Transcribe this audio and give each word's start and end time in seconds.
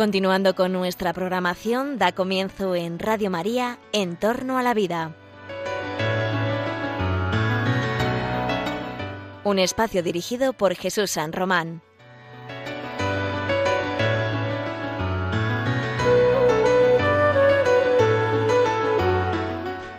Continuando 0.00 0.54
con 0.54 0.72
nuestra 0.72 1.12
programación, 1.12 1.98
da 1.98 2.12
comienzo 2.12 2.74
en 2.74 2.98
Radio 2.98 3.28
María, 3.28 3.78
En 3.92 4.16
torno 4.16 4.56
a 4.56 4.62
la 4.62 4.72
vida. 4.72 5.14
Un 9.44 9.58
espacio 9.58 10.02
dirigido 10.02 10.54
por 10.54 10.74
Jesús 10.74 11.10
San 11.10 11.34
Román. 11.34 11.82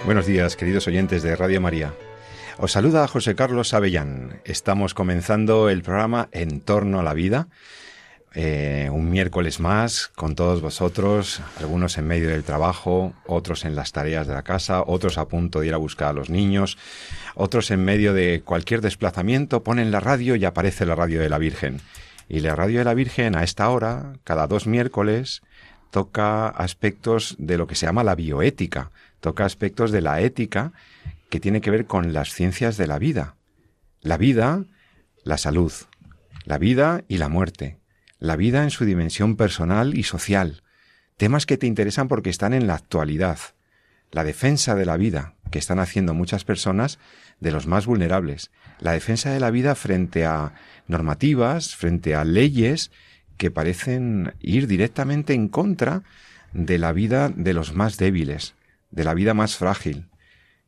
Buenos 0.04 0.26
días, 0.26 0.56
queridos 0.56 0.88
oyentes 0.88 1.22
de 1.22 1.36
Radio 1.36 1.62
María. 1.62 1.94
Os 2.58 2.72
saluda 2.72 3.08
José 3.08 3.36
Carlos 3.36 3.76
Avellán. 3.76 4.42
Estamos 4.46 4.96
comenzando 4.96 5.70
el 5.70 5.84
programa 5.84 6.28
En 6.32 6.60
torno 6.60 7.00
a 7.00 7.04
la 7.04 7.14
vida. 7.14 7.50
Eh, 8.34 8.90
un 8.94 9.10
miércoles 9.10 9.60
más 9.60 10.08
con 10.16 10.36
todos 10.36 10.62
vosotros, 10.62 11.42
algunos 11.60 11.98
en 11.98 12.08
medio 12.08 12.30
del 12.30 12.46
trabajo, 12.46 13.14
otros 13.28 13.66
en 13.66 13.76
las 13.76 13.92
tareas 13.92 14.26
de 14.26 14.34
la 14.34 14.44
casa, 14.44 14.84
otros 14.88 15.18
a 15.18 15.28
punto 15.28 15.60
de 15.60 15.68
ir 15.68 15.74
a 15.74 15.78
buscar 15.78 16.10
a 16.10 16.14
los 16.14 16.30
niños, 16.30 16.78
otros 17.36 17.72
en 17.72 17.84
medio 17.84 18.14
de 18.14 18.42
cualquier 18.46 18.80
desplazamiento, 18.80 19.64
ponen 19.64 19.92
la 19.92 20.00
radio 20.00 20.38
y 20.38 20.46
aparece 20.46 20.86
la 20.86 20.96
radio 20.96 21.20
de 21.20 21.28
la 21.28 21.40
Virgen. 21.40 21.82
Y 22.30 22.40
la 22.40 22.56
radio 22.56 22.80
de 22.80 22.86
la 22.86 22.94
Virgen 22.94 23.36
a 23.36 23.44
esta 23.44 23.70
hora, 23.70 24.14
cada 24.24 24.48
dos 24.48 24.66
miércoles, 24.66 25.42
toca 25.90 26.48
aspectos 26.48 27.36
de 27.38 27.58
lo 27.58 27.68
que 27.68 27.76
se 27.76 27.86
llama 27.86 28.06
la 28.06 28.16
bioética, 28.16 28.92
toca 29.20 29.44
aspectos 29.44 29.92
de 29.92 30.00
la 30.00 30.22
ética 30.22 30.72
que 31.30 31.42
tiene 31.42 31.60
que 31.60 31.72
ver 31.72 31.86
con 31.86 32.14
las 32.14 32.34
ciencias 32.34 32.78
de 32.78 32.88
la 32.88 32.98
vida. 32.98 33.36
La 34.00 34.16
vida, 34.16 34.64
la 35.26 35.38
salud, 35.38 35.74
la 36.46 36.58
vida 36.58 37.04
y 37.10 37.18
la 37.18 37.28
muerte, 37.28 37.81
la 38.22 38.36
vida 38.36 38.62
en 38.62 38.70
su 38.70 38.86
dimensión 38.86 39.36
personal 39.36 39.98
y 39.98 40.04
social, 40.04 40.62
temas 41.18 41.48
que 41.48 41.58
te 41.58 41.66
interesan 41.66 42.08
porque 42.08 42.30
están 42.30 42.54
en 42.54 42.68
la 42.68 42.76
actualidad, 42.76 43.40
la 44.12 44.24
defensa 44.24 44.76
de 44.76 44.86
la 44.86 44.96
vida 44.96 45.34
que 45.50 45.58
están 45.58 45.80
haciendo 45.80 46.14
muchas 46.14 46.46
personas 46.46 47.00
de 47.40 47.52
los 47.52 47.66
más 47.66 47.88
vulnerables, 47.88 48.52
la 48.80 48.92
defensa 48.92 49.32
de 49.32 49.40
la 49.40 49.50
vida 49.50 49.74
frente 49.74 50.24
a 50.24 50.54
normativas, 50.88 51.76
frente 51.76 52.14
a 52.14 52.24
leyes 52.24 52.92
que 53.38 53.50
parecen 53.50 54.36
ir 54.40 54.68
directamente 54.68 55.34
en 55.34 55.48
contra 55.48 56.04
de 56.54 56.78
la 56.78 56.92
vida 56.92 57.30
de 57.30 57.54
los 57.56 57.74
más 57.74 57.98
débiles, 57.98 58.54
de 58.92 59.04
la 59.04 59.16
vida 59.16 59.34
más 59.34 59.56
frágil. 59.56 60.10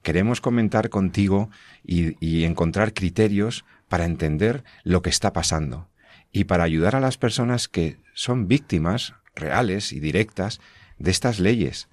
Queremos 0.01 0.41
comentar 0.41 0.89
contigo 0.89 1.51
y, 1.85 2.45
encontrar 2.45 2.95
criterios 2.95 3.63
para 3.89 4.05
entender 4.05 4.63
lo 4.83 5.03
que 5.03 5.11
está 5.11 5.33
pasando 5.33 5.92
y 6.33 6.45
para 6.45 6.65
ayudar 6.65 6.95
a 6.95 6.99
las 6.99 7.17
personas 7.17 7.69
que 7.69 7.97
son 8.13 8.47
víctimas 8.47 9.13
reales 9.35 9.93
y 9.93 9.99
directas 9.99 10.59
de 10.97 11.11
estas 11.11 11.39
leyes. 11.39 11.87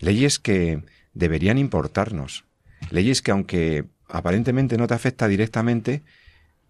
Leyes 0.00 0.38
que 0.38 0.82
deberían 1.12 1.58
importarnos. 1.58 2.44
Leyes 2.90 3.22
que 3.22 3.30
aunque 3.30 3.84
aparentemente 4.08 4.78
no 4.78 4.86
te 4.86 4.94
afecta 4.94 5.28
directamente, 5.28 6.02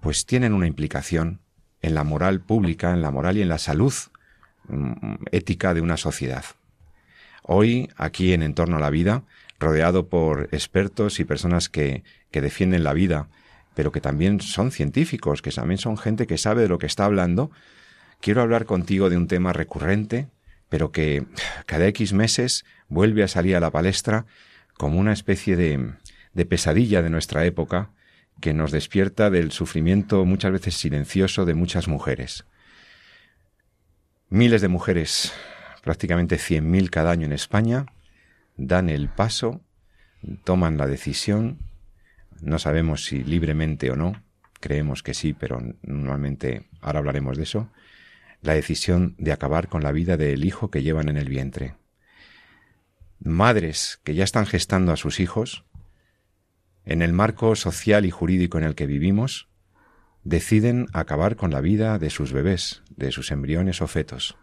pues 0.00 0.26
tienen 0.26 0.52
una 0.52 0.66
implicación 0.66 1.40
en 1.82 1.94
la 1.94 2.02
moral 2.02 2.40
pública, 2.40 2.92
en 2.92 3.00
la 3.00 3.12
moral 3.12 3.36
y 3.36 3.42
en 3.42 3.48
la 3.48 3.58
salud 3.58 3.94
mm, 4.68 5.14
ética 5.30 5.72
de 5.72 5.80
una 5.80 5.96
sociedad. 5.96 6.44
Hoy, 7.42 7.90
aquí 7.96 8.32
en 8.32 8.42
Entorno 8.42 8.78
a 8.78 8.80
la 8.80 8.90
Vida, 8.90 9.22
rodeado 9.60 10.08
por 10.08 10.48
expertos 10.50 11.20
y 11.20 11.24
personas 11.24 11.68
que, 11.68 12.02
que 12.32 12.40
defienden 12.40 12.82
la 12.82 12.92
vida, 12.92 13.28
pero 13.74 13.92
que 13.92 14.00
también 14.00 14.40
son 14.40 14.70
científicos, 14.70 15.42
que 15.42 15.50
también 15.50 15.78
son 15.78 15.96
gente 15.96 16.26
que 16.26 16.38
sabe 16.38 16.62
de 16.62 16.68
lo 16.68 16.78
que 16.78 16.86
está 16.86 17.04
hablando, 17.04 17.50
quiero 18.20 18.42
hablar 18.42 18.64
contigo 18.64 19.10
de 19.10 19.16
un 19.16 19.28
tema 19.28 19.52
recurrente, 19.52 20.28
pero 20.68 20.92
que 20.92 21.26
cada 21.66 21.86
X 21.88 22.12
meses 22.12 22.64
vuelve 22.88 23.22
a 23.22 23.28
salir 23.28 23.56
a 23.56 23.60
la 23.60 23.70
palestra 23.70 24.26
como 24.76 24.98
una 24.98 25.12
especie 25.12 25.56
de, 25.56 25.94
de 26.32 26.44
pesadilla 26.44 27.02
de 27.02 27.10
nuestra 27.10 27.44
época 27.44 27.90
que 28.40 28.54
nos 28.54 28.72
despierta 28.72 29.30
del 29.30 29.52
sufrimiento 29.52 30.24
muchas 30.24 30.52
veces 30.52 30.74
silencioso 30.74 31.44
de 31.44 31.54
muchas 31.54 31.86
mujeres. 31.86 32.44
Miles 34.28 34.62
de 34.62 34.68
mujeres 34.68 35.32
prácticamente 35.84 36.36
100.000 36.36 36.88
cada 36.88 37.10
año 37.10 37.26
en 37.26 37.34
España, 37.34 37.86
dan 38.56 38.88
el 38.88 39.10
paso, 39.10 39.60
toman 40.42 40.78
la 40.78 40.86
decisión, 40.86 41.58
no 42.40 42.58
sabemos 42.58 43.04
si 43.04 43.22
libremente 43.22 43.90
o 43.90 43.96
no, 43.96 44.22
creemos 44.60 45.02
que 45.02 45.14
sí, 45.14 45.32
pero 45.32 45.60
normalmente 45.82 46.68
ahora 46.80 47.00
hablaremos 47.00 47.36
de 47.36 47.42
eso, 47.44 47.70
la 48.42 48.54
decisión 48.54 49.14
de 49.18 49.32
acabar 49.32 49.68
con 49.68 49.82
la 49.82 49.92
vida 49.92 50.16
del 50.16 50.44
hijo 50.44 50.70
que 50.70 50.82
llevan 50.82 51.08
en 51.08 51.16
el 51.16 51.28
vientre. 51.28 51.74
Madres 53.20 54.00
que 54.04 54.14
ya 54.14 54.24
están 54.24 54.46
gestando 54.46 54.92
a 54.92 54.96
sus 54.96 55.20
hijos, 55.20 55.64
en 56.84 57.00
el 57.00 57.12
marco 57.12 57.56
social 57.56 58.04
y 58.04 58.10
jurídico 58.10 58.58
en 58.58 58.64
el 58.64 58.74
que 58.74 58.86
vivimos, 58.86 59.48
deciden 60.22 60.86
acabar 60.92 61.36
con 61.36 61.50
la 61.50 61.60
vida 61.60 61.98
de 61.98 62.10
sus 62.10 62.32
bebés, 62.32 62.82
de 62.96 63.12
sus 63.12 63.30
embriones 63.30 63.80
o 63.80 63.86
fetos 63.86 64.36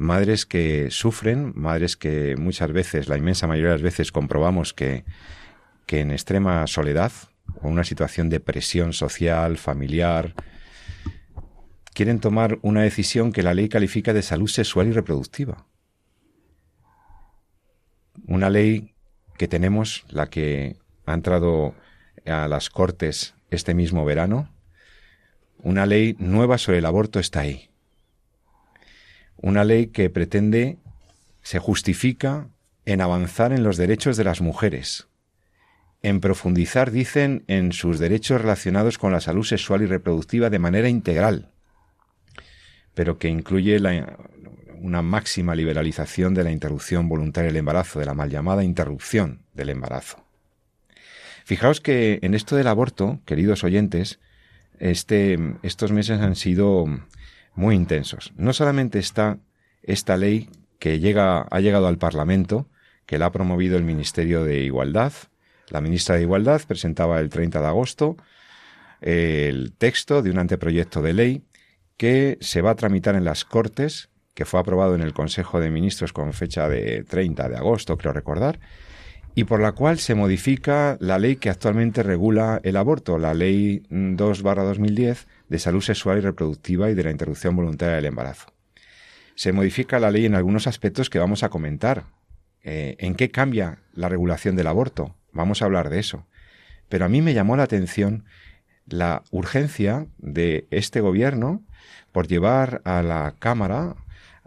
madres 0.00 0.46
que 0.46 0.90
sufren, 0.90 1.52
madres 1.54 1.96
que 1.96 2.34
muchas 2.38 2.72
veces, 2.72 3.08
la 3.08 3.18
inmensa 3.18 3.46
mayoría 3.46 3.68
de 3.68 3.74
las 3.74 3.82
veces, 3.82 4.12
comprobamos 4.12 4.72
que, 4.72 5.04
que 5.86 6.00
en 6.00 6.10
extrema 6.10 6.66
soledad 6.66 7.12
o 7.62 7.68
una 7.68 7.84
situación 7.84 8.28
de 8.28 8.40
presión 8.40 8.92
social, 8.92 9.58
familiar, 9.58 10.34
quieren 11.94 12.20
tomar 12.20 12.58
una 12.62 12.82
decisión 12.82 13.32
que 13.32 13.42
la 13.42 13.54
ley 13.54 13.68
califica 13.68 14.12
de 14.12 14.22
salud 14.22 14.48
sexual 14.48 14.88
y 14.88 14.92
reproductiva. 14.92 15.66
Una 18.26 18.50
ley 18.50 18.94
que 19.36 19.48
tenemos, 19.48 20.04
la 20.08 20.28
que 20.28 20.76
ha 21.06 21.14
entrado 21.14 21.74
a 22.26 22.46
las 22.48 22.70
Cortes 22.70 23.34
este 23.50 23.74
mismo 23.74 24.04
verano, 24.04 24.48
una 25.58 25.86
ley 25.86 26.16
nueva 26.18 26.58
sobre 26.58 26.78
el 26.78 26.86
aborto 26.86 27.18
está 27.18 27.40
ahí 27.40 27.70
una 29.42 29.64
ley 29.64 29.88
que 29.88 30.10
pretende, 30.10 30.78
se 31.42 31.58
justifica 31.58 32.48
en 32.84 33.00
avanzar 33.00 33.52
en 33.52 33.62
los 33.62 33.76
derechos 33.76 34.16
de 34.16 34.24
las 34.24 34.40
mujeres, 34.40 35.08
en 36.02 36.20
profundizar, 36.20 36.90
dicen, 36.90 37.44
en 37.46 37.72
sus 37.72 37.98
derechos 37.98 38.40
relacionados 38.40 38.98
con 38.98 39.12
la 39.12 39.20
salud 39.20 39.44
sexual 39.44 39.82
y 39.82 39.86
reproductiva 39.86 40.50
de 40.50 40.58
manera 40.58 40.88
integral, 40.88 41.50
pero 42.94 43.18
que 43.18 43.28
incluye 43.28 43.78
una 44.80 45.02
máxima 45.02 45.54
liberalización 45.54 46.34
de 46.34 46.44
la 46.44 46.50
interrupción 46.50 47.08
voluntaria 47.08 47.48
del 47.48 47.58
embarazo, 47.58 47.98
de 47.98 48.06
la 48.06 48.14
mal 48.14 48.30
llamada 48.30 48.64
interrupción 48.64 49.42
del 49.54 49.70
embarazo. 49.70 50.24
Fijaos 51.44 51.80
que 51.80 52.18
en 52.22 52.34
esto 52.34 52.56
del 52.56 52.68
aborto, 52.68 53.20
queridos 53.24 53.64
oyentes, 53.64 54.20
este, 54.78 55.38
estos 55.62 55.92
meses 55.92 56.20
han 56.20 56.36
sido 56.36 56.86
muy 57.54 57.74
intensos. 57.74 58.32
No 58.36 58.52
solamente 58.52 58.98
está 58.98 59.38
esta 59.82 60.16
ley 60.16 60.48
que 60.78 60.98
llega, 60.98 61.42
ha 61.42 61.60
llegado 61.60 61.86
al 61.86 61.98
Parlamento, 61.98 62.68
que 63.06 63.18
la 63.18 63.26
ha 63.26 63.32
promovido 63.32 63.76
el 63.76 63.84
Ministerio 63.84 64.44
de 64.44 64.60
Igualdad. 64.60 65.12
La 65.70 65.80
ministra 65.80 66.16
de 66.16 66.22
Igualdad 66.22 66.60
presentaba 66.66 67.18
el 67.20 67.30
30 67.30 67.60
de 67.60 67.66
agosto 67.66 68.16
el 69.00 69.72
texto 69.72 70.22
de 70.22 70.30
un 70.30 70.38
anteproyecto 70.38 71.02
de 71.02 71.14
ley 71.14 71.42
que 71.96 72.38
se 72.40 72.62
va 72.62 72.70
a 72.70 72.76
tramitar 72.76 73.14
en 73.14 73.24
las 73.24 73.44
Cortes, 73.44 74.10
que 74.34 74.44
fue 74.44 74.60
aprobado 74.60 74.94
en 74.94 75.02
el 75.02 75.12
Consejo 75.12 75.60
de 75.60 75.70
Ministros 75.70 76.12
con 76.12 76.32
fecha 76.32 76.68
de 76.68 77.04
30 77.04 77.48
de 77.48 77.56
agosto, 77.56 77.96
creo 77.96 78.12
recordar, 78.12 78.60
y 79.34 79.44
por 79.44 79.60
la 79.60 79.72
cual 79.72 79.98
se 79.98 80.14
modifica 80.14 80.96
la 81.00 81.18
ley 81.18 81.36
que 81.36 81.50
actualmente 81.50 82.02
regula 82.02 82.60
el 82.64 82.76
aborto, 82.76 83.18
la 83.18 83.32
Ley 83.32 83.82
2-2010 83.90 85.26
de 85.48 85.58
salud 85.58 85.82
sexual 85.82 86.18
y 86.18 86.20
reproductiva 86.22 86.90
y 86.90 86.94
de 86.94 87.04
la 87.04 87.10
interrupción 87.10 87.54
voluntaria 87.54 87.96
del 87.96 88.06
embarazo. 88.06 88.52
Se 89.34 89.52
modifica 89.52 90.00
la 90.00 90.10
ley 90.10 90.26
en 90.26 90.34
algunos 90.34 90.66
aspectos 90.66 91.10
que 91.10 91.18
vamos 91.18 91.42
a 91.42 91.48
comentar. 91.48 92.04
Eh, 92.62 92.96
¿En 92.98 93.14
qué 93.14 93.30
cambia 93.30 93.78
la 93.94 94.08
regulación 94.08 94.56
del 94.56 94.66
aborto? 94.66 95.14
Vamos 95.32 95.62
a 95.62 95.66
hablar 95.66 95.90
de 95.90 95.98
eso. 95.98 96.26
Pero 96.88 97.04
a 97.04 97.08
mí 97.08 97.22
me 97.22 97.34
llamó 97.34 97.56
la 97.56 97.62
atención 97.62 98.24
la 98.86 99.22
urgencia 99.30 100.06
de 100.18 100.66
este 100.70 101.00
gobierno 101.00 101.62
por 102.12 102.26
llevar 102.26 102.82
a 102.84 103.02
la 103.02 103.34
Cámara, 103.38 103.96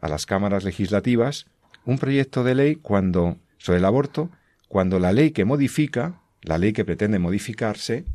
a 0.01 0.09
las 0.09 0.25
cámaras 0.25 0.63
legislativas, 0.63 1.47
un 1.85 1.97
proyecto 1.97 2.43
de 2.43 2.55
ley 2.55 2.75
cuando, 2.75 3.37
sobre 3.57 3.79
el 3.79 3.85
aborto, 3.85 4.29
cuando 4.67 4.99
la 4.99 5.13
ley 5.13 5.31
que 5.31 5.45
modifica, 5.45 6.19
la 6.41 6.57
ley 6.57 6.73
que 6.73 6.85
pretende 6.85 7.19
modificarse, 7.19 8.05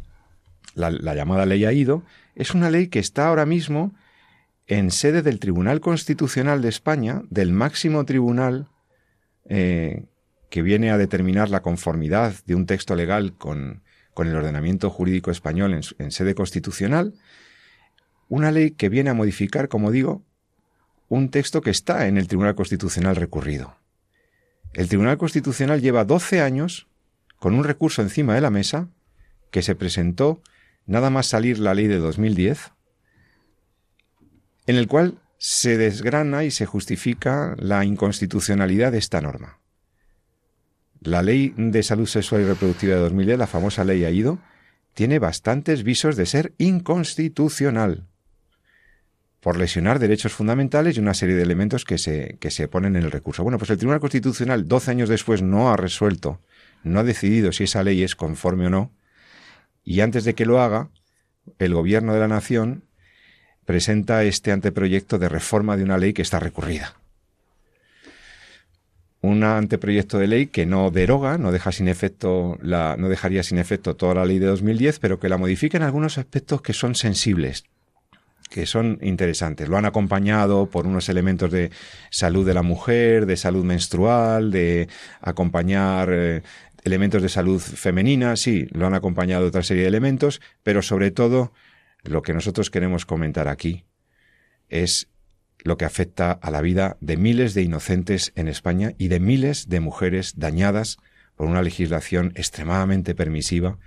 la, 0.75 0.91
llamada 1.15 1.47
ley 1.47 1.65
AIDO, 1.65 2.03
es 2.35 2.55
una 2.55 2.71
ley 2.71 2.89
que 2.89 2.99
está 2.99 3.29
ahora 3.29 3.47
mismo 3.47 3.95
en 4.67 4.91
sede 4.91 5.23
del 5.23 5.41
Tribunal 5.41 5.81
Constitucional 5.81 6.61
de 6.63 6.69
España, 6.69 7.23
del 7.31 7.53
máximo 7.53 8.05
tribunal 8.05 8.69
eh, 9.49 10.05
que 10.51 10.63
viene 10.63 10.91
a 10.91 10.99
determinar 10.99 11.51
la 11.51 11.63
conformidad 11.63 12.35
de 12.47 12.55
un 12.55 12.67
texto 12.67 12.95
legal 12.95 13.35
con, 13.35 13.83
el 14.17 14.35
ordenamiento 14.35 14.91
jurídico 14.91 15.31
español 15.31 15.81
en, 15.99 16.11
sede 16.11 16.35
constitucional, 16.35 17.15
una 18.29 18.51
ley 18.51 18.73
que 18.73 18.89
viene 18.89 19.11
a 19.11 19.15
modificar, 19.15 19.69
como 19.69 19.93
digo, 19.93 20.25
un 21.09 21.31
texto 21.31 21.61
que 21.61 21.71
está 21.71 22.09
en 22.09 22.19
el 22.19 22.27
Tribunal 22.27 22.57
Constitucional 22.57 23.15
recurrido. 23.15 23.77
El 24.75 24.89
Tribunal 24.89 25.19
Constitucional 25.19 25.81
lleva 25.81 26.05
12 26.05 26.41
años 26.41 26.89
con 27.39 27.55
un 27.55 27.63
recurso 27.63 28.03
encima 28.03 28.35
de 28.35 28.41
la 28.41 28.51
mesa 28.51 28.89
que 29.53 29.63
se 29.63 29.77
presentó 29.77 30.43
nada 30.85 31.11
más 31.11 31.27
salir 31.27 31.59
la 31.59 31.75
ley 31.75 31.87
de 31.87 31.99
2010, 31.99 32.73
en 34.67 34.77
el 34.77 34.89
cual 34.89 35.19
se 35.39 35.79
desgrana 35.79 36.45
y 36.45 36.51
se 36.51 36.67
justifica 36.67 37.55
la 37.59 37.85
inconstitucionalidad 37.85 38.93
de 38.93 38.99
esta 38.99 39.21
norma. 39.21 39.61
La 41.01 41.23
ley 41.23 41.55
de 41.57 41.83
salud 41.83 42.07
sexual 42.07 42.43
y 42.43 42.45
reproductiva 42.45 42.97
de 42.97 43.01
2010, 43.01 43.39
la 43.39 43.47
famosa 43.47 43.85
ley 43.85 44.05
AIDO, 44.05 44.39
tiene 44.95 45.19
bastantes 45.19 45.85
visos 45.85 46.17
de 46.17 46.27
ser 46.27 46.55
inconstitucional 46.59 48.07
por 49.41 49.57
lesionar 49.57 50.01
derechos 50.01 50.33
fundamentales 50.33 50.97
y 50.97 51.01
una 51.01 51.15
serie 51.15 51.37
de 51.37 51.43
elementos 51.43 51.85
que 51.85 51.99
se, 51.99 52.37
que 52.41 52.51
se 52.51 52.67
ponen 52.67 52.97
en 52.97 53.05
el 53.05 53.13
recurso. 53.13 53.45
Bueno, 53.45 53.59
pues 53.59 53.71
el 53.71 53.79
Tribunal 53.79 54.01
Constitucional, 54.01 54.67
12 54.67 54.91
años 54.91 55.09
después, 55.09 55.43
no 55.43 55.71
ha 55.71 55.77
resuelto, 55.77 56.41
no 56.83 56.99
ha 56.99 57.05
decidido 57.05 57.53
si 57.53 57.65
esa 57.65 57.85
ley 57.85 58.03
es 58.03 58.17
conforme 58.17 58.67
o 58.67 58.71
no, 58.71 58.93
y 59.85 60.01
antes 60.01 60.25
de 60.25 60.35
que 60.35 60.47
lo 60.47 60.61
haga, 60.61 60.91
el 61.59 61.75
Gobierno 61.75 62.13
de 62.13 62.21
la 62.21 62.29
Nación 62.29 62.85
presenta 63.65 64.25
este 64.25 64.51
anteproyecto 64.51 65.19
de 65.19 65.29
reforma 65.29 65.77
de 65.77 65.85
una 65.85 65.99
ley 65.99 66.13
que 66.13 66.23
está 66.23 66.41
recurrida. 66.41 66.95
Un 69.21 69.43
anteproyecto 69.43 70.19
de 70.19 70.29
ley 70.29 70.47
que 70.47 70.65
no 70.65 70.91
deroga, 70.91 71.39
no 71.39 71.51
deja 71.51 71.73
sin 71.73 71.89
efecto 71.89 72.59
no 72.63 73.09
dejaría 73.09 73.43
sin 73.43 73.59
efecto 73.59 73.97
toda 73.97 74.15
la 74.15 74.25
ley 74.25 74.39
de 74.39 74.47
2010, 74.47 75.01
pero 75.01 75.19
que 75.19 75.29
la 75.29 75.39
modifica 75.39 75.77
en 75.77 75.83
algunos 75.83 76.19
aspectos 76.19 76.63
que 76.63 76.73
son 76.73 76.95
sensibles, 76.95 77.65
que 78.49 78.65
son 78.65 78.99
interesantes. 79.03 79.69
Lo 79.69 79.77
han 79.77 79.87
acompañado 79.87 80.67
por 80.67 80.87
unos 80.87 81.09
elementos 81.09 81.51
de 81.51 81.71
salud 82.11 82.47
de 82.47 82.55
la 82.55 82.63
mujer, 82.63 83.27
de 83.27 83.37
salud 83.37 83.65
menstrual, 83.65 84.53
de 84.53 84.89
acompañar 85.21 86.11
eh, 86.13 86.43
elementos 86.85 87.21
de 87.21 87.29
salud 87.29 87.61
femenina, 87.61 88.37
sí, 88.37 88.67
lo 88.71 88.87
han 88.87 88.95
acompañado 88.95 89.47
otra 89.47 89.63
serie 89.63 89.83
de 89.83 89.89
elementos, 89.89 90.41
pero 90.63 90.81
sobre 90.83 91.11
todo 91.11 91.53
lo 92.05 92.23
que 92.23 92.33
nosotros 92.33 92.71
queremos 92.71 93.05
comentar 93.05 93.49
aquí 93.49 93.85
es 94.69 95.09
lo 95.65 95.77
que 95.77 95.85
afecta 95.85 96.33
a 96.33 96.51
la 96.51 96.61
vida 96.61 96.97
de 97.01 97.17
miles 97.17 97.55
de 97.55 97.63
inocentes 97.63 98.33
en 98.37 98.49
España 98.49 98.93
y 98.99 99.09
de 99.09 99.21
miles 99.21 99.69
de 99.69 99.81
mujeres 99.81 100.35
dañadas 100.37 100.99
por 101.35 101.47
una 101.49 101.63
legislación 101.63 102.33
extremadamente 102.35 103.15
permisiva 103.15 103.79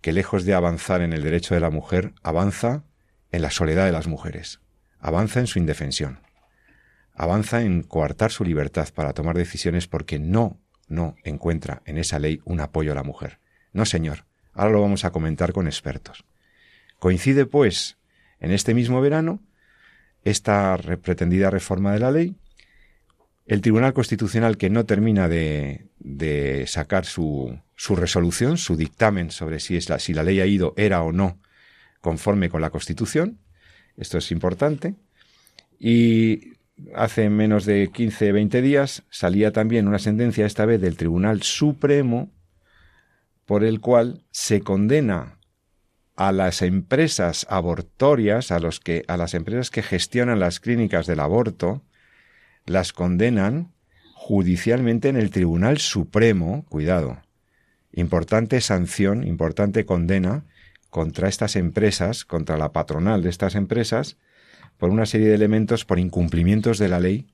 que 0.00 0.12
lejos 0.12 0.44
de 0.44 0.54
avanzar 0.54 1.00
en 1.00 1.12
el 1.12 1.22
derecho 1.22 1.54
de 1.54 1.60
la 1.60 1.70
mujer, 1.70 2.12
avanza 2.22 2.84
en 3.32 3.42
la 3.42 3.50
soledad 3.50 3.86
de 3.86 3.92
las 3.92 4.06
mujeres, 4.06 4.60
avanza 4.98 5.40
en 5.40 5.46
su 5.46 5.58
indefensión, 5.58 6.20
avanza 7.14 7.62
en 7.62 7.82
coartar 7.82 8.30
su 8.30 8.44
libertad 8.44 8.88
para 8.94 9.14
tomar 9.14 9.36
decisiones 9.36 9.86
porque 9.86 10.18
no, 10.18 10.60
no 10.88 11.16
encuentra 11.24 11.82
en 11.86 11.98
esa 11.98 12.18
ley 12.18 12.40
un 12.44 12.60
apoyo 12.60 12.92
a 12.92 12.94
la 12.94 13.02
mujer. 13.02 13.38
No, 13.72 13.86
señor, 13.86 14.26
ahora 14.52 14.72
lo 14.72 14.82
vamos 14.82 15.04
a 15.04 15.10
comentar 15.10 15.52
con 15.52 15.66
expertos. 15.66 16.24
Coincide, 16.98 17.46
pues, 17.46 17.98
en 18.40 18.50
este 18.50 18.74
mismo 18.74 19.00
verano, 19.00 19.42
esta 20.24 20.78
pretendida 21.02 21.50
reforma 21.50 21.92
de 21.92 22.00
la 22.00 22.10
ley, 22.10 22.34
el 23.46 23.60
Tribunal 23.60 23.92
Constitucional 23.92 24.56
que 24.56 24.70
no 24.70 24.86
termina 24.86 25.28
de, 25.28 25.88
de 25.98 26.66
sacar 26.66 27.04
su, 27.04 27.58
su, 27.76 27.94
resolución, 27.94 28.56
su 28.56 28.76
dictamen 28.76 29.30
sobre 29.30 29.60
si, 29.60 29.78
la 30.14 30.22
ley 30.22 30.40
ha 30.40 30.46
ido, 30.46 30.72
era 30.76 31.02
o 31.02 31.12
no 31.12 31.38
conforme 32.00 32.48
con 32.50 32.60
la 32.60 32.70
Constitución. 32.70 33.38
Esto 33.96 34.18
es 34.18 34.30
importante. 34.30 34.94
Y 35.78 36.54
hace 36.94 37.30
menos 37.30 37.64
de 37.64 37.90
15, 37.92 38.32
20 38.32 38.62
días 38.62 39.04
salía 39.10 39.52
también 39.52 39.88
una 39.88 39.98
sentencia, 39.98 40.46
esta 40.46 40.66
vez 40.66 40.80
del 40.80 40.96
Tribunal 40.96 41.42
Supremo, 41.42 42.30
por 43.46 43.64
el 43.64 43.80
cual 43.80 44.24
se 44.30 44.60
condena 44.60 45.33
a 46.16 46.32
las 46.32 46.62
empresas 46.62 47.46
abortorias, 47.50 48.52
a, 48.52 48.58
las 48.60 49.34
empresas 49.34 49.70
que 49.70 49.82
gestionan 49.82 50.40
las 50.40 50.60
clínicas 50.60 51.06
del 51.06 51.20
aborto, 51.20 51.82
las 52.66 52.92
condenan 52.92 53.72
judicialmente 54.14 55.08
en 55.08 55.16
el 55.16 55.30
Tribunal 55.30 55.78
Supremo, 55.78 56.64
cuidado, 56.68 57.20
importante 57.92 58.60
sanción, 58.60 59.26
importante 59.26 59.84
condena, 59.84 60.44
contra 60.88 61.28
estas 61.28 61.56
empresas, 61.56 62.24
contra 62.24 62.56
la 62.56 62.72
patronal 62.72 63.22
de 63.22 63.30
estas 63.30 63.56
empresas, 63.56 64.16
por 64.78 64.90
una 64.90 65.06
serie 65.06 65.28
de 65.28 65.34
elementos, 65.34 65.84
por 65.84 65.98
incumplimientos 65.98 66.78
de 66.78 66.88
la 66.88 67.00
ley 67.00 67.26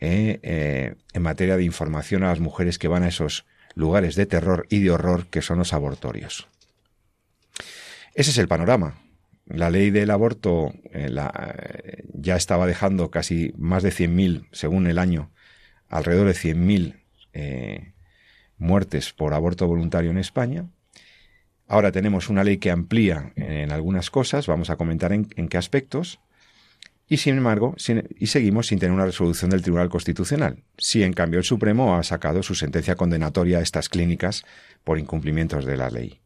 eh, 0.00 0.40
eh, 0.42 0.96
en 1.12 1.22
materia 1.22 1.56
de 1.56 1.62
información 1.62 2.24
a 2.24 2.28
las 2.28 2.40
mujeres 2.40 2.78
que 2.78 2.88
van 2.88 3.04
a 3.04 3.08
esos 3.08 3.46
lugares 3.76 4.16
de 4.16 4.26
terror 4.26 4.66
y 4.68 4.80
de 4.80 4.90
horror 4.90 5.26
que 5.26 5.40
son 5.40 5.58
los 5.58 5.72
abortorios. 5.72 6.48
Ese 8.14 8.30
es 8.30 8.38
el 8.38 8.48
panorama. 8.48 9.00
La 9.46 9.70
ley 9.70 9.90
del 9.90 10.10
aborto 10.10 10.72
eh, 10.92 12.04
ya 12.14 12.36
estaba 12.36 12.66
dejando 12.66 13.10
casi 13.10 13.52
más 13.58 13.82
de 13.82 13.90
100.000, 13.90 14.48
según 14.52 14.86
el 14.86 14.98
año, 14.98 15.30
alrededor 15.88 16.28
de 16.28 16.34
100.000 16.34 17.92
muertes 18.58 19.12
por 19.12 19.34
aborto 19.34 19.66
voluntario 19.66 20.10
en 20.10 20.18
España. 20.18 20.66
Ahora 21.66 21.92
tenemos 21.92 22.28
una 22.28 22.44
ley 22.44 22.58
que 22.58 22.70
amplía 22.70 23.32
en 23.36 23.72
algunas 23.72 24.10
cosas, 24.10 24.46
vamos 24.46 24.70
a 24.70 24.76
comentar 24.76 25.12
en, 25.12 25.24
qué 25.24 25.56
aspectos, 25.56 26.20
y 27.08 27.18
sin 27.18 27.36
embargo, 27.36 27.74
y 28.18 28.26
seguimos 28.26 28.66
sin 28.66 28.78
tener 28.78 28.94
una 28.94 29.06
resolución 29.06 29.50
del 29.50 29.62
Tribunal 29.62 29.88
Constitucional. 29.88 30.62
Si 30.78 31.02
en 31.02 31.12
cambio 31.12 31.38
el 31.38 31.44
Supremo 31.44 31.96
ha 31.96 32.02
sacado 32.02 32.42
su 32.42 32.54
sentencia 32.54 32.96
condenatoria 32.96 33.58
a 33.58 33.62
estas 33.62 33.88
clínicas 33.88 34.44
por 34.84 34.98
incumplimientos 34.98 35.64
de 35.64 35.76
la 35.76 35.90
ley. 35.90 36.23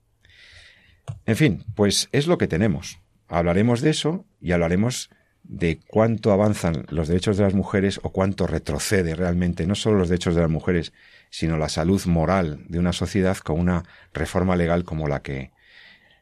En 1.26 1.36
fin, 1.36 1.64
pues 1.74 2.08
es 2.12 2.26
lo 2.26 2.38
que 2.38 2.48
tenemos. 2.48 3.00
Hablaremos 3.28 3.80
de 3.80 3.90
eso 3.90 4.24
y 4.40 4.52
hablaremos 4.52 5.10
de 5.42 5.80
cuánto 5.86 6.32
avanzan 6.32 6.84
los 6.88 7.08
derechos 7.08 7.36
de 7.36 7.44
las 7.44 7.54
mujeres 7.54 8.00
o 8.02 8.10
cuánto 8.10 8.46
retrocede 8.46 9.14
realmente 9.14 9.66
no 9.66 9.74
solo 9.74 9.98
los 9.98 10.08
derechos 10.08 10.34
de 10.34 10.42
las 10.42 10.50
mujeres, 10.50 10.92
sino 11.30 11.56
la 11.56 11.68
salud 11.68 12.04
moral 12.06 12.64
de 12.68 12.78
una 12.78 12.92
sociedad 12.92 13.36
con 13.38 13.58
una 13.58 13.84
reforma 14.12 14.56
legal 14.56 14.84
como 14.84 15.08
la 15.08 15.22
que 15.22 15.52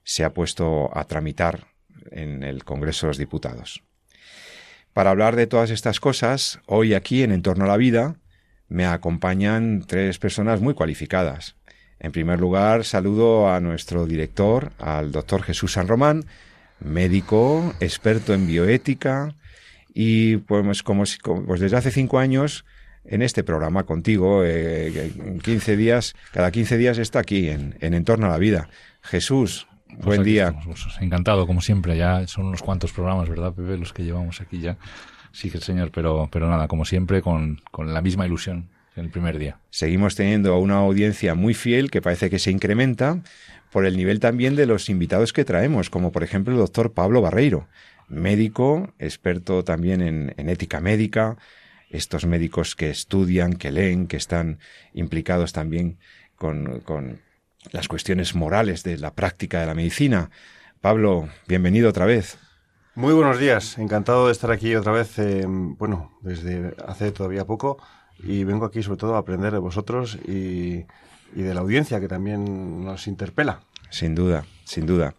se 0.04 0.24
ha 0.24 0.32
puesto 0.32 0.96
a 0.96 1.04
tramitar 1.04 1.66
en 2.12 2.44
el 2.44 2.64
Congreso 2.64 3.06
de 3.06 3.10
los 3.10 3.18
Diputados. 3.18 3.82
Para 4.92 5.10
hablar 5.10 5.36
de 5.36 5.46
todas 5.46 5.70
estas 5.70 6.00
cosas, 6.00 6.60
hoy 6.66 6.94
aquí 6.94 7.22
en 7.22 7.32
Entorno 7.32 7.64
a 7.64 7.68
la 7.68 7.76
Vida 7.76 8.16
me 8.68 8.86
acompañan 8.86 9.84
tres 9.86 10.18
personas 10.18 10.60
muy 10.60 10.74
cualificadas. 10.74 11.56
En 11.98 12.12
primer 12.12 12.40
lugar, 12.40 12.84
saludo 12.84 13.48
a 13.48 13.60
nuestro 13.60 14.06
director, 14.06 14.72
al 14.78 15.12
doctor 15.12 15.42
Jesús 15.42 15.72
San 15.72 15.88
Román, 15.88 16.24
médico, 16.80 17.74
experto 17.80 18.34
en 18.34 18.46
bioética 18.46 19.34
y 19.94 20.36
pues 20.38 20.82
como, 20.82 21.04
pues 21.46 21.60
desde 21.60 21.76
hace 21.76 21.90
cinco 21.90 22.18
años 22.18 22.64
en 23.04 23.22
este 23.22 23.44
programa 23.44 23.84
contigo, 23.84 24.44
eh, 24.44 25.12
en 25.16 25.38
15 25.40 25.76
días, 25.76 26.14
cada 26.32 26.50
15 26.50 26.76
días 26.76 26.98
está 26.98 27.20
aquí 27.20 27.48
en, 27.48 27.76
en 27.80 27.94
Entorno 27.94 28.26
a 28.26 28.30
la 28.30 28.38
Vida. 28.38 28.68
Jesús, 29.00 29.66
pues 29.86 30.04
buen 30.04 30.22
día. 30.22 30.54
encantado, 31.00 31.46
como 31.46 31.60
siempre, 31.60 31.96
ya 31.96 32.26
son 32.26 32.46
unos 32.46 32.62
cuantos 32.62 32.92
programas, 32.92 33.28
¿verdad, 33.28 33.54
Pepe? 33.54 33.78
Los 33.78 33.92
que 33.92 34.04
llevamos 34.04 34.40
aquí 34.40 34.60
ya. 34.60 34.76
Sí, 35.32 35.50
el 35.54 35.62
señor, 35.62 35.92
pero, 35.92 36.28
pero 36.32 36.48
nada, 36.48 36.66
como 36.66 36.84
siempre, 36.84 37.22
con, 37.22 37.60
con 37.70 37.94
la 37.94 38.02
misma 38.02 38.26
ilusión 38.26 38.68
en 38.96 39.04
el 39.04 39.10
primer 39.10 39.38
día. 39.38 39.60
Seguimos 39.70 40.14
teniendo 40.14 40.58
una 40.58 40.76
audiencia 40.76 41.34
muy 41.34 41.54
fiel 41.54 41.90
que 41.90 42.02
parece 42.02 42.30
que 42.30 42.38
se 42.38 42.50
incrementa 42.50 43.22
por 43.70 43.84
el 43.84 43.96
nivel 43.96 44.20
también 44.20 44.56
de 44.56 44.66
los 44.66 44.88
invitados 44.88 45.32
que 45.32 45.44
traemos, 45.44 45.90
como 45.90 46.12
por 46.12 46.22
ejemplo 46.22 46.52
el 46.52 46.58
doctor 46.58 46.92
Pablo 46.92 47.20
Barreiro, 47.20 47.68
médico, 48.08 48.94
experto 48.98 49.64
también 49.64 50.00
en, 50.00 50.34
en 50.36 50.48
ética 50.48 50.80
médica, 50.80 51.36
estos 51.90 52.26
médicos 52.26 52.74
que 52.74 52.90
estudian, 52.90 53.54
que 53.54 53.70
leen, 53.70 54.06
que 54.06 54.16
están 54.16 54.58
implicados 54.92 55.52
también 55.52 55.98
con, 56.36 56.80
con 56.80 57.20
las 57.72 57.88
cuestiones 57.88 58.34
morales 58.34 58.82
de 58.82 58.98
la 58.98 59.14
práctica 59.14 59.60
de 59.60 59.66
la 59.66 59.74
medicina. 59.74 60.30
Pablo, 60.80 61.28
bienvenido 61.48 61.88
otra 61.88 62.06
vez. 62.06 62.38
Muy 62.94 63.12
buenos 63.12 63.38
días, 63.38 63.76
encantado 63.78 64.26
de 64.26 64.32
estar 64.32 64.50
aquí 64.50 64.74
otra 64.74 64.92
vez, 64.92 65.18
eh, 65.18 65.44
bueno, 65.46 66.18
desde 66.22 66.74
hace 66.86 67.12
todavía 67.12 67.44
poco 67.44 67.78
y 68.22 68.44
vengo 68.44 68.64
aquí 68.64 68.82
sobre 68.82 68.98
todo 68.98 69.16
a 69.16 69.18
aprender 69.18 69.52
de 69.52 69.58
vosotros 69.58 70.18
y, 70.26 70.84
de 71.34 71.54
la 71.54 71.60
audiencia 71.60 72.00
que 72.00 72.08
también 72.08 72.84
nos 72.84 73.06
interpela. 73.06 73.60
Sin 73.90 74.14
duda, 74.14 74.44
sin 74.64 74.86
duda. 74.86 75.14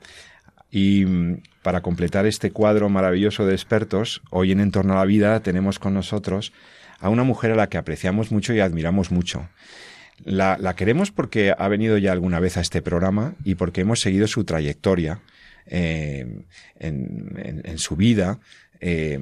Y 0.71 1.05
mm, 1.05 1.41
para 1.61 1.81
completar 1.81 2.25
este 2.25 2.51
cuadro 2.51 2.89
maravilloso 2.89 3.45
de 3.45 3.53
expertos, 3.53 4.21
hoy 4.31 4.51
en 4.51 4.59
Entorno 4.59 4.93
a 4.93 4.97
la 4.97 5.05
Vida 5.05 5.39
tenemos 5.41 5.79
con 5.79 5.93
nosotros 5.93 6.53
a 6.99 7.09
una 7.09 7.23
mujer 7.23 7.51
a 7.51 7.55
la 7.55 7.67
que 7.69 7.77
apreciamos 7.77 8.31
mucho 8.31 8.53
y 8.53 8.59
admiramos 8.59 9.11
mucho. 9.11 9.47
La, 10.23 10.57
queremos 10.75 11.11
porque 11.11 11.53
ha 11.55 11.67
venido 11.67 11.97
ya 11.99 12.11
alguna 12.11 12.39
vez 12.39 12.57
a 12.57 12.61
este 12.61 12.81
programa 12.81 13.35
y 13.43 13.55
porque 13.55 13.81
hemos 13.81 14.01
seguido 14.01 14.27
su 14.27 14.45
trayectoria 14.45 15.21
eh, 15.67 16.43
en, 16.79 17.77
su 17.77 17.95
vida. 17.95 18.39
Eh, 18.79 19.19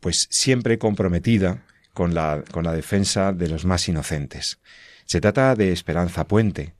pues 0.00 0.28
siempre 0.30 0.78
comprometida 0.78 1.62
con 1.92 2.14
la, 2.14 2.42
con 2.50 2.64
la 2.64 2.72
defensa 2.72 3.32
de 3.32 3.48
los 3.48 3.64
más 3.64 3.88
inocentes. 3.88 4.58
Se 5.04 5.20
trata 5.20 5.54
de 5.54 5.72
Esperanza 5.72 6.24
Puente. 6.24 6.74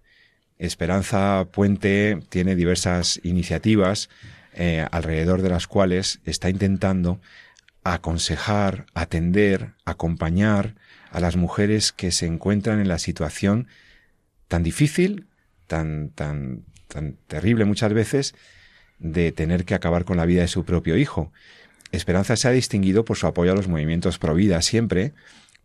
Esperanza 0.59 1.47
Puente 1.50 2.21
tiene 2.29 2.55
diversas 2.55 3.21
iniciativas 3.23 4.09
eh, 4.55 4.87
alrededor 4.90 5.43
de 5.43 5.49
las 5.49 5.67
cuales 5.67 6.21
está 6.25 6.50
intentando 6.50 7.21
aconsejar, 7.83 8.87
atender, 8.95 9.73
acompañar 9.85 10.75
a 11.11 11.21
las 11.21 11.37
mujeres 11.37 11.93
que 11.93 12.12
se 12.12 12.26
encuentran 12.26 12.81
en 12.81 12.88
la 12.88 12.99
situación 12.99 13.69
tan 14.49 14.62
difícil, 14.62 15.26
tan, 15.67 16.11
tan, 16.11 16.64
tan 16.88 17.17
terrible 17.26 17.64
muchas 17.64 17.93
veces, 17.93 18.35
de 18.99 19.33
tener 19.33 19.64
que 19.64 19.75
acabar 19.75 20.05
con 20.05 20.17
la 20.17 20.26
vida 20.26 20.43
de 20.43 20.49
su 20.49 20.64
propio 20.64 20.97
hijo. 20.97 21.33
Esperanza 21.92 22.37
se 22.37 22.49
ha 22.49 22.52
distinguido 22.52 23.04
por 23.04 23.16
su 23.16 23.26
apoyo 23.26 23.52
a 23.52 23.54
los 23.54 23.68
movimientos 23.68 24.18
pro 24.18 24.35
vida 24.35 24.62
siempre, 24.62 25.12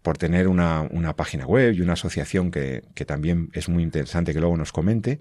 por 0.02 0.18
tener 0.18 0.48
una, 0.48 0.82
una 0.82 1.16
página 1.16 1.46
web 1.46 1.74
y 1.74 1.82
una 1.82 1.94
asociación 1.94 2.52
que, 2.52 2.84
que, 2.94 3.06
también 3.06 3.50
es 3.54 3.70
muy 3.70 3.84
interesante 3.84 4.34
que 4.34 4.40
luego 4.40 4.56
nos 4.58 4.72
comente, 4.72 5.20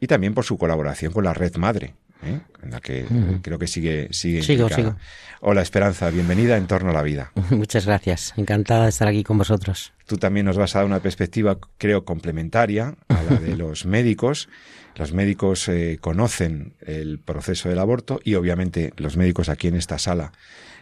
y 0.00 0.06
también 0.06 0.34
por 0.34 0.44
su 0.44 0.58
colaboración 0.58 1.12
con 1.12 1.24
la 1.24 1.34
Red 1.34 1.56
Madre, 1.56 1.94
¿eh? 2.24 2.40
en 2.62 2.70
la 2.70 2.80
que 2.80 3.06
creo 3.42 3.58
que 3.58 3.66
sigue 3.66 4.08
sigue 4.10 4.42
sigo, 4.42 4.68
sigo. 4.68 4.96
Hola 5.40 5.62
Esperanza, 5.62 6.10
bienvenida 6.10 6.56
en 6.56 6.66
torno 6.66 6.90
a 6.90 6.92
la 6.92 7.02
vida. 7.02 7.32
Muchas 7.50 7.86
gracias, 7.86 8.34
encantada 8.36 8.84
de 8.84 8.90
estar 8.90 9.08
aquí 9.08 9.24
con 9.24 9.38
vosotros. 9.38 9.92
Tú 10.06 10.16
también 10.16 10.46
nos 10.46 10.56
vas 10.56 10.74
a 10.74 10.80
dar 10.80 10.86
una 10.86 11.00
perspectiva, 11.00 11.58
creo, 11.78 12.04
complementaria 12.04 12.94
a 13.08 13.22
la 13.22 13.36
de 13.36 13.56
los 13.56 13.86
médicos. 13.86 14.48
Los 14.96 15.12
médicos 15.12 15.68
eh, 15.68 15.98
conocen 16.00 16.74
el 16.80 17.18
proceso 17.18 17.68
del 17.68 17.78
aborto 17.78 18.20
y 18.22 18.34
obviamente 18.34 18.92
los 18.96 19.16
médicos 19.16 19.48
aquí 19.48 19.68
en 19.68 19.74
esta 19.74 19.98
sala, 19.98 20.32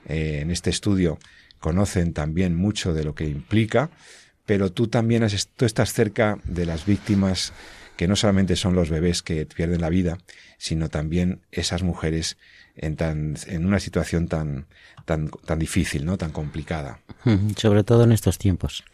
eh, 0.07 0.41
en 0.43 0.51
este 0.51 0.71
estudio, 0.71 1.19
conocen 1.61 2.13
también 2.13 2.55
mucho 2.55 2.93
de 2.93 3.05
lo 3.05 3.15
que 3.15 3.25
implica, 3.25 3.91
pero 4.45 4.71
tú 4.71 4.89
también 4.89 5.27
tú 5.57 5.65
estás 5.65 5.93
cerca 5.93 6.39
de 6.45 6.67
las 6.67 6.85
víctimas 6.85 7.53
que 7.97 8.09
no 8.09 8.17
solamente 8.17 8.57
son 8.57 8.75
los 8.75 8.91
bebés 8.91 9.23
que 9.23 9.47
pierden 9.47 9.81
la 9.81 9.89
vida, 9.89 10.19
sino 10.59 10.89
también 10.89 11.41
esas 11.51 11.83
mujeres 11.83 12.37
en, 12.77 12.97
tan, 12.97 13.37
en 13.47 13.67
una 13.67 13.79
situación 13.81 14.29
tan, 14.29 14.67
tan, 15.05 15.31
tan 15.45 15.59
difícil, 15.59 16.05
¿no? 16.05 16.17
tan 16.17 16.31
complicada. 16.31 17.01
Sobre 17.57 17.85
todo 17.85 18.05
en 18.05 18.13
estos 18.13 18.39
tiempos. 18.39 18.85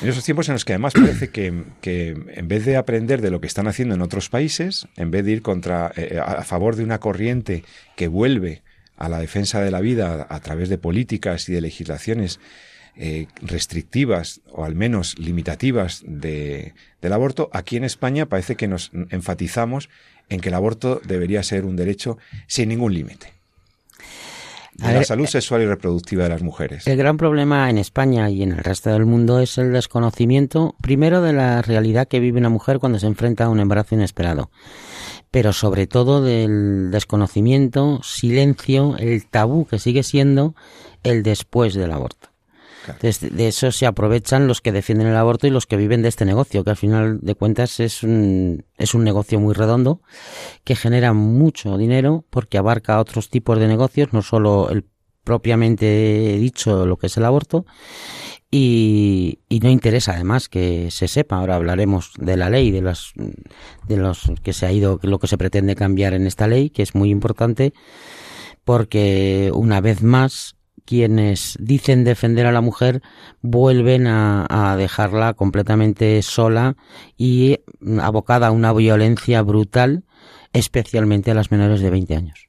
En 0.00 0.08
esos 0.08 0.24
tiempos 0.24 0.48
en 0.48 0.54
los 0.54 0.64
que 0.64 0.72
además 0.74 0.92
parece 0.94 1.30
que, 1.30 1.64
que 1.80 2.10
en 2.10 2.48
vez 2.48 2.64
de 2.64 2.76
aprender 2.76 3.20
de 3.20 3.30
lo 3.30 3.40
que 3.40 3.46
están 3.46 3.66
haciendo 3.68 3.94
en 3.94 4.02
otros 4.02 4.28
países, 4.28 4.86
en 4.96 5.10
vez 5.10 5.24
de 5.24 5.32
ir 5.32 5.42
contra, 5.42 5.92
eh, 5.96 6.20
a 6.24 6.42
favor 6.44 6.76
de 6.76 6.84
una 6.84 7.00
corriente 7.00 7.64
que 7.96 8.08
vuelve 8.08 8.62
a 8.96 9.08
la 9.08 9.18
defensa 9.18 9.60
de 9.60 9.70
la 9.70 9.80
vida 9.80 10.26
a 10.28 10.40
través 10.40 10.68
de 10.68 10.78
políticas 10.78 11.48
y 11.48 11.52
de 11.52 11.60
legislaciones 11.60 12.38
eh, 12.94 13.26
restrictivas 13.40 14.42
o 14.50 14.66
al 14.66 14.74
menos 14.74 15.18
limitativas 15.18 16.02
de, 16.06 16.74
del 17.00 17.12
aborto, 17.14 17.48
aquí 17.54 17.78
en 17.78 17.84
España 17.84 18.26
parece 18.26 18.54
que 18.54 18.68
nos 18.68 18.90
enfatizamos 19.08 19.88
en 20.32 20.40
que 20.40 20.48
el 20.48 20.54
aborto 20.54 21.00
debería 21.04 21.42
ser 21.42 21.64
un 21.64 21.76
derecho 21.76 22.18
sin 22.46 22.70
ningún 22.70 22.94
límite. 22.94 23.32
De 24.74 24.94
la 24.94 25.04
salud 25.04 25.26
sexual 25.26 25.60
y 25.62 25.66
reproductiva 25.66 26.24
de 26.24 26.30
las 26.30 26.42
mujeres. 26.42 26.86
El 26.86 26.96
gran 26.96 27.18
problema 27.18 27.68
en 27.68 27.76
España 27.76 28.30
y 28.30 28.42
en 28.42 28.52
el 28.52 28.58
resto 28.58 28.90
del 28.90 29.04
mundo 29.04 29.38
es 29.38 29.58
el 29.58 29.70
desconocimiento, 29.72 30.74
primero, 30.80 31.20
de 31.20 31.34
la 31.34 31.60
realidad 31.60 32.08
que 32.08 32.20
vive 32.20 32.38
una 32.38 32.48
mujer 32.48 32.78
cuando 32.78 32.98
se 32.98 33.06
enfrenta 33.06 33.44
a 33.44 33.48
un 33.50 33.60
embarazo 33.60 33.94
inesperado, 33.94 34.50
pero 35.30 35.52
sobre 35.52 35.86
todo 35.86 36.22
del 36.22 36.90
desconocimiento, 36.90 38.00
silencio, 38.02 38.96
el 38.98 39.26
tabú 39.26 39.66
que 39.66 39.78
sigue 39.78 40.02
siendo 40.02 40.54
el 41.02 41.22
después 41.22 41.74
del 41.74 41.92
aborto. 41.92 42.31
De 43.00 43.48
eso 43.48 43.70
se 43.70 43.86
aprovechan 43.86 44.48
los 44.48 44.60
que 44.60 44.72
defienden 44.72 45.06
el 45.06 45.16
aborto 45.16 45.46
y 45.46 45.50
los 45.50 45.66
que 45.66 45.76
viven 45.76 46.02
de 46.02 46.08
este 46.08 46.24
negocio, 46.24 46.64
que 46.64 46.70
al 46.70 46.76
final 46.76 47.20
de 47.20 47.34
cuentas 47.34 47.80
es 47.80 48.02
un, 48.02 48.64
es 48.76 48.94
un 48.94 49.04
negocio 49.04 49.38
muy 49.38 49.54
redondo, 49.54 50.00
que 50.64 50.74
genera 50.74 51.12
mucho 51.12 51.76
dinero 51.78 52.24
porque 52.30 52.58
abarca 52.58 52.98
otros 52.98 53.30
tipos 53.30 53.58
de 53.58 53.68
negocios, 53.68 54.12
no 54.12 54.22
solo 54.22 54.70
el 54.70 54.84
propiamente 55.24 56.36
dicho 56.38 56.84
lo 56.86 56.96
que 56.96 57.06
es 57.06 57.16
el 57.16 57.24
aborto, 57.24 57.64
y, 58.50 59.38
y, 59.48 59.60
no 59.60 59.70
interesa 59.70 60.12
además 60.12 60.50
que 60.50 60.90
se 60.90 61.08
sepa. 61.08 61.36
Ahora 61.36 61.56
hablaremos 61.56 62.12
de 62.18 62.36
la 62.36 62.50
ley, 62.50 62.70
de 62.70 62.82
los, 62.82 63.14
de 63.88 63.96
los 63.96 64.30
que 64.42 64.52
se 64.52 64.66
ha 64.66 64.72
ido, 64.72 65.00
lo 65.02 65.18
que 65.18 65.26
se 65.26 65.38
pretende 65.38 65.74
cambiar 65.74 66.12
en 66.12 66.26
esta 66.26 66.46
ley, 66.46 66.68
que 66.68 66.82
es 66.82 66.94
muy 66.94 67.08
importante, 67.10 67.72
porque 68.64 69.50
una 69.54 69.80
vez 69.80 70.02
más 70.02 70.56
quienes 70.84 71.56
dicen 71.60 72.04
defender 72.04 72.46
a 72.46 72.52
la 72.52 72.60
mujer 72.60 73.02
vuelven 73.40 74.06
a, 74.06 74.76
dejarla 74.76 75.34
completamente 75.34 76.20
sola 76.22 76.76
y 77.16 77.58
abocada 78.00 78.48
a 78.48 78.52
una 78.52 78.72
violencia 78.72 79.42
brutal, 79.42 80.04
especialmente 80.52 81.30
a 81.30 81.34
las 81.34 81.50
menores 81.50 81.80
de 81.80 81.90
20 81.90 82.16
años. 82.16 82.48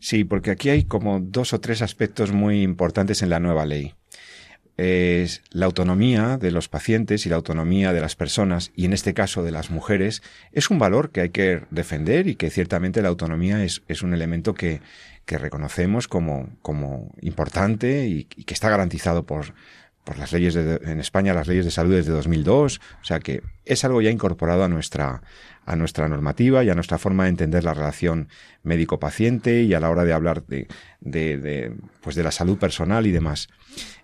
Sí, 0.00 0.24
porque 0.24 0.50
aquí 0.50 0.68
hay 0.68 0.84
como 0.84 1.20
dos 1.20 1.52
o 1.54 1.60
tres 1.60 1.80
aspectos 1.80 2.32
muy 2.32 2.62
importantes 2.62 3.22
en 3.22 3.30
la 3.30 3.40
nueva 3.40 3.64
ley. 3.64 3.94
Es 4.76 5.42
la 5.50 5.66
autonomía 5.66 6.36
de 6.36 6.50
los 6.50 6.68
pacientes 6.68 7.26
y 7.26 7.28
la 7.28 7.36
autonomía 7.36 7.92
de 7.92 8.00
las 8.00 8.16
personas, 8.16 8.72
y 8.74 8.86
en 8.86 8.92
este 8.92 9.14
caso 9.14 9.44
de 9.44 9.52
las 9.52 9.70
mujeres, 9.70 10.22
es 10.52 10.68
un 10.68 10.80
valor 10.80 11.10
que 11.10 11.20
hay 11.20 11.30
que 11.30 11.62
defender 11.70 12.26
y 12.26 12.34
que 12.34 12.50
ciertamente 12.50 13.00
la 13.00 13.08
autonomía 13.08 13.64
es, 13.64 13.82
es 13.86 14.02
un 14.02 14.12
elemento 14.12 14.52
que, 14.52 14.80
que 15.26 15.38
reconocemos 15.38 16.08
como, 16.08 16.48
como 16.62 17.12
importante 17.20 18.06
y, 18.06 18.26
y, 18.36 18.44
que 18.44 18.54
está 18.54 18.68
garantizado 18.68 19.24
por, 19.24 19.54
por 20.04 20.18
las 20.18 20.32
leyes 20.32 20.54
de, 20.54 20.80
en 20.84 21.00
España, 21.00 21.34
las 21.34 21.48
leyes 21.48 21.64
de 21.64 21.70
salud 21.70 21.94
desde 21.94 22.12
2002. 22.12 22.80
O 23.00 23.04
sea 23.04 23.20
que 23.20 23.42
es 23.64 23.84
algo 23.84 24.02
ya 24.02 24.10
incorporado 24.10 24.62
a 24.62 24.68
nuestra, 24.68 25.22
a 25.64 25.76
nuestra 25.76 26.08
normativa 26.08 26.62
y 26.62 26.70
a 26.70 26.74
nuestra 26.74 26.98
forma 26.98 27.24
de 27.24 27.30
entender 27.30 27.64
la 27.64 27.74
relación 27.74 28.28
médico-paciente 28.62 29.62
y 29.62 29.72
a 29.74 29.80
la 29.80 29.90
hora 29.90 30.04
de 30.04 30.12
hablar 30.12 30.44
de, 30.46 30.68
de, 31.00 31.38
de, 31.38 31.74
pues 32.02 32.14
de 32.16 32.22
la 32.22 32.30
salud 32.30 32.58
personal 32.58 33.06
y 33.06 33.12
demás. 33.12 33.48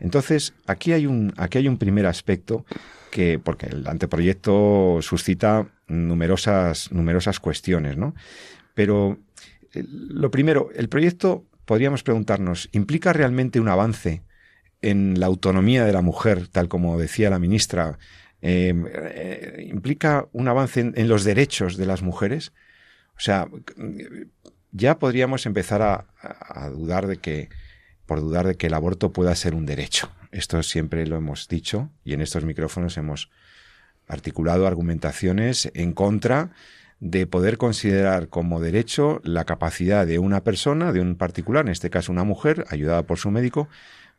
Entonces, 0.00 0.54
aquí 0.66 0.92
hay 0.92 1.06
un, 1.06 1.34
aquí 1.36 1.58
hay 1.58 1.68
un 1.68 1.78
primer 1.78 2.06
aspecto 2.06 2.64
que, 3.10 3.38
porque 3.38 3.66
el 3.66 3.86
anteproyecto 3.86 4.98
suscita 5.02 5.68
numerosas, 5.86 6.90
numerosas 6.92 7.40
cuestiones, 7.40 7.96
¿no? 7.96 8.14
Pero 8.74 9.18
lo 9.74 10.30
primero, 10.30 10.70
el 10.74 10.88
proyecto, 10.88 11.44
podríamos 11.64 12.02
preguntarnos, 12.02 12.68
¿implica 12.72 13.12
realmente 13.12 13.60
un 13.60 13.68
avance 13.68 14.22
en 14.82 15.20
la 15.20 15.26
autonomía 15.26 15.84
de 15.84 15.92
la 15.92 16.02
mujer, 16.02 16.48
tal 16.48 16.68
como 16.68 16.98
decía 16.98 17.30
la 17.30 17.38
ministra? 17.38 17.98
Eh, 18.42 18.74
eh, 18.94 19.66
¿Implica 19.68 20.26
un 20.32 20.48
avance 20.48 20.80
en, 20.80 20.94
en, 20.96 21.08
los 21.08 21.24
derechos 21.24 21.76
de 21.76 21.86
las 21.86 22.02
mujeres? 22.02 22.52
O 23.16 23.20
sea, 23.20 23.48
ya 24.72 24.98
podríamos 24.98 25.46
empezar 25.46 25.82
a, 25.82 26.06
a, 26.20 26.68
dudar 26.70 27.06
de 27.06 27.18
que, 27.18 27.50
por 28.06 28.20
dudar 28.20 28.46
de 28.46 28.56
que 28.56 28.68
el 28.68 28.74
aborto 28.74 29.12
pueda 29.12 29.34
ser 29.34 29.54
un 29.54 29.66
derecho. 29.66 30.10
Esto 30.32 30.62
siempre 30.62 31.06
lo 31.06 31.16
hemos 31.16 31.48
dicho 31.48 31.90
y 32.04 32.14
en 32.14 32.22
estos 32.22 32.44
micrófonos 32.44 32.96
hemos 32.96 33.30
articulado 34.08 34.66
argumentaciones 34.66 35.70
en 35.74 35.92
contra 35.92 36.50
de 37.00 37.26
poder 37.26 37.56
considerar 37.56 38.28
como 38.28 38.60
derecho 38.60 39.20
la 39.24 39.44
capacidad 39.44 40.06
de 40.06 40.18
una 40.18 40.44
persona, 40.44 40.92
de 40.92 41.00
un 41.00 41.16
particular, 41.16 41.64
en 41.64 41.72
este 41.72 41.90
caso 41.90 42.12
una 42.12 42.24
mujer, 42.24 42.66
ayudada 42.68 43.02
por 43.02 43.18
su 43.18 43.30
médico, 43.30 43.68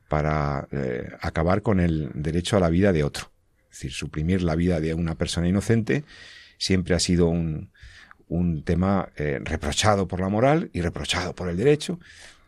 para 0.08 0.68
eh, 0.72 1.10
acabar 1.22 1.62
con 1.62 1.80
el 1.80 2.12
derecho 2.16 2.58
a 2.58 2.60
la 2.60 2.70
vida 2.70 2.92
de 2.92 3.04
otro. 3.04 3.32
Es 3.72 3.78
decir, 3.78 3.92
suprimir 3.94 4.42
la 4.42 4.56
vida 4.56 4.80
de 4.82 4.94
una 4.94 5.16
persona 5.16 5.48
inocente 5.48 6.04
siempre 6.58 6.96
ha 6.96 7.00
sido 7.00 7.28
un, 7.28 7.72
un 8.28 8.64
tema 8.64 9.10
eh, 9.16 9.40
reprochado 9.44 10.08
por 10.08 10.20
la 10.20 10.30
moral 10.30 10.70
y 10.74 10.82
reprochado 10.82 11.36
por 11.36 11.50
el 11.50 11.58
derecho, 11.58 12.00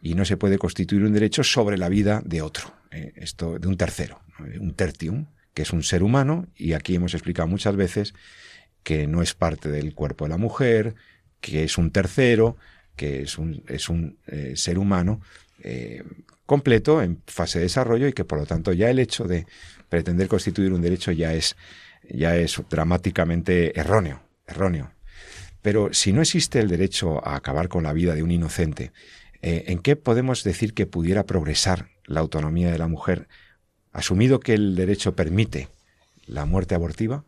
y 0.02 0.16
no 0.16 0.26
se 0.26 0.36
puede 0.36 0.58
constituir 0.58 1.04
un 1.04 1.14
derecho 1.14 1.44
sobre 1.44 1.78
la 1.78 1.90
vida 1.90 2.22
de 2.26 2.42
otro, 2.42 2.74
eh, 2.92 3.14
esto 3.16 3.60
de 3.60 3.68
un 3.68 3.78
tercero, 3.78 4.22
un 4.60 4.74
tertium, 4.74 5.28
que 5.54 5.62
es 5.62 5.72
un 5.72 5.84
ser 5.84 6.04
humano, 6.04 6.48
y 6.56 6.74
aquí 6.74 6.96
hemos 6.96 7.14
explicado 7.14 7.48
muchas 7.48 7.76
veces 7.76 8.14
que 8.84 9.08
no 9.08 9.22
es 9.22 9.34
parte 9.34 9.70
del 9.70 9.94
cuerpo 9.96 10.26
de 10.26 10.30
la 10.30 10.38
mujer, 10.38 10.96
que 11.42 11.64
es 11.64 11.78
un 11.78 11.92
tercero, 11.92 12.58
que 12.96 13.24
es 13.24 13.38
un, 13.38 13.64
es 13.68 13.90
un 13.90 14.18
eh, 14.28 14.54
ser 14.56 14.78
humano 14.78 15.22
eh, 15.64 16.04
completo 16.46 17.02
en 17.02 17.22
fase 17.26 17.60
de 17.60 17.66
desarrollo 17.66 18.08
y 18.08 18.14
que 18.14 18.26
por 18.26 18.40
lo 18.40 18.46
tanto 18.46 18.74
ya 18.74 18.90
el 18.90 19.00
hecho 19.00 19.26
de 19.26 19.46
pretender 19.90 20.28
constituir 20.28 20.74
un 20.74 20.82
derecho 20.82 21.12
ya 21.12 21.34
es, 21.34 21.56
ya 22.10 22.36
es 22.36 22.62
dramáticamente 22.70 23.80
erróneo, 23.80 24.22
erróneo. 24.48 24.92
Pero 25.62 25.94
si 25.94 26.12
no 26.12 26.22
existe 26.22 26.60
el 26.60 26.68
derecho 26.68 27.26
a 27.26 27.36
acabar 27.36 27.70
con 27.70 27.84
la 27.84 27.94
vida 27.94 28.14
de 28.14 28.24
un 28.24 28.32
inocente, 28.32 28.92
eh, 29.42 29.66
¿en 29.68 29.80
qué 29.80 29.96
podemos 29.96 30.44
decir 30.44 30.74
que 30.74 30.86
pudiera 30.86 31.26
progresar 31.26 31.90
la 32.06 32.20
autonomía 32.20 32.72
de 32.72 32.78
la 32.78 32.88
mujer, 32.88 33.28
asumido 33.92 34.40
que 34.40 34.54
el 34.54 34.76
derecho 34.76 35.16
permite 35.16 35.70
la 36.26 36.46
muerte 36.46 36.76
abortiva? 36.76 37.24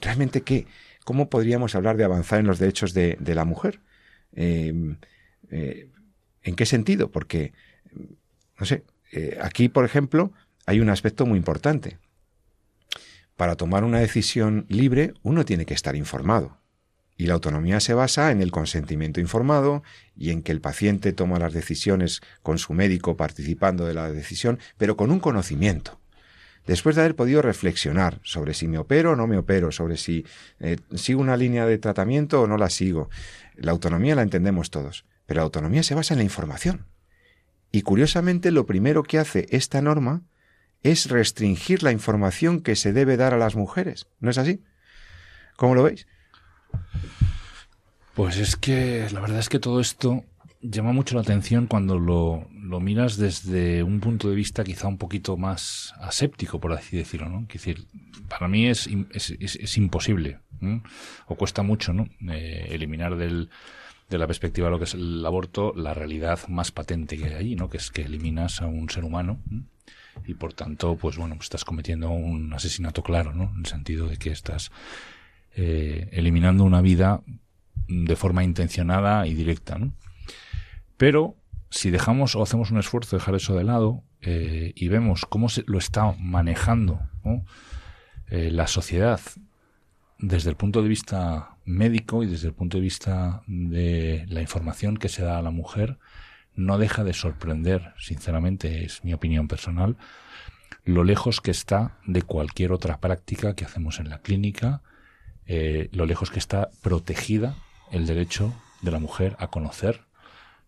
¿Realmente 0.00 0.42
qué, 0.42 0.66
¿cómo 1.04 1.28
podríamos 1.28 1.74
hablar 1.74 1.96
de 1.96 2.04
avanzar 2.04 2.40
en 2.40 2.46
los 2.46 2.58
derechos 2.58 2.94
de, 2.94 3.16
la 3.20 3.44
mujer? 3.44 3.80
Eh, 4.32 4.96
eh, 5.50 5.88
¿En 6.42 6.56
qué 6.56 6.66
sentido? 6.66 7.10
Porque, 7.10 7.52
no 8.58 8.66
sé, 8.66 8.84
eh, 9.12 9.38
aquí, 9.40 9.68
por 9.68 9.84
ejemplo, 9.84 10.32
hay 10.66 10.80
un 10.80 10.88
aspecto 10.88 11.26
muy 11.26 11.38
importante. 11.38 11.98
Para 13.36 13.56
tomar 13.56 13.84
una 13.84 14.00
decisión 14.00 14.66
libre, 14.68 15.14
uno 15.22 15.44
tiene 15.44 15.66
que 15.66 15.74
estar 15.74 15.96
informado. 15.96 16.58
Y 17.16 17.26
la 17.26 17.34
autonomía 17.34 17.80
se 17.80 17.92
basa 17.92 18.30
en 18.30 18.40
el 18.40 18.50
consentimiento 18.50 19.20
informado 19.20 19.82
y 20.16 20.30
en 20.30 20.42
que 20.42 20.52
el 20.52 20.62
paciente 20.62 21.12
toma 21.12 21.38
las 21.38 21.52
decisiones 21.52 22.22
con 22.42 22.58
su 22.58 22.72
médico 22.72 23.16
participando 23.16 23.84
de 23.84 23.92
la 23.94 24.10
decisión, 24.10 24.58
pero 24.78 24.96
con 24.96 25.10
un 25.10 25.20
conocimiento. 25.20 25.99
Después 26.66 26.94
de 26.94 27.02
haber 27.02 27.16
podido 27.16 27.42
reflexionar 27.42 28.20
sobre 28.22 28.54
si 28.54 28.68
me 28.68 28.78
opero 28.78 29.12
o 29.12 29.16
no 29.16 29.26
me 29.26 29.38
opero, 29.38 29.72
sobre 29.72 29.96
si 29.96 30.24
eh, 30.60 30.76
sigo 30.94 31.20
una 31.20 31.36
línea 31.36 31.66
de 31.66 31.78
tratamiento 31.78 32.42
o 32.42 32.46
no 32.46 32.56
la 32.56 32.70
sigo. 32.70 33.10
La 33.56 33.72
autonomía 33.72 34.14
la 34.14 34.22
entendemos 34.22 34.70
todos, 34.70 35.04
pero 35.26 35.38
la 35.38 35.44
autonomía 35.44 35.82
se 35.82 35.94
basa 35.94 36.14
en 36.14 36.18
la 36.18 36.24
información. 36.24 36.86
Y 37.72 37.82
curiosamente 37.82 38.50
lo 38.50 38.66
primero 38.66 39.02
que 39.02 39.18
hace 39.18 39.46
esta 39.50 39.80
norma 39.80 40.22
es 40.82 41.10
restringir 41.10 41.82
la 41.82 41.92
información 41.92 42.60
que 42.60 42.76
se 42.76 42.92
debe 42.92 43.16
dar 43.16 43.34
a 43.34 43.38
las 43.38 43.54
mujeres. 43.54 44.06
¿No 44.18 44.30
es 44.30 44.38
así? 44.38 44.62
¿Cómo 45.56 45.74
lo 45.74 45.82
veis? 45.82 46.06
Pues 48.14 48.38
es 48.38 48.56
que 48.56 49.06
la 49.12 49.20
verdad 49.20 49.38
es 49.38 49.48
que 49.48 49.58
todo 49.58 49.80
esto 49.80 50.24
llama 50.62 50.92
mucho 50.92 51.14
la 51.14 51.22
atención 51.22 51.66
cuando 51.66 51.98
lo, 51.98 52.48
lo 52.70 52.78
miras 52.78 53.16
desde 53.16 53.82
un 53.82 53.98
punto 53.98 54.30
de 54.30 54.36
vista 54.36 54.62
quizá 54.62 54.86
un 54.86 54.96
poquito 54.96 55.36
más 55.36 55.92
aséptico, 55.98 56.60
por 56.60 56.72
así 56.72 56.96
decirlo, 56.96 57.28
¿no? 57.28 57.44
Decir, 57.52 57.86
para 58.28 58.46
mí 58.46 58.68
es, 58.68 58.88
es, 59.12 59.76
imposible, 59.76 60.38
o 61.26 61.34
cuesta 61.34 61.62
mucho, 61.64 61.92
¿no? 61.92 62.08
Eh, 62.30 62.68
eliminar 62.70 63.16
del, 63.16 63.50
de 64.08 64.18
la 64.18 64.28
perspectiva 64.28 64.68
de 64.68 64.70
lo 64.70 64.78
que 64.78 64.84
es 64.84 64.94
el 64.94 65.26
aborto 65.26 65.72
la 65.74 65.94
realidad 65.94 66.38
más 66.46 66.70
patente 66.70 67.18
que 67.18 67.24
hay 67.24 67.32
ahí, 67.32 67.56
¿no? 67.56 67.68
Que 67.68 67.78
es 67.78 67.90
que 67.90 68.02
eliminas 68.02 68.62
a 68.62 68.66
un 68.66 68.88
ser 68.88 69.02
humano 69.02 69.40
y 70.24 70.34
por 70.34 70.52
tanto, 70.52 70.96
pues 70.96 71.16
bueno, 71.16 71.34
pues 71.34 71.46
estás 71.46 71.64
cometiendo 71.64 72.10
un 72.10 72.52
asesinato 72.52 73.02
claro, 73.02 73.34
¿no? 73.34 73.50
En 73.52 73.60
el 73.60 73.66
sentido 73.66 74.06
de 74.06 74.16
que 74.16 74.30
estás 74.30 74.70
eh, 75.56 76.08
eliminando 76.12 76.62
una 76.62 76.82
vida 76.82 77.22
de 77.88 78.14
forma 78.14 78.44
intencionada 78.44 79.26
y 79.26 79.34
directa, 79.34 79.76
¿no? 79.76 79.92
Pero 80.96 81.39
si 81.70 81.90
dejamos 81.90 82.34
o 82.34 82.42
hacemos 82.42 82.70
un 82.70 82.78
esfuerzo 82.78 83.16
de 83.16 83.20
dejar 83.20 83.36
eso 83.36 83.54
de 83.54 83.64
lado 83.64 84.02
eh, 84.20 84.72
y 84.74 84.88
vemos 84.88 85.24
cómo 85.24 85.48
se 85.48 85.64
lo 85.66 85.78
está 85.78 86.14
manejando 86.18 87.00
eh, 88.28 88.50
la 88.50 88.66
sociedad 88.66 89.20
desde 90.18 90.50
el 90.50 90.56
punto 90.56 90.82
de 90.82 90.88
vista 90.88 91.56
médico 91.64 92.22
y 92.22 92.26
desde 92.26 92.48
el 92.48 92.54
punto 92.54 92.76
de 92.76 92.82
vista 92.82 93.42
de 93.46 94.26
la 94.28 94.42
información 94.42 94.96
que 94.96 95.08
se 95.08 95.22
da 95.22 95.38
a 95.38 95.42
la 95.42 95.50
mujer, 95.50 95.98
no 96.54 96.76
deja 96.76 97.04
de 97.04 97.14
sorprender, 97.14 97.94
sinceramente 97.96 98.84
es 98.84 99.02
mi 99.04 99.14
opinión 99.14 99.48
personal, 99.48 99.96
lo 100.84 101.04
lejos 101.04 101.40
que 101.40 101.50
está 101.50 101.96
de 102.06 102.22
cualquier 102.22 102.72
otra 102.72 103.00
práctica 103.00 103.54
que 103.54 103.64
hacemos 103.64 104.00
en 104.00 104.10
la 104.10 104.18
clínica, 104.18 104.82
eh, 105.46 105.88
lo 105.92 106.04
lejos 106.04 106.30
que 106.30 106.38
está 106.38 106.70
protegida 106.82 107.54
el 107.90 108.06
derecho 108.06 108.52
de 108.82 108.90
la 108.90 108.98
mujer 108.98 109.36
a 109.38 109.48
conocer 109.48 110.02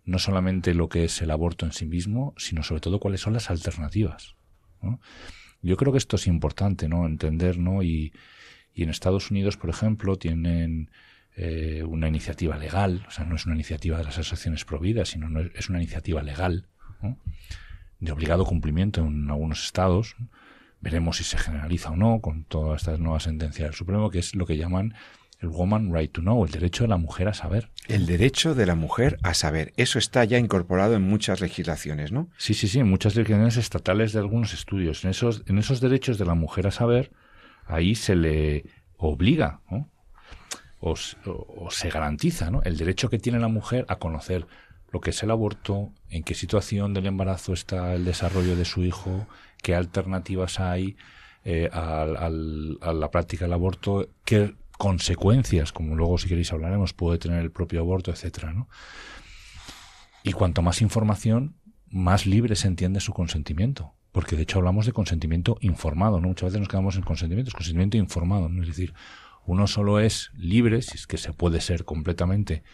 no 0.04 0.18
solamente 0.18 0.74
lo 0.74 0.88
que 0.88 1.04
es 1.04 1.22
el 1.22 1.30
aborto 1.30 1.66
en 1.66 1.72
sí 1.72 1.86
mismo, 1.86 2.34
sino 2.36 2.62
sobre 2.62 2.80
todo 2.80 3.00
cuáles 3.00 3.20
son 3.20 3.32
las 3.32 3.50
alternativas. 3.50 4.34
Yo 5.62 5.76
creo 5.76 5.92
que 5.92 5.98
esto 5.98 6.16
es 6.16 6.26
importante, 6.26 6.88
¿no? 6.88 7.06
Entender, 7.06 7.58
¿no? 7.58 7.82
Y, 7.82 8.12
en 8.74 8.88
Estados 8.88 9.30
Unidos, 9.30 9.56
por 9.56 9.70
ejemplo, 9.70 10.16
tienen 10.16 10.90
eh, 11.36 11.84
una 11.86 12.08
iniciativa 12.08 12.56
legal, 12.56 13.04
o 13.06 13.10
sea, 13.10 13.26
no 13.26 13.36
es 13.36 13.44
una 13.44 13.54
iniciativa 13.54 13.98
de 13.98 14.04
las 14.04 14.18
asociaciones 14.18 14.64
prohibidas, 14.64 15.10
sino 15.10 15.40
es 15.40 15.68
una 15.68 15.78
iniciativa 15.78 16.22
legal, 16.22 16.68
de 18.00 18.12
obligado 18.12 18.44
cumplimiento 18.44 19.04
en 19.04 19.30
algunos 19.30 19.64
estados. 19.64 20.16
Veremos 20.80 21.18
si 21.18 21.24
se 21.24 21.38
generaliza 21.38 21.90
o 21.90 21.96
no 21.96 22.20
con 22.20 22.44
todas 22.44 22.82
estas 22.82 22.98
nuevas 22.98 23.24
sentencias 23.24 23.68
del 23.68 23.74
Supremo, 23.74 24.10
que 24.10 24.18
es 24.18 24.34
lo 24.34 24.46
que 24.46 24.56
llaman 24.56 24.94
el 25.42 25.48
Woman 25.48 25.92
Right 25.92 26.12
to 26.12 26.20
Know, 26.20 26.44
el 26.44 26.52
derecho 26.52 26.84
de 26.84 26.88
la 26.88 26.96
mujer 26.96 27.28
a 27.28 27.34
saber. 27.34 27.70
El 27.88 28.06
derecho 28.06 28.54
de 28.54 28.64
la 28.64 28.76
mujer 28.76 29.18
a 29.22 29.34
saber. 29.34 29.72
Eso 29.76 29.98
está 29.98 30.24
ya 30.24 30.38
incorporado 30.38 30.94
en 30.94 31.02
muchas 31.02 31.40
legislaciones, 31.40 32.12
¿no? 32.12 32.30
Sí, 32.38 32.54
sí, 32.54 32.68
sí, 32.68 32.78
en 32.78 32.88
muchas 32.88 33.16
legislaciones 33.16 33.56
estatales 33.56 34.12
de 34.12 34.20
algunos 34.20 34.54
estudios. 34.54 35.04
En 35.04 35.10
esos, 35.10 35.42
en 35.46 35.58
esos 35.58 35.80
derechos 35.80 36.16
de 36.16 36.24
la 36.24 36.34
mujer 36.34 36.68
a 36.68 36.70
saber, 36.70 37.10
ahí 37.66 37.96
se 37.96 38.14
le 38.14 38.64
obliga, 38.96 39.60
¿no? 39.68 39.90
o, 40.82 40.96
se 41.70 41.88
garantiza, 41.90 42.50
¿no? 42.50 42.60
El 42.64 42.76
derecho 42.76 43.08
que 43.08 43.18
tiene 43.18 43.38
la 43.38 43.48
mujer 43.48 43.86
a 43.88 43.96
conocer 43.96 44.46
lo 44.90 45.00
que 45.00 45.10
es 45.10 45.22
el 45.22 45.30
aborto, 45.30 45.92
en 46.10 46.22
qué 46.24 46.34
situación 46.34 46.92
del 46.92 47.06
embarazo 47.06 47.52
está 47.52 47.94
el 47.94 48.04
desarrollo 48.04 48.56
de 48.56 48.64
su 48.64 48.82
hijo, 48.82 49.26
qué 49.62 49.74
alternativas 49.74 50.60
hay 50.60 50.96
eh, 51.44 51.70
a 51.72 52.28
la 52.28 53.10
práctica 53.10 53.44
del 53.44 53.54
aborto, 53.54 54.08
qué 54.24 54.54
consecuencias, 54.82 55.70
como 55.70 55.94
luego 55.94 56.18
si 56.18 56.26
queréis 56.26 56.52
hablaremos, 56.52 56.92
puede 56.92 57.16
tener 57.16 57.38
el 57.38 57.52
propio 57.52 57.78
aborto, 57.78 58.10
etcétera, 58.10 58.52
¿no? 58.52 58.68
Y 60.24 60.32
cuanto 60.32 60.60
más 60.60 60.82
información, 60.82 61.54
más 61.88 62.26
libre 62.26 62.56
se 62.56 62.66
entiende 62.66 62.98
su 62.98 63.12
consentimiento. 63.12 63.94
Porque 64.10 64.34
de 64.34 64.42
hecho 64.42 64.58
hablamos 64.58 64.84
de 64.84 64.92
consentimiento 64.92 65.56
informado, 65.60 66.20
¿no? 66.20 66.26
Muchas 66.26 66.46
veces 66.46 66.58
nos 66.58 66.68
quedamos 66.68 66.96
en 66.96 67.02
consentimiento, 67.02 67.50
es 67.50 67.54
consentimiento 67.54 67.96
informado, 67.96 68.48
¿no? 68.48 68.60
Es 68.60 68.66
decir, 68.66 68.92
uno 69.46 69.68
solo 69.68 70.00
es 70.00 70.32
libre, 70.34 70.82
si 70.82 70.96
es 70.96 71.06
que 71.06 71.16
se 71.16 71.32
puede 71.32 71.60
ser 71.60 71.84
completamente 71.84 72.64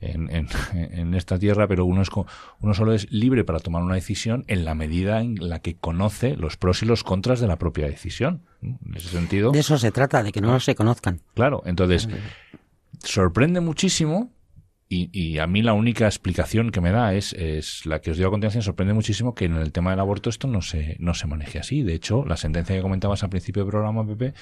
en, 0.00 0.30
en, 0.74 1.14
esta 1.14 1.38
tierra, 1.38 1.66
pero 1.66 1.84
uno, 1.84 2.02
es, 2.02 2.08
uno 2.60 2.74
solo 2.74 2.92
es 2.92 3.10
libre 3.10 3.44
para 3.44 3.58
tomar 3.58 3.82
una 3.82 3.94
decisión 3.94 4.44
en 4.48 4.64
la 4.64 4.74
medida 4.74 5.20
en 5.20 5.36
la 5.40 5.60
que 5.60 5.76
conoce 5.76 6.36
los 6.36 6.56
pros 6.56 6.82
y 6.82 6.86
los 6.86 7.04
contras 7.04 7.40
de 7.40 7.46
la 7.46 7.56
propia 7.56 7.86
decisión. 7.86 8.42
En 8.62 8.78
ese 8.94 9.08
sentido. 9.08 9.52
De 9.52 9.60
eso 9.60 9.78
se 9.78 9.92
trata, 9.92 10.22
de 10.22 10.32
que 10.32 10.40
no 10.40 10.58
se 10.60 10.74
conozcan. 10.74 11.20
Claro, 11.34 11.62
entonces 11.64 12.08
sorprende 13.02 13.60
muchísimo 13.60 14.32
y, 14.90 15.38
a 15.38 15.46
mí 15.46 15.60
la 15.60 15.74
única 15.74 16.06
explicación 16.06 16.70
que 16.70 16.80
me 16.80 16.90
da 16.92 17.12
es, 17.12 17.34
es, 17.34 17.84
la 17.84 18.00
que 18.00 18.10
os 18.10 18.16
digo 18.16 18.28
a 18.28 18.30
continuación. 18.30 18.62
Sorprende 18.62 18.94
muchísimo 18.94 19.34
que 19.34 19.44
en 19.44 19.56
el 19.56 19.70
tema 19.70 19.90
del 19.90 20.00
aborto 20.00 20.30
esto 20.30 20.48
no 20.48 20.62
se, 20.62 20.96
no 20.98 21.12
se 21.12 21.26
maneje 21.26 21.58
así. 21.58 21.82
De 21.82 21.92
hecho, 21.92 22.24
la 22.24 22.38
sentencia 22.38 22.74
que 22.74 22.80
comentabas 22.80 23.22
al 23.22 23.28
principio 23.28 23.64
del 23.64 23.70
programa, 23.70 24.06
Pepe, 24.06 24.32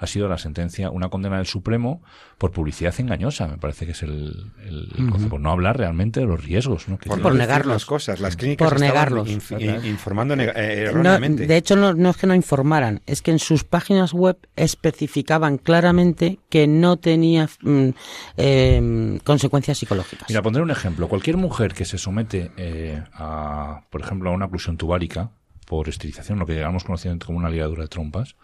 ha 0.00 0.06
sido 0.08 0.26
la 0.26 0.38
sentencia, 0.38 0.90
una 0.90 1.08
condena 1.08 1.36
del 1.36 1.46
Supremo 1.46 2.02
por 2.36 2.50
publicidad 2.50 2.92
engañosa. 2.98 3.46
Me 3.46 3.58
parece 3.58 3.86
que 3.86 3.92
es 3.92 4.02
el, 4.02 4.50
el 4.66 5.28
por 5.30 5.38
no 5.38 5.52
hablar 5.52 5.78
realmente 5.78 6.18
de 6.18 6.26
los 6.26 6.44
riesgos. 6.44 6.88
¿no? 6.88 6.98
por, 6.98 7.22
por 7.22 7.36
negar 7.36 7.64
las 7.64 7.84
cosas. 7.84 8.18
Las 8.18 8.34
clínicas 8.34 8.68
por 8.68 8.80
negarlos. 8.80 9.30
informando 9.30 10.34
eh, 10.34 10.86
erróneamente. 10.88 11.46
de 11.46 11.56
hecho, 11.56 11.76
no, 11.76 11.94
no 11.94 12.10
es 12.10 12.16
que 12.16 12.26
no 12.26 12.34
informaran, 12.34 13.02
es 13.06 13.22
que 13.22 13.30
en 13.30 13.38
sus 13.38 13.62
páginas 13.62 14.12
web 14.12 14.36
especificaban 14.56 15.58
claramente 15.58 16.40
que 16.48 16.66
no 16.66 16.96
tenía 16.96 17.48
mm, 17.60 17.90
eh, 18.36 19.18
consecuencias 19.22 19.78
psicológicas 19.78 19.91
Mira, 20.28 20.42
pondré 20.42 20.62
un 20.62 20.70
ejemplo. 20.70 21.08
Cualquier 21.08 21.36
mujer 21.36 21.74
que 21.74 21.84
se 21.84 21.98
somete 21.98 22.50
eh, 22.56 23.02
a, 23.14 23.82
por 23.90 24.00
ejemplo, 24.00 24.30
a 24.30 24.32
una 24.32 24.46
oclusión 24.46 24.76
tubárica 24.76 25.30
por 25.66 25.88
esterilización, 25.88 26.38
lo 26.38 26.46
que 26.46 26.54
llamamos 26.54 26.84
conociendo 26.84 27.24
como 27.24 27.38
una 27.38 27.50
ligadura 27.50 27.82
de 27.82 27.88
trompas, 27.88 28.36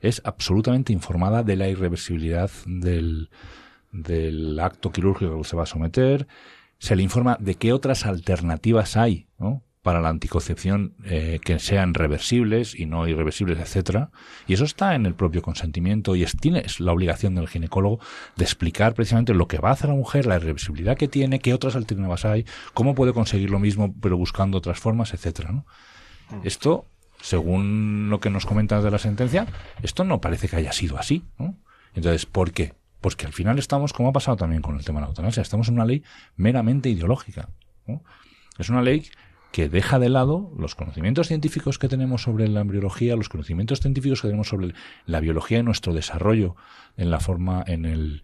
es 0.00 0.20
absolutamente 0.24 0.92
informada 0.92 1.42
de 1.42 1.56
la 1.56 1.68
irreversibilidad 1.68 2.50
del, 2.66 3.30
del 3.92 4.58
acto 4.60 4.92
quirúrgico 4.92 5.38
que 5.38 5.48
se 5.48 5.56
va 5.56 5.62
a 5.62 5.66
someter, 5.66 6.26
se 6.78 6.96
le 6.96 7.02
informa 7.02 7.36
de 7.40 7.54
qué 7.54 7.72
otras 7.72 8.04
alternativas 8.04 8.96
hay, 8.96 9.26
¿no? 9.38 9.62
Para 9.86 10.00
la 10.00 10.08
anticoncepción 10.08 10.94
eh, 11.04 11.38
que 11.44 11.60
sean 11.60 11.94
reversibles 11.94 12.74
y 12.74 12.86
no 12.86 13.06
irreversibles, 13.06 13.60
etcétera. 13.60 14.10
Y 14.48 14.54
eso 14.54 14.64
está 14.64 14.96
en 14.96 15.06
el 15.06 15.14
propio 15.14 15.42
consentimiento 15.42 16.16
y 16.16 16.24
es, 16.24 16.36
tienes 16.36 16.80
la 16.80 16.90
obligación 16.90 17.36
del 17.36 17.46
ginecólogo 17.46 18.00
de 18.34 18.42
explicar 18.42 18.94
precisamente 18.94 19.32
lo 19.32 19.46
que 19.46 19.58
va 19.58 19.68
a 19.68 19.74
hacer 19.74 19.88
la 19.88 19.94
mujer, 19.94 20.26
la 20.26 20.38
irreversibilidad 20.38 20.96
que 20.96 21.06
tiene, 21.06 21.38
qué 21.38 21.54
otras 21.54 21.76
alternativas 21.76 22.24
hay, 22.24 22.44
cómo 22.74 22.96
puede 22.96 23.12
conseguir 23.12 23.50
lo 23.50 23.60
mismo 23.60 23.94
pero 24.00 24.16
buscando 24.16 24.58
otras 24.58 24.80
formas, 24.80 25.14
etcétera. 25.14 25.52
¿no? 25.52 25.66
Mm. 26.30 26.40
Esto, 26.42 26.86
según 27.20 28.10
lo 28.10 28.18
que 28.18 28.28
nos 28.28 28.44
comentas 28.44 28.82
de 28.82 28.90
la 28.90 28.98
sentencia, 28.98 29.46
esto 29.84 30.02
no 30.02 30.20
parece 30.20 30.48
que 30.48 30.56
haya 30.56 30.72
sido 30.72 30.98
así. 30.98 31.22
¿no? 31.38 31.54
Entonces, 31.94 32.26
¿por 32.26 32.50
qué? 32.50 32.74
Pues 33.00 33.14
que 33.14 33.26
al 33.26 33.32
final 33.32 33.60
estamos, 33.60 33.92
como 33.92 34.08
ha 34.08 34.12
pasado 34.12 34.36
también 34.36 34.62
con 34.62 34.74
el 34.76 34.84
tema 34.84 34.98
de 34.98 35.02
la 35.02 35.10
eutanasia, 35.10 35.42
estamos 35.42 35.68
en 35.68 35.74
una 35.74 35.84
ley 35.84 36.02
meramente 36.34 36.88
ideológica. 36.88 37.50
¿no? 37.86 38.02
Es 38.58 38.68
una 38.68 38.82
ley 38.82 39.06
que 39.56 39.70
deja 39.70 39.98
de 39.98 40.10
lado 40.10 40.52
los 40.58 40.74
conocimientos 40.74 41.28
científicos 41.28 41.78
que 41.78 41.88
tenemos 41.88 42.20
sobre 42.20 42.46
la 42.46 42.60
embriología, 42.60 43.16
los 43.16 43.30
conocimientos 43.30 43.80
científicos 43.80 44.20
que 44.20 44.28
tenemos 44.28 44.48
sobre 44.48 44.74
la 45.06 45.18
biología 45.18 45.60
y 45.60 45.62
nuestro 45.62 45.94
desarrollo 45.94 46.56
en 46.98 47.10
la 47.10 47.20
forma, 47.20 47.64
en 47.66 47.86
el, 47.86 48.22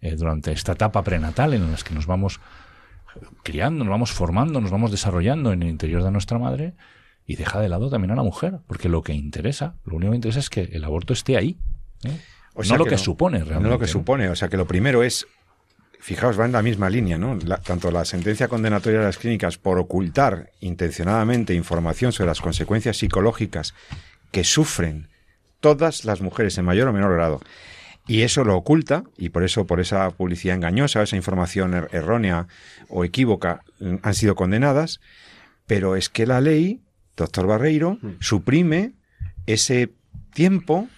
eh, 0.00 0.14
durante 0.14 0.52
esta 0.52 0.74
etapa 0.74 1.02
prenatal 1.02 1.52
en 1.52 1.68
la 1.68 1.76
que 1.78 1.94
nos 1.94 2.06
vamos 2.06 2.38
criando, 3.42 3.82
nos 3.82 3.90
vamos 3.90 4.12
formando, 4.12 4.60
nos 4.60 4.70
vamos 4.70 4.92
desarrollando 4.92 5.52
en 5.52 5.64
el 5.64 5.68
interior 5.68 6.04
de 6.04 6.12
nuestra 6.12 6.38
madre 6.38 6.74
y 7.26 7.34
deja 7.34 7.58
de 7.58 7.68
lado 7.68 7.90
también 7.90 8.12
a 8.12 8.14
la 8.14 8.22
mujer, 8.22 8.60
porque 8.68 8.88
lo 8.88 9.02
que 9.02 9.14
interesa, 9.14 9.74
lo 9.84 9.96
único 9.96 10.12
que 10.12 10.16
interesa 10.18 10.38
es 10.38 10.48
que 10.48 10.60
el 10.60 10.84
aborto 10.84 11.12
esté 11.12 11.36
ahí. 11.36 11.58
¿eh? 12.04 12.20
O 12.54 12.62
sea 12.62 12.78
no 12.78 12.84
lo 12.84 12.88
que, 12.88 12.98
supone 12.98 13.38
realmente. 13.38 13.64
No 13.64 13.70
lo 13.70 13.80
que 13.80 13.88
supone, 13.88 14.28
o 14.28 14.36
sea 14.36 14.48
que 14.48 14.56
lo 14.56 14.68
primero 14.68 15.02
es 15.02 15.26
fijaos, 16.00 16.38
va 16.38 16.46
en 16.46 16.52
la 16.52 16.62
misma 16.62 16.90
línea, 16.90 17.18
¿no? 17.18 17.38
tanto 17.38 17.90
la 17.90 18.04
sentencia 18.04 18.48
condenatoria 18.48 19.00
de 19.00 19.06
las 19.06 19.18
clínicas 19.18 19.58
por 19.58 19.78
ocultar 19.78 20.52
intencionadamente 20.60 21.54
información 21.54 22.12
sobre 22.12 22.28
las 22.28 22.40
consecuencias 22.40 22.96
psicológicas 22.96 23.74
que 24.30 24.44
sufren 24.44 25.08
todas 25.60 26.04
las 26.04 26.20
mujeres 26.20 26.56
en 26.58 26.64
mayor 26.64 26.88
o 26.88 26.92
menor 26.92 27.14
grado. 27.14 27.40
Y 28.06 28.22
eso 28.22 28.42
lo 28.42 28.56
oculta, 28.56 29.04
y 29.18 29.28
por 29.28 29.44
eso, 29.44 29.66
por 29.66 29.80
esa 29.80 30.10
publicidad 30.10 30.56
engañosa, 30.56 31.02
esa 31.02 31.16
información 31.16 31.74
er-, 31.74 31.88
errónea 31.92 32.48
o 32.88 33.04
equívoca, 33.04 33.62
mm, 33.80 33.96
han 34.02 34.14
sido 34.14 34.34
condenadas. 34.34 35.00
Pero 35.66 35.94
es 35.94 36.08
que 36.08 36.26
la 36.26 36.40
ley, 36.40 36.80
doctor 37.16 37.46
Barreiro, 37.46 37.98
mm. 38.00 38.08
suprime 38.20 38.94
ese 39.46 39.92
tiempo 40.32 40.88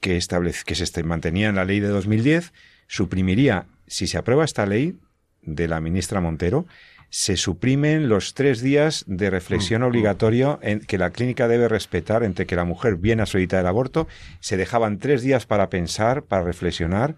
que, 0.00 0.16
establece, 0.16 0.64
que 0.64 0.74
se 0.74 1.02
mantenía 1.02 1.50
en 1.50 1.56
la 1.56 1.66
ley 1.66 1.80
de 1.80 1.88
2010, 1.88 2.54
suprimiría, 2.86 3.66
si 3.94 4.08
se 4.08 4.18
aprueba 4.18 4.44
esta 4.44 4.66
ley 4.66 4.98
de 5.42 5.68
la 5.68 5.80
ministra 5.80 6.20
Montero, 6.20 6.66
se 7.10 7.36
suprimen 7.36 8.08
los 8.08 8.34
tres 8.34 8.60
días 8.60 9.04
de 9.06 9.30
reflexión 9.30 9.82
mm, 9.82 9.84
mm. 9.84 9.86
obligatorio 9.86 10.58
en 10.62 10.80
que 10.80 10.98
la 10.98 11.10
clínica 11.10 11.46
debe 11.46 11.68
respetar 11.68 12.24
entre 12.24 12.44
que 12.44 12.56
la 12.56 12.64
mujer 12.64 12.96
viene 12.96 13.22
a 13.22 13.26
solicitar 13.26 13.60
el 13.60 13.68
aborto, 13.68 14.08
se 14.40 14.56
dejaban 14.56 14.98
tres 14.98 15.22
días 15.22 15.46
para 15.46 15.70
pensar, 15.70 16.24
para 16.24 16.42
reflexionar 16.42 17.14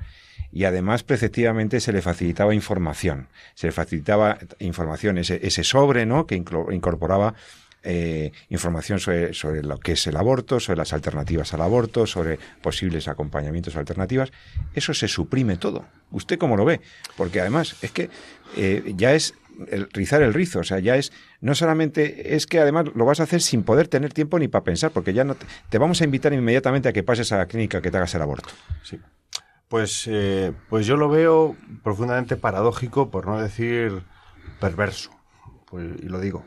y 0.53 0.65
además 0.65 1.03
preceptivamente 1.03 1.81
se 1.81 1.95
le 1.95 2.03
facilitaba 2.03 2.55
información, 2.55 3.29
se 3.55 3.69
le 3.69 3.73
facilitaba 3.73 4.37
información, 4.59 5.17
ese, 5.17 5.41
ese 5.47 5.65
sobre, 5.65 6.05
¿no? 6.05 6.27
que 6.27 6.35
incorporaba 6.35 7.37
eh, 7.89 8.33
información 8.49 8.99
sobre, 8.99 9.33
sobre, 9.33 9.63
lo 9.63 9.79
que 9.79 9.93
es 9.93 10.07
el 10.09 10.17
aborto, 10.17 10.59
sobre 10.59 10.79
las 10.79 10.93
alternativas 10.93 11.55
al 11.55 11.63
aborto, 11.63 12.05
sobre 12.05 12.37
posibles 12.61 13.07
acompañamientos 13.07 13.77
alternativas. 13.77 14.33
Eso 14.75 14.93
se 14.93 15.07
suprime 15.07 15.57
todo. 15.57 15.87
¿Usted 16.11 16.37
cómo 16.37 16.57
lo 16.57 16.65
ve? 16.65 16.81
Porque 17.17 17.41
además 17.41 17.77
es 17.83 17.93
que 17.93 18.11
eh, 18.57 18.93
ya 18.97 19.15
es 19.15 19.35
el, 19.69 19.89
rizar 19.93 20.21
el 20.23 20.35
rizo. 20.35 20.59
O 20.59 20.65
sea, 20.65 20.81
ya 20.81 20.97
es, 20.97 21.13
no 21.41 21.55
solamente 21.55 22.35
es 22.35 22.49
que 22.49 22.59
además 22.59 22.87
lo 22.93 23.05
vas 23.05 23.21
a 23.21 23.23
hacer 23.23 23.41
sin 23.41 23.63
poder 23.63 23.87
tener 23.87 24.13
tiempo 24.13 24.41
ni 24.41 24.49
para 24.49 24.65
pensar, 24.65 24.91
porque 24.91 25.13
ya 25.13 25.23
no 25.23 25.37
te, 25.71 25.79
vamos 25.79 26.01
a 26.01 26.05
invitar 26.05 26.33
inmediatamente 26.33 26.89
a 26.89 26.93
que 26.93 27.05
pases 27.05 27.31
a 27.31 27.39
la 27.39 27.47
clínica 27.47 27.81
que 27.81 27.93
te 27.93 27.97
hagas 27.99 28.15
el 28.17 28.23
aborto. 28.23 28.49
Sí. 28.83 28.99
Pues, 29.69 30.09
eh, 30.11 30.53
pues 30.69 30.87
yo 30.87 30.97
lo 30.97 31.09
veo 31.09 31.57
profundamente 31.85 32.37
paradójico, 32.37 33.13
por 33.13 33.27
no 33.27 33.41
decir 33.41 34.03
perverso. 34.59 35.11
Pues, 35.67 35.87
y 36.03 36.07
lo 36.07 36.21
digo. 36.21 36.45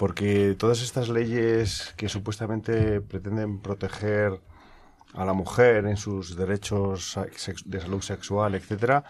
Porque 0.00 0.56
todas 0.58 0.80
estas 0.80 1.10
leyes 1.10 1.92
que 1.98 2.08
supuestamente 2.08 3.02
pretenden 3.02 3.58
proteger 3.58 4.40
a 5.12 5.26
la 5.26 5.34
mujer 5.34 5.84
en 5.84 5.98
sus 5.98 6.36
derechos 6.36 7.18
de 7.66 7.80
salud 7.82 8.00
sexual, 8.00 8.54
etcétera, 8.54 9.04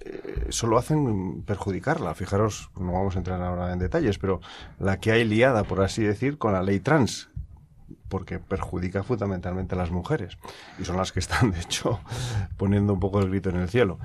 eh, 0.00 0.46
solo 0.48 0.78
hacen 0.78 1.42
perjudicarla. 1.42 2.14
Fijaros, 2.14 2.70
no 2.74 2.90
vamos 2.90 3.16
a 3.16 3.18
entrar 3.18 3.42
ahora 3.42 3.70
en 3.70 3.80
detalles, 3.80 4.16
pero 4.18 4.40
la 4.78 4.98
que 4.98 5.12
hay 5.12 5.26
liada, 5.26 5.64
por 5.64 5.82
así 5.82 6.02
decir, 6.02 6.38
con 6.38 6.54
la 6.54 6.62
ley 6.62 6.80
trans, 6.80 7.28
porque 8.08 8.38
perjudica 8.38 9.02
fundamentalmente 9.02 9.74
a 9.74 9.78
las 9.78 9.90
mujeres 9.90 10.38
y 10.78 10.86
son 10.86 10.96
las 10.96 11.12
que 11.12 11.20
están, 11.20 11.50
de 11.50 11.60
hecho, 11.60 12.00
poniendo 12.56 12.94
un 12.94 13.00
poco 13.00 13.20
el 13.20 13.28
grito 13.28 13.50
en 13.50 13.56
el 13.56 13.68
cielo. 13.68 13.98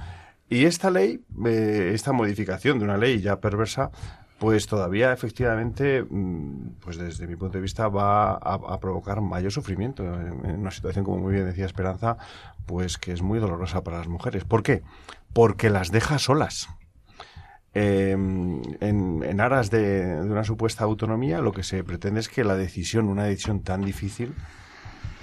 Y 0.50 0.66
esta 0.66 0.92
ley, 0.92 1.24
eh, 1.46 1.92
esta 1.94 2.12
modificación 2.12 2.78
de 2.78 2.84
una 2.84 2.98
ley 2.98 3.22
ya 3.22 3.40
perversa, 3.40 3.92
pues 4.40 4.68
todavía 4.68 5.12
efectivamente, 5.12 6.04
mm, 6.04 6.76
pues 6.80 6.98
desde 6.98 7.28
mi 7.28 7.36
punto 7.36 7.58
de 7.58 7.62
vista 7.62 7.88
va 7.88 8.34
a, 8.34 8.80
provocar 8.80 9.22
mayor 9.22 9.52
sufrimiento 9.52 10.04
en, 10.04 10.60
una 10.60 10.72
situación, 10.72 11.06
como 11.06 11.18
muy 11.18 11.34
bien 11.34 11.46
decía 11.46 11.66
Esperanza, 11.66 12.18
pues 12.66 12.98
que 12.98 13.14
es 13.14 13.22
muy 13.22 13.40
dolorosa 13.40 13.84
para 13.84 13.98
las 13.98 14.08
mujeres. 14.08 14.44
¿Por 14.44 14.62
qué? 14.62 14.84
Porque 15.34 15.70
las 15.70 15.92
deja 15.92 16.20
solas. 16.20 16.70
Em, 17.74 18.62
en, 18.80 19.42
aras 19.42 19.70
de, 19.70 20.20
una 20.22 20.44
supuesta 20.44 20.84
autonomía, 20.84 21.42
lo 21.42 21.52
que 21.52 21.64
se 21.64 21.84
pretende 21.84 22.20
es 22.20 22.30
que 22.30 22.44
la 22.44 22.56
decisión, 22.56 23.08
una 23.08 23.24
decisión 23.24 23.62
tan 23.62 23.82
difícil, 23.82 24.34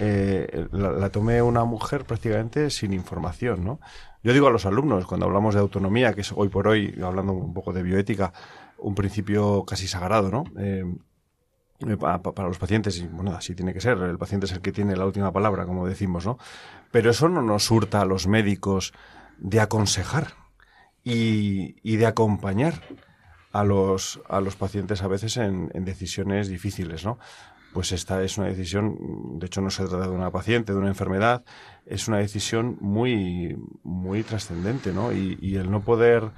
eh, 0.00 0.66
la, 0.72 0.90
la, 0.90 1.10
tome 1.10 1.40
una 1.40 1.64
mujer 1.64 2.04
prácticamente 2.04 2.70
sin 2.70 2.92
información, 2.92 3.64
¿no? 3.64 3.80
Yo 4.24 4.32
digo 4.32 4.48
a 4.48 4.50
los 4.50 4.66
alumnos, 4.66 5.04
cuando 5.06 5.26
hablamos 5.26 5.54
de 5.54 5.60
autonomía, 5.60 6.14
que 6.14 6.22
es 6.22 6.32
hoy 6.32 6.48
por 6.48 6.66
hoy, 6.66 6.98
hablando 7.04 7.32
un 7.32 7.52
poco 7.52 7.72
de 7.72 7.82
bioética, 7.82 8.32
un 8.84 8.94
principio 8.94 9.64
casi 9.64 9.88
sagrado, 9.88 10.30
¿no? 10.30 10.44
Eh, 10.58 10.84
eh, 11.88 11.96
para, 11.96 12.48
los 12.48 12.58
pacientes, 12.58 12.98
y 12.98 13.06
bueno, 13.06 13.34
así 13.34 13.54
tiene 13.54 13.72
que 13.72 13.80
ser, 13.80 13.98
el 13.98 14.18
paciente 14.18 14.46
es 14.46 14.52
el 14.52 14.60
que 14.60 14.72
tiene 14.72 14.94
la 14.94 15.06
última 15.06 15.32
palabra, 15.32 15.64
como 15.64 15.88
decimos, 15.88 16.26
¿no? 16.26 16.38
Pero 16.92 17.10
eso 17.10 17.28
no 17.28 17.42
nos 17.42 17.70
hurta 17.70 18.02
a 18.02 18.04
los 18.04 18.26
médicos 18.26 18.92
de 19.38 19.60
aconsejar 19.60 20.34
y, 21.02 21.96
de 21.96 22.06
acompañar 22.06 22.82
a 23.52 23.64
los, 23.64 24.20
a 24.28 24.40
los 24.40 24.54
pacientes 24.56 25.02
a 25.02 25.08
veces 25.08 25.38
en, 25.38 25.70
decisiones 25.84 26.48
difíciles, 26.48 27.04
¿no? 27.04 27.18
Pues 27.72 27.90
esta 27.90 28.22
es 28.22 28.38
una 28.38 28.46
decisión, 28.48 29.38
de 29.38 29.46
hecho 29.46 29.60
no 29.60 29.70
se 29.70 29.86
trata 29.86 30.04
de 30.04 30.14
una 30.14 30.30
paciente, 30.30 30.72
de 30.72 30.78
una 30.78 30.88
enfermedad, 30.88 31.42
es 31.86 32.06
una 32.06 32.18
decisión 32.18 32.76
muy, 32.80 33.56
muy 33.82 34.22
trascendente, 34.22 34.92
¿no? 34.92 35.10
Y 35.12 35.56
el 35.56 35.70
no 35.70 35.80
poder 35.80 36.30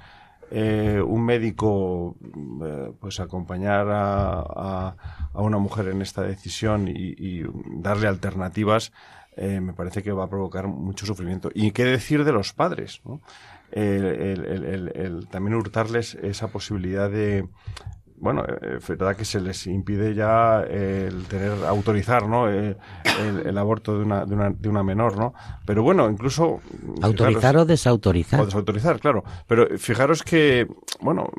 eh, 0.49 1.01
un 1.05 1.25
médico 1.25 2.15
eh, 2.63 2.91
pues 2.99 3.19
acompañar 3.19 3.87
a, 3.89 4.95
a, 5.33 5.41
una 5.41 5.57
mujer 5.57 5.89
en 5.89 6.01
esta 6.01 6.21
decisión 6.21 6.87
y, 6.87 7.43
darle 7.81 8.07
alternativas 8.07 8.93
eh, 9.35 9.59
me 9.59 9.73
parece 9.73 10.01
que 10.01 10.11
va 10.11 10.23
a 10.23 10.29
provocar 10.29 10.67
mucho 10.67 11.05
sufrimiento. 11.05 11.51
¿Y 11.53 11.71
qué 11.71 11.85
decir 11.85 12.23
de 12.23 12.31
los 12.31 12.53
padres? 12.53 13.01
el, 13.71 15.27
también 15.29 15.55
hurtarles 15.55 16.15
esa 16.15 16.47
posibilidad 16.47 17.11
de, 17.11 17.47
bueno, 18.19 18.43
eh, 18.43 18.77
es 18.77 18.87
verdad 18.87 19.15
que 19.15 19.25
se 19.25 19.39
les 19.39 19.67
impide 19.67 20.15
ya 20.15 20.61
el 20.61 21.25
tener, 21.25 21.51
autorizar, 21.65 22.27
¿no? 22.27 22.49
Eh, 22.51 22.75
el, 23.45 23.57
aborto 23.57 23.97
de 23.97 24.05
una, 24.05 24.25
de, 24.25 24.33
una, 24.33 24.49
de 24.49 24.69
una 24.69 24.83
menor, 24.83 25.17
¿no? 25.17 25.33
Pero 25.65 25.83
bueno, 25.83 26.09
incluso... 26.09 26.59
¿Autorizar 27.01 27.57
o 27.57 27.65
desautorizar? 27.65 28.41
O 28.41 28.45
desautorizar, 28.45 28.99
claro. 28.99 29.23
Pero 29.47 29.77
fijaros 29.77 30.23
que, 30.23 30.67
bueno, 30.99 31.29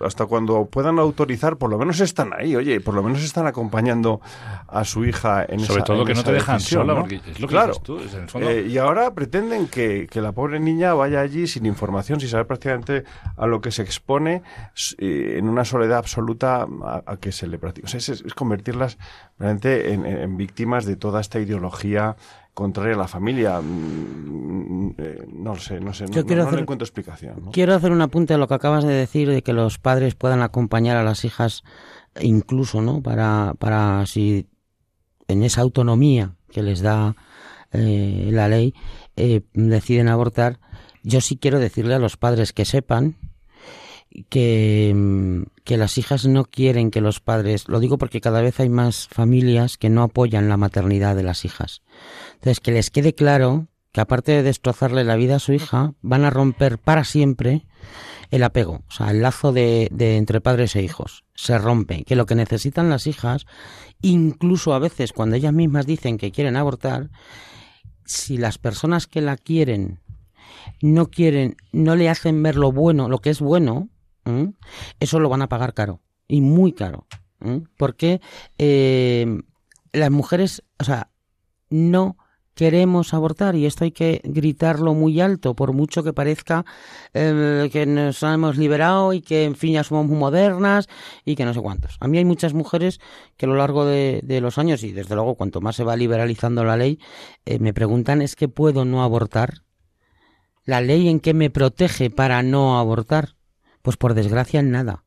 hasta 0.00 0.26
cuando 0.26 0.66
puedan 0.66 0.98
autorizar, 0.98 1.56
por 1.56 1.70
lo 1.70 1.78
menos 1.78 2.00
están 2.00 2.32
ahí, 2.32 2.56
oye, 2.56 2.80
por 2.80 2.94
lo 2.94 3.02
menos 3.02 3.22
están 3.22 3.46
acompañando 3.46 4.20
a 4.68 4.84
su 4.84 5.04
hija 5.04 5.44
en 5.48 5.60
Sobre 5.60 5.82
todo 5.82 6.04
que 6.04 6.14
no 6.14 6.24
te 6.24 6.32
dejan 6.32 6.60
sola, 6.60 6.96
porque 6.96 7.16
es 7.16 7.40
lo 7.40 7.46
que 7.46 7.52
claro. 7.52 7.74
tú, 7.76 7.98
en 7.98 8.22
el 8.22 8.28
fondo... 8.28 8.50
Eh, 8.50 8.66
y 8.68 8.78
ahora 8.78 9.14
pretenden 9.14 9.68
que, 9.68 10.08
que, 10.10 10.20
la 10.20 10.32
pobre 10.32 10.58
niña 10.58 10.94
vaya 10.94 11.20
allí 11.20 11.46
sin 11.46 11.66
información, 11.66 12.18
sin 12.18 12.28
saber 12.28 12.46
prácticamente 12.46 13.04
a 13.36 13.46
lo 13.46 13.60
que 13.60 13.70
se 13.70 13.82
expone, 13.82 14.42
en 14.98 15.48
una 15.48 15.64
soledad 15.64 15.98
absoluta 15.98 16.23
a, 16.82 17.16
que 17.20 17.32
se 17.32 17.46
le 17.46 17.58
practique. 17.58 17.96
es, 17.96 18.22
convertirlas 18.34 18.98
realmente 19.38 19.92
en, 19.92 20.36
víctimas 20.36 20.84
de 20.84 20.96
toda 20.96 21.20
esta 21.20 21.38
ideología 21.38 22.16
contraria 22.52 22.94
a 22.94 22.98
la 22.98 23.08
familia. 23.08 23.60
Mm, 23.60 24.86
mm, 24.86 24.94
eh, 24.98 25.26
no 25.32 25.54
lo 25.54 25.60
sé, 25.60 25.80
no 25.80 25.92
sé, 25.92 26.06
no, 26.06 26.22
le 26.22 26.60
encuentro 26.60 26.84
explicación. 26.84 27.50
Quiero 27.52 27.74
hacer 27.74 27.92
un 27.92 28.00
apunte 28.00 28.34
a 28.34 28.38
lo 28.38 28.48
que 28.48 28.54
acabas 28.54 28.84
de 28.84 28.94
decir, 28.94 29.28
de 29.28 29.42
que 29.42 29.52
los 29.52 29.78
padres 29.78 30.14
puedan 30.14 30.42
acompañar 30.42 30.96
a 30.96 31.04
las 31.04 31.24
hijas 31.24 31.64
incluso, 32.20 32.80
¿no? 32.80 33.02
Para, 33.02 33.54
para 33.58 34.06
si 34.06 34.46
en 35.28 35.42
esa 35.42 35.62
autonomía 35.62 36.36
que 36.50 36.62
les 36.62 36.80
da 36.80 37.16
eh, 37.72 38.28
la 38.30 38.48
ley 38.48 38.74
eh, 39.16 39.42
deciden 39.52 40.08
abortar, 40.08 40.60
yo 41.02 41.20
sí 41.20 41.36
quiero 41.36 41.58
decirle 41.58 41.94
a 41.94 41.98
los 41.98 42.16
padres 42.16 42.52
que 42.52 42.64
sepan 42.64 43.16
que, 44.28 44.92
mm, 44.94 45.42
que 45.64 45.76
las 45.76 45.98
hijas 45.98 46.26
no 46.26 46.44
quieren 46.44 46.90
que 46.90 47.00
los 47.00 47.20
padres, 47.20 47.68
lo 47.68 47.80
digo 47.80 47.98
porque 47.98 48.20
cada 48.20 48.40
vez 48.40 48.60
hay 48.60 48.68
más 48.68 49.08
familias 49.08 49.76
que 49.76 49.90
no 49.90 50.02
apoyan 50.02 50.48
la 50.48 50.56
maternidad 50.56 51.16
de 51.16 51.22
las 51.22 51.44
hijas. 51.44 51.82
Entonces, 52.34 52.60
que 52.60 52.72
les 52.72 52.90
quede 52.90 53.14
claro 53.14 53.68
que 53.92 54.00
aparte 54.00 54.32
de 54.32 54.42
destrozarle 54.42 55.04
la 55.04 55.14
vida 55.14 55.36
a 55.36 55.40
su 55.40 55.52
hija, 55.52 55.94
van 56.02 56.24
a 56.24 56.30
romper 56.30 56.78
para 56.78 57.04
siempre 57.04 57.64
el 58.32 58.42
apego, 58.42 58.82
o 58.88 58.90
sea, 58.90 59.12
el 59.12 59.22
lazo 59.22 59.52
de, 59.52 59.88
de, 59.92 60.16
entre 60.16 60.40
padres 60.40 60.74
e 60.74 60.82
hijos. 60.82 61.24
Se 61.36 61.58
rompe. 61.58 62.02
Que 62.02 62.16
lo 62.16 62.26
que 62.26 62.34
necesitan 62.34 62.90
las 62.90 63.06
hijas, 63.06 63.46
incluso 64.02 64.74
a 64.74 64.80
veces 64.80 65.12
cuando 65.12 65.36
ellas 65.36 65.52
mismas 65.52 65.86
dicen 65.86 66.18
que 66.18 66.32
quieren 66.32 66.56
abortar, 66.56 67.10
si 68.04 68.36
las 68.36 68.58
personas 68.58 69.06
que 69.06 69.20
la 69.20 69.36
quieren 69.36 70.00
no 70.80 71.10
quieren, 71.10 71.56
no 71.72 71.96
le 71.96 72.08
hacen 72.08 72.42
ver 72.42 72.56
lo 72.56 72.72
bueno, 72.72 73.08
lo 73.08 73.20
que 73.20 73.30
es 73.30 73.40
bueno, 73.40 73.88
eso 75.00 75.20
lo 75.20 75.28
van 75.28 75.42
a 75.42 75.48
pagar 75.48 75.74
caro 75.74 76.00
y 76.28 76.40
muy 76.40 76.72
caro. 76.72 77.06
Porque 77.76 78.22
eh, 78.56 79.26
las 79.92 80.10
mujeres, 80.10 80.62
o 80.78 80.84
sea, 80.84 81.10
no 81.68 82.16
queremos 82.54 83.12
abortar 83.12 83.54
y 83.56 83.66
esto 83.66 83.84
hay 83.84 83.90
que 83.90 84.22
gritarlo 84.24 84.94
muy 84.94 85.20
alto, 85.20 85.54
por 85.54 85.72
mucho 85.72 86.02
que 86.02 86.12
parezca 86.12 86.64
eh, 87.12 87.68
que 87.70 87.84
nos 87.84 88.22
hemos 88.22 88.56
liberado 88.56 89.12
y 89.12 89.20
que 89.20 89.44
en 89.44 89.56
fin 89.56 89.74
ya 89.74 89.84
somos 89.84 90.06
muy 90.06 90.16
modernas 90.16 90.88
y 91.24 91.34
que 91.34 91.44
no 91.44 91.52
sé 91.52 91.60
cuántos. 91.60 91.96
A 92.00 92.08
mí 92.08 92.16
hay 92.16 92.24
muchas 92.24 92.54
mujeres 92.54 93.00
que 93.36 93.46
a 93.46 93.48
lo 93.48 93.56
largo 93.56 93.84
de, 93.84 94.22
los 94.40 94.56
años 94.56 94.84
y 94.84 94.92
desde 94.92 95.16
luego 95.16 95.34
cuanto 95.34 95.60
más 95.60 95.76
se 95.76 95.84
va 95.84 95.96
liberalizando 95.96 96.64
la 96.64 96.76
ley, 96.76 96.98
eh, 97.44 97.58
me 97.58 97.74
preguntan 97.74 98.22
es 98.22 98.36
que 98.36 98.48
puedo 98.48 98.84
no 98.84 99.02
abortar 99.02 99.64
¿La 100.66 100.80
ley 100.80 101.08
en 101.08 101.20
qué 101.20 101.34
me 101.34 101.50
protege 101.50 102.08
para 102.08 102.42
no 102.42 102.78
abortar? 102.78 103.33
Pues 103.84 103.98
por 103.98 104.14
desgracia 104.14 104.60
en 104.60 104.70
nada. 104.70 105.04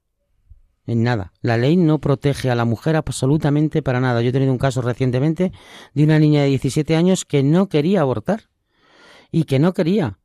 En 0.85 1.01
nada. 1.01 1.33
La 1.41 1.57
ley 1.57 1.77
no 1.77 1.97
protege 1.97 2.51
a 2.51 2.55
la 2.55 2.63
mujer 2.63 2.95
absolutamente 2.95 3.81
para 3.81 3.99
nada. 3.99 4.21
Yo 4.21 4.29
he 4.29 4.31
tenido 4.31 4.51
un 4.51 4.59
caso 4.59 4.83
recientemente 4.83 5.51
de 5.95 6.03
una 6.03 6.19
niña 6.19 6.43
de 6.43 6.49
17 6.49 6.95
años 6.95 7.25
que 7.25 7.41
no 7.41 7.69
quería 7.69 8.01
abortar. 8.01 8.51
Y 9.31 9.45
que 9.45 9.57
no 9.57 9.73
quería. 9.73 10.19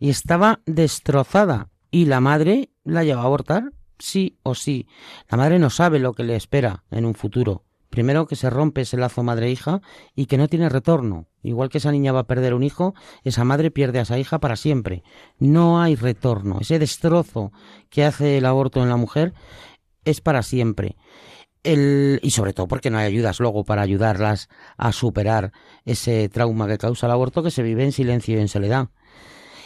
Y 0.00 0.10
estaba 0.10 0.62
destrozada. 0.66 1.70
Y 1.92 2.06
la 2.06 2.20
madre 2.20 2.70
la 2.82 3.04
lleva 3.04 3.22
a 3.22 3.26
abortar 3.26 3.70
sí 4.00 4.36
o 4.42 4.56
sí. 4.56 4.88
La 5.30 5.38
madre 5.38 5.60
no 5.60 5.70
sabe 5.70 6.00
lo 6.00 6.12
que 6.12 6.24
le 6.24 6.34
espera 6.34 6.82
en 6.90 7.04
un 7.04 7.14
futuro. 7.14 7.62
Primero 7.92 8.26
que 8.26 8.36
se 8.36 8.48
rompe 8.48 8.80
ese 8.80 8.96
lazo 8.96 9.22
madre-hija 9.22 9.82
y 10.16 10.24
que 10.24 10.38
no 10.38 10.48
tiene 10.48 10.70
retorno. 10.70 11.26
Igual 11.42 11.68
que 11.68 11.76
esa 11.76 11.92
niña 11.92 12.10
va 12.10 12.20
a 12.20 12.26
perder 12.26 12.54
un 12.54 12.62
hijo, 12.62 12.94
esa 13.22 13.44
madre 13.44 13.70
pierde 13.70 13.98
a 13.98 14.02
esa 14.02 14.18
hija 14.18 14.40
para 14.40 14.56
siempre. 14.56 15.02
No 15.38 15.82
hay 15.82 15.94
retorno. 15.94 16.56
Ese 16.58 16.78
destrozo 16.78 17.52
que 17.90 18.04
hace 18.04 18.38
el 18.38 18.46
aborto 18.46 18.82
en 18.82 18.88
la 18.88 18.96
mujer 18.96 19.34
es 20.06 20.22
para 20.22 20.42
siempre. 20.42 20.96
Y 21.64 22.30
sobre 22.30 22.54
todo 22.54 22.66
porque 22.66 22.88
no 22.88 22.96
hay 22.96 23.06
ayudas 23.08 23.40
luego 23.40 23.62
para 23.64 23.82
ayudarlas 23.82 24.48
a 24.78 24.90
superar 24.92 25.52
ese 25.84 26.30
trauma 26.30 26.66
que 26.66 26.78
causa 26.78 27.06
el 27.06 27.12
aborto 27.12 27.42
que 27.42 27.50
se 27.50 27.62
vive 27.62 27.84
en 27.84 27.92
silencio 27.92 28.38
y 28.38 28.40
en 28.40 28.48
soledad. 28.48 28.88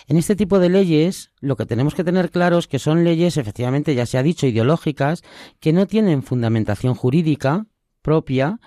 En 0.09 0.17
este 0.17 0.35
tipo 0.35 0.59
de 0.59 0.69
leyes, 0.69 1.31
lo 1.41 1.55
que 1.57 1.65
tenemos 1.65 1.95
que 1.95 2.03
tener 2.03 2.33
claro 2.33 2.59
es 2.59 2.67
que 2.67 2.81
son 2.81 3.05
leyes, 3.05 3.37
efectivamente, 3.37 3.95
ya 3.95 4.05
se 4.05 4.19
ha 4.19 4.23
dicho, 4.23 4.47
ideológicas, 4.47 5.23
que 5.61 5.73
no 5.73 5.87
tienen 5.87 6.23
fundamentación 6.23 6.95
jurídica, 6.95 7.67
propia 8.07 8.61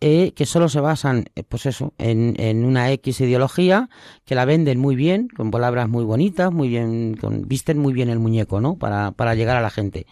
eh, 0.00 0.32
que 0.36 0.46
solo 0.46 0.68
se 0.68 0.78
basan, 0.78 1.24
eh, 1.34 1.42
pues 1.42 1.66
eso, 1.66 1.92
en, 1.98 2.64
una 2.64 2.92
X 2.92 3.20
ideología, 3.20 3.88
que 4.24 4.36
la 4.36 4.44
venden 4.44 4.78
muy 4.78 4.94
bien, 4.94 5.26
con 5.34 5.50
palabras 5.50 5.88
muy 5.88 6.04
bonitas, 6.04 6.52
muy 6.52 6.68
bien, 6.68 7.16
con, 7.20 7.48
visten 7.48 7.78
muy 7.78 7.92
bien 7.92 8.10
el 8.10 8.20
muñeco, 8.20 8.60
¿no? 8.60 8.76
Para, 8.76 9.12
para 9.12 9.34
llegar 9.34 9.56
a 9.56 9.62
la 9.62 9.70
gente. 9.70 10.06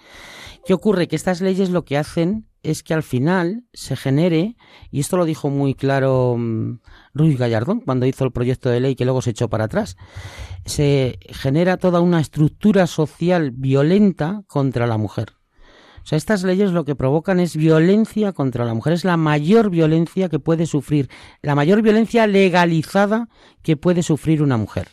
¿Qué 0.66 0.74
ocurre? 0.74 1.06
Que 1.06 1.16
estas 1.16 1.40
leyes 1.40 1.70
lo 1.70 1.84
que 1.84 1.98
hacen 1.98 2.46
es 2.64 2.82
que 2.82 2.94
al 2.94 3.02
final 3.02 3.64
se 3.74 3.94
genere, 3.94 4.56
y 4.90 5.00
esto 5.00 5.18
lo 5.18 5.26
dijo 5.26 5.50
muy 5.50 5.74
claro 5.74 6.32
um, 6.32 6.78
Ruiz 7.12 7.38
Gallardón 7.38 7.80
cuando 7.80 8.06
hizo 8.06 8.24
el 8.24 8.32
proyecto 8.32 8.70
de 8.70 8.80
ley 8.80 8.96
que 8.96 9.04
luego 9.04 9.20
se 9.22 9.30
echó 9.30 9.48
para 9.48 9.64
atrás, 9.64 9.96
se 10.64 11.18
genera 11.28 11.76
toda 11.76 12.00
una 12.00 12.20
estructura 12.20 12.86
social 12.86 13.52
violenta 13.52 14.42
contra 14.48 14.86
la 14.86 14.96
mujer. 14.96 15.33
O 16.04 16.06
sea, 16.06 16.18
estas 16.18 16.44
leyes 16.44 16.72
lo 16.72 16.84
que 16.84 16.94
provocan 16.94 17.40
es 17.40 17.56
violencia 17.56 18.32
contra 18.32 18.66
la 18.66 18.74
mujer, 18.74 18.92
es 18.92 19.06
la 19.06 19.16
mayor 19.16 19.70
violencia 19.70 20.28
que 20.28 20.38
puede 20.38 20.66
sufrir, 20.66 21.08
la 21.40 21.54
mayor 21.54 21.80
violencia 21.80 22.26
legalizada 22.26 23.28
que 23.62 23.78
puede 23.78 24.02
sufrir 24.02 24.42
una 24.42 24.58
mujer. 24.58 24.88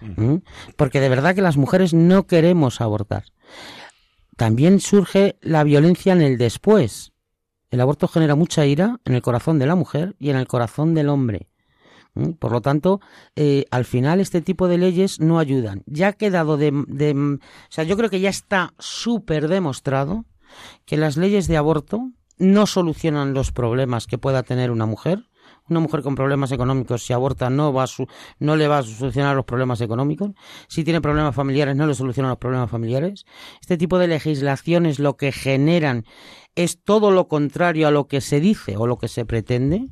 ¿Mm? 0.00 0.36
Porque 0.76 1.00
de 1.00 1.08
verdad 1.08 1.34
que 1.34 1.42
las 1.42 1.56
mujeres 1.56 1.92
no 1.92 2.28
queremos 2.28 2.80
abortar. 2.80 3.24
También 4.36 4.78
surge 4.78 5.38
la 5.40 5.64
violencia 5.64 6.12
en 6.12 6.22
el 6.22 6.38
después. 6.38 7.12
El 7.70 7.80
aborto 7.80 8.06
genera 8.06 8.36
mucha 8.36 8.64
ira 8.64 9.00
en 9.04 9.14
el 9.14 9.22
corazón 9.22 9.58
de 9.58 9.66
la 9.66 9.74
mujer 9.74 10.14
y 10.20 10.30
en 10.30 10.36
el 10.36 10.46
corazón 10.46 10.94
del 10.94 11.08
hombre. 11.08 11.48
¿Mm? 12.14 12.32
Por 12.34 12.52
lo 12.52 12.60
tanto, 12.60 13.00
eh, 13.34 13.64
al 13.72 13.84
final 13.84 14.20
este 14.20 14.40
tipo 14.40 14.68
de 14.68 14.78
leyes 14.78 15.18
no 15.18 15.40
ayudan. 15.40 15.82
Ya 15.86 16.08
ha 16.08 16.12
quedado 16.12 16.56
de, 16.56 16.70
de 16.86 17.12
o 17.12 17.40
sea, 17.70 17.82
yo 17.82 17.96
creo 17.96 18.08
que 18.08 18.20
ya 18.20 18.30
está 18.30 18.72
súper 18.78 19.48
demostrado 19.48 20.26
que 20.84 20.96
las 20.96 21.16
leyes 21.16 21.48
de 21.48 21.56
aborto 21.56 22.10
no 22.38 22.66
solucionan 22.66 23.34
los 23.34 23.52
problemas 23.52 24.06
que 24.06 24.18
pueda 24.18 24.42
tener 24.42 24.70
una 24.70 24.86
mujer. 24.86 25.24
Una 25.66 25.80
mujer 25.80 26.02
con 26.02 26.14
problemas 26.14 26.52
económicos, 26.52 27.06
si 27.06 27.14
aborta, 27.14 27.48
no, 27.48 27.72
va 27.72 27.84
a 27.84 27.86
no 28.38 28.56
le 28.56 28.68
va 28.68 28.78
a 28.78 28.82
solucionar 28.82 29.34
los 29.34 29.46
problemas 29.46 29.80
económicos. 29.80 30.32
Si 30.68 30.84
tiene 30.84 31.00
problemas 31.00 31.34
familiares, 31.34 31.74
no 31.74 31.86
le 31.86 31.94
solucionan 31.94 32.28
los 32.28 32.38
problemas 32.38 32.70
familiares. 32.70 33.24
Este 33.62 33.78
tipo 33.78 33.98
de 33.98 34.08
legislaciones 34.08 34.98
lo 34.98 35.16
que 35.16 35.32
generan 35.32 36.04
es 36.54 36.82
todo 36.82 37.10
lo 37.10 37.28
contrario 37.28 37.88
a 37.88 37.90
lo 37.90 38.08
que 38.08 38.20
se 38.20 38.40
dice 38.40 38.76
o 38.76 38.86
lo 38.86 38.98
que 38.98 39.08
se 39.08 39.24
pretende. 39.24 39.88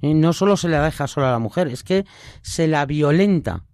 Y 0.00 0.14
no 0.14 0.32
solo 0.32 0.56
se 0.56 0.68
le 0.68 0.78
deja 0.78 1.06
sola 1.06 1.28
a 1.28 1.32
la 1.32 1.38
mujer, 1.38 1.68
es 1.68 1.84
que 1.84 2.06
se 2.40 2.66
la 2.66 2.86
violenta 2.86 3.66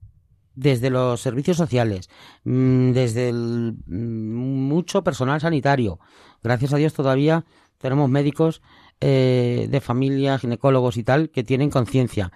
desde 0.56 0.90
los 0.90 1.20
servicios 1.20 1.56
sociales, 1.56 2.10
mm, 2.44 2.90
desde 2.92 3.28
el, 3.28 3.76
mm, 3.86 4.68
mucho 4.68 5.04
personal 5.04 5.40
sanitario. 5.40 6.00
Gracias 6.42 6.72
a 6.72 6.78
Dios 6.78 6.94
todavía 6.94 7.44
tenemos 7.78 8.10
médicos 8.10 8.62
eh, 9.00 9.68
de 9.70 9.80
familia, 9.82 10.38
ginecólogos 10.38 10.96
y 10.96 11.04
tal, 11.04 11.30
que 11.30 11.44
tienen 11.44 11.70
conciencia. 11.70 12.32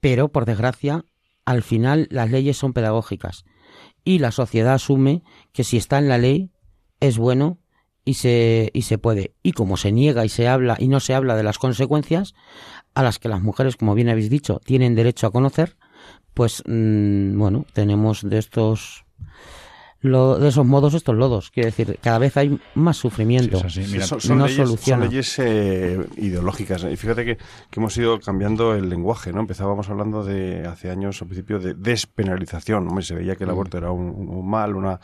Pero, 0.00 0.28
por 0.28 0.44
desgracia, 0.44 1.06
al 1.46 1.62
final 1.62 2.06
las 2.10 2.30
leyes 2.30 2.58
son 2.58 2.74
pedagógicas. 2.74 3.44
Y 4.04 4.18
la 4.18 4.30
sociedad 4.30 4.74
asume 4.74 5.22
que 5.52 5.64
si 5.64 5.78
está 5.78 5.98
en 5.98 6.08
la 6.08 6.18
ley 6.18 6.50
es 7.00 7.16
bueno 7.16 7.58
y 8.04 8.14
se, 8.14 8.70
y 8.74 8.82
se 8.82 8.98
puede. 8.98 9.34
Y 9.42 9.52
como 9.52 9.78
se 9.78 9.92
niega 9.92 10.24
y 10.26 10.28
se 10.28 10.48
habla 10.48 10.76
y 10.78 10.88
no 10.88 11.00
se 11.00 11.14
habla 11.14 11.36
de 11.36 11.44
las 11.44 11.58
consecuencias, 11.58 12.34
a 12.94 13.02
las 13.02 13.18
que 13.18 13.28
las 13.28 13.40
mujeres, 13.40 13.76
como 13.76 13.94
bien 13.94 14.10
habéis 14.10 14.28
dicho, 14.28 14.60
tienen 14.64 14.94
derecho 14.94 15.26
a 15.26 15.32
conocer, 15.32 15.76
pues 16.34 16.62
mm, 16.66 17.38
bueno, 17.38 17.66
tenemos 17.72 18.28
de 18.28 18.38
estos 18.38 19.04
lo, 20.02 20.38
de 20.38 20.48
esos 20.48 20.66
modos 20.66 20.94
estos 20.94 21.14
lodos. 21.14 21.50
Quiero 21.50 21.68
decir, 21.68 21.98
cada 22.02 22.18
vez 22.18 22.36
hay 22.36 22.58
más 22.74 22.96
sufrimiento. 22.96 23.58
son, 23.68 24.42
leyes, 24.42 25.38
eh, 25.38 26.04
ideológicas. 26.16 26.84
Y 26.90 26.96
fíjate 26.96 27.24
que, 27.24 27.36
que, 27.36 27.80
hemos 27.80 27.96
ido 27.96 28.18
cambiando 28.18 28.74
el 28.74 28.88
lenguaje, 28.88 29.32
¿no? 29.32 29.40
Empezábamos 29.40 29.88
hablando 29.90 30.24
de, 30.24 30.66
hace 30.66 30.90
años, 30.90 31.22
al 31.22 31.28
principio, 31.28 31.60
de 31.60 31.74
despenalización. 31.74 32.88
Hombre, 32.88 33.04
se 33.04 33.14
veía 33.14 33.36
que 33.36 33.44
el 33.44 33.50
mm. 33.50 33.52
aborto 33.52 33.78
era 33.78 33.92
un 33.92 34.48
mal, 34.48 34.74
una 34.74 34.98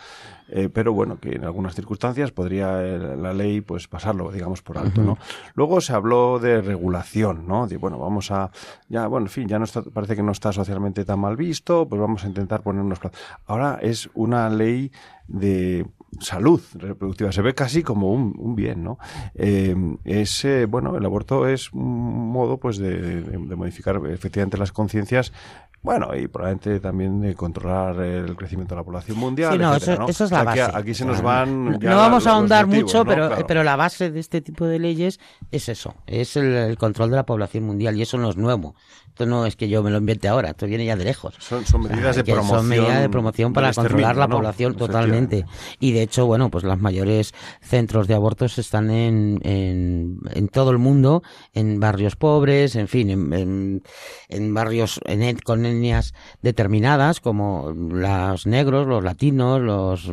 eh, 0.49 0.69
pero 0.73 0.93
bueno, 0.93 1.19
que 1.19 1.37
en 1.37 1.45
algunas 1.45 1.75
circunstancias 1.75 2.31
podría 2.31 2.83
eh, 2.83 3.17
la 3.17 3.33
ley 3.33 3.61
pues 3.61 3.89
pasarlo, 3.89 4.31
digamos, 4.31 4.63
por 4.63 4.79
alto, 4.79 5.03
¿no? 5.03 5.19
Luego 5.55 5.81
se 5.81 5.93
habló 5.93 6.39
de 6.39 6.61
regulación, 6.61 7.47
¿no? 7.47 7.67
De, 7.67 7.77
bueno, 7.77 7.99
vamos 7.99 8.31
a, 8.31 8.51
ya, 8.89 9.07
bueno, 9.07 9.27
en 9.27 9.31
fin, 9.31 9.49
ya 9.49 9.59
no 9.59 9.65
está, 9.65 9.83
parece 9.83 10.17
que 10.17 10.23
no 10.23 10.33
está 10.33 10.53
socialmente 10.53 11.05
tan 11.05 11.21
mal 11.21 11.37
visto, 11.37 11.87
pues 11.89 12.01
vamos 12.01 12.25
a 12.25 12.29
intentar 12.29 12.63
ponernos... 12.63 12.99
Ahora 13.47 13.79
es 13.83 14.09
una 14.15 14.49
ley 14.49 14.91
de 15.27 15.87
salud 16.21 16.61
reproductiva. 16.75 17.33
Se 17.33 17.43
ve 17.43 17.55
casi 17.55 17.83
como 17.83 18.13
un, 18.13 18.35
un 18.39 18.55
bien, 18.55 18.83
¿no? 18.83 18.99
Eh, 19.35 19.75
es, 20.05 20.45
eh, 20.45 20.67
bueno, 20.67 20.97
el 20.97 21.05
aborto 21.05 21.47
es 21.47 21.73
un 21.73 22.31
modo, 22.31 22.59
pues, 22.59 22.79
de, 22.79 23.01
de, 23.01 23.23
de 23.23 23.57
modificar 23.57 24.01
efectivamente 24.07 24.59
las 24.59 24.73
conciencias 24.73 25.33
bueno, 25.81 26.15
y 26.17 26.27
probablemente 26.27 26.81
también 26.81 27.21
de 27.21 27.35
controlar 27.35 28.01
el 28.01 28.35
crecimiento 28.35 28.75
de 28.75 28.81
la 28.81 28.85
población 28.85 29.17
mundial. 29.17 29.53
Sí, 29.53 29.59
no, 29.59 29.77
eso, 29.77 30.25
es 30.25 30.31
la 30.33 30.43
base. 30.43 30.63
Aquí, 30.75 30.93
se 30.93 31.05
nos 31.05 31.23
van. 31.23 31.79
no 31.79 31.97
vamos 31.97 32.27
a 32.27 32.33
ahondar 32.33 32.67
mucho, 32.67 33.05
pero, 33.05 33.31
pero 33.47 33.63
la 33.63 33.77
base 33.77 34.11
de 34.11 34.19
este 34.19 34.41
tipo 34.41 34.67
de 34.67 34.81
leyes 34.81 35.21
es 35.53 35.69
eso: 35.69 35.95
es 36.07 36.37
el, 36.37 36.77
control 36.79 37.11
de 37.11 37.17
la 37.17 37.25
población 37.25 37.65
mundial, 37.65 37.97
y 37.97 38.03
eso 38.03 38.19
no 38.19 38.29
es 38.29 38.37
nuevo. 38.37 38.75
Esto 39.19 39.27
no 39.27 39.47
es 39.47 39.57
que 39.57 39.69
yo 39.69 39.83
me 39.83 39.91
lo 39.91 39.99
invente 39.99 40.29
ahora, 40.29 40.51
esto 40.51 40.67
viene 40.67 40.85
ya 40.85 40.95
de 40.95 41.03
lejos. 41.03 41.35
Son, 41.41 41.65
medidas 41.83 42.15
de 42.15 42.23
promoción. 42.23 42.59
Son 42.61 42.69
medidas 42.69 43.01
de 43.01 43.09
promoción 43.09 43.53
para 43.53 43.73
controlar 43.73 44.15
la 44.15 44.29
población 44.29 44.77
totalmente. 44.77 45.45
Y 45.81 45.91
de 45.91 46.03
hecho, 46.03 46.25
bueno, 46.27 46.53
pues 46.53 46.63
los 46.63 46.79
mayores 46.79 47.35
centros 47.61 48.07
de 48.07 48.15
abortos 48.15 48.59
están 48.59 48.91
en, 48.91 49.41
en, 49.43 50.21
en 50.35 50.47
todo 50.47 50.71
el 50.71 50.79
mundo, 50.79 51.25
en 51.53 51.81
barrios 51.81 52.15
pobres, 52.15 52.77
en 52.77 52.87
fin, 52.87 53.11
en, 53.11 53.83
en, 54.29 54.55
barrios 54.55 55.01
en, 55.05 55.37
con 55.39 55.67
etnias 55.67 56.15
determinadas, 56.41 57.19
como 57.19 57.73
los 57.73 58.47
negros, 58.47 58.87
los 58.87 59.03
latinos, 59.03 59.61
los 59.61 60.13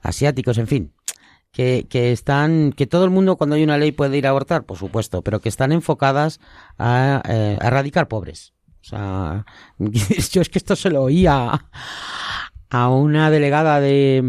asiáticos, 0.00 0.56
en 0.56 0.68
fin 0.68 0.92
que, 1.52 1.86
que 1.88 2.12
están, 2.12 2.72
que 2.72 2.86
todo 2.86 3.04
el 3.04 3.10
mundo 3.10 3.36
cuando 3.36 3.56
hay 3.56 3.64
una 3.64 3.78
ley 3.78 3.92
puede 3.92 4.18
ir 4.18 4.26
a 4.26 4.30
abortar, 4.30 4.64
por 4.64 4.78
supuesto, 4.78 5.22
pero 5.22 5.40
que 5.40 5.48
están 5.48 5.72
enfocadas 5.72 6.40
a, 6.78 7.22
eh, 7.28 7.58
erradicar 7.60 8.08
pobres. 8.08 8.54
O 8.80 8.84
sea, 8.84 9.44
yo 9.78 10.40
es 10.40 10.48
que 10.48 10.58
esto 10.58 10.76
se 10.76 10.90
lo 10.90 11.02
oía 11.02 11.66
a 12.70 12.88
una 12.90 13.30
delegada 13.30 13.80
de, 13.80 14.22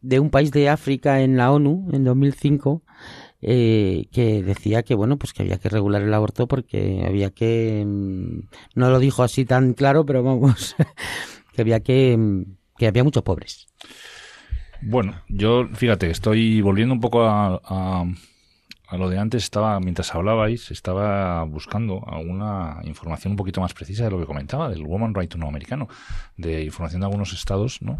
de 0.00 0.20
un 0.20 0.30
país 0.30 0.50
de 0.50 0.68
África 0.68 1.22
en 1.22 1.36
la 1.36 1.52
ONU 1.52 1.88
en 1.92 2.04
2005 2.04 2.82
eh, 3.40 4.08
que 4.10 4.42
decía 4.42 4.82
que 4.82 4.96
bueno 4.96 5.16
pues 5.16 5.32
que 5.32 5.42
había 5.42 5.58
que 5.58 5.68
regular 5.68 6.02
el 6.02 6.12
aborto 6.12 6.48
porque 6.48 7.04
había 7.06 7.30
que 7.30 7.84
mm, 7.86 8.48
no 8.74 8.90
lo 8.90 8.98
dijo 8.98 9.22
así 9.22 9.44
tan 9.44 9.74
claro 9.74 10.04
pero 10.04 10.24
vamos 10.24 10.74
que 11.52 11.62
había 11.62 11.80
que 11.80 12.16
mm, 12.18 12.56
que 12.76 12.88
había 12.88 13.04
muchos 13.04 13.22
pobres 13.22 13.67
bueno, 14.80 15.14
yo, 15.28 15.68
fíjate, 15.74 16.10
estoy 16.10 16.60
volviendo 16.60 16.94
un 16.94 17.00
poco 17.00 17.24
a, 17.24 17.60
a, 17.64 18.96
lo 18.96 19.10
de 19.10 19.18
antes. 19.18 19.44
Estaba, 19.44 19.78
mientras 19.80 20.14
hablabais, 20.14 20.70
estaba 20.70 21.42
buscando 21.44 22.04
alguna 22.06 22.80
información 22.84 23.32
un 23.32 23.36
poquito 23.36 23.60
más 23.60 23.74
precisa 23.74 24.04
de 24.04 24.10
lo 24.10 24.18
que 24.18 24.26
comentaba, 24.26 24.68
del 24.68 24.84
Woman 24.84 25.14
Right 25.14 25.30
to 25.30 25.36
Know 25.36 25.48
americano, 25.48 25.88
de 26.36 26.64
información 26.64 27.00
de 27.00 27.06
algunos 27.06 27.32
estados, 27.32 27.82
¿no? 27.82 27.98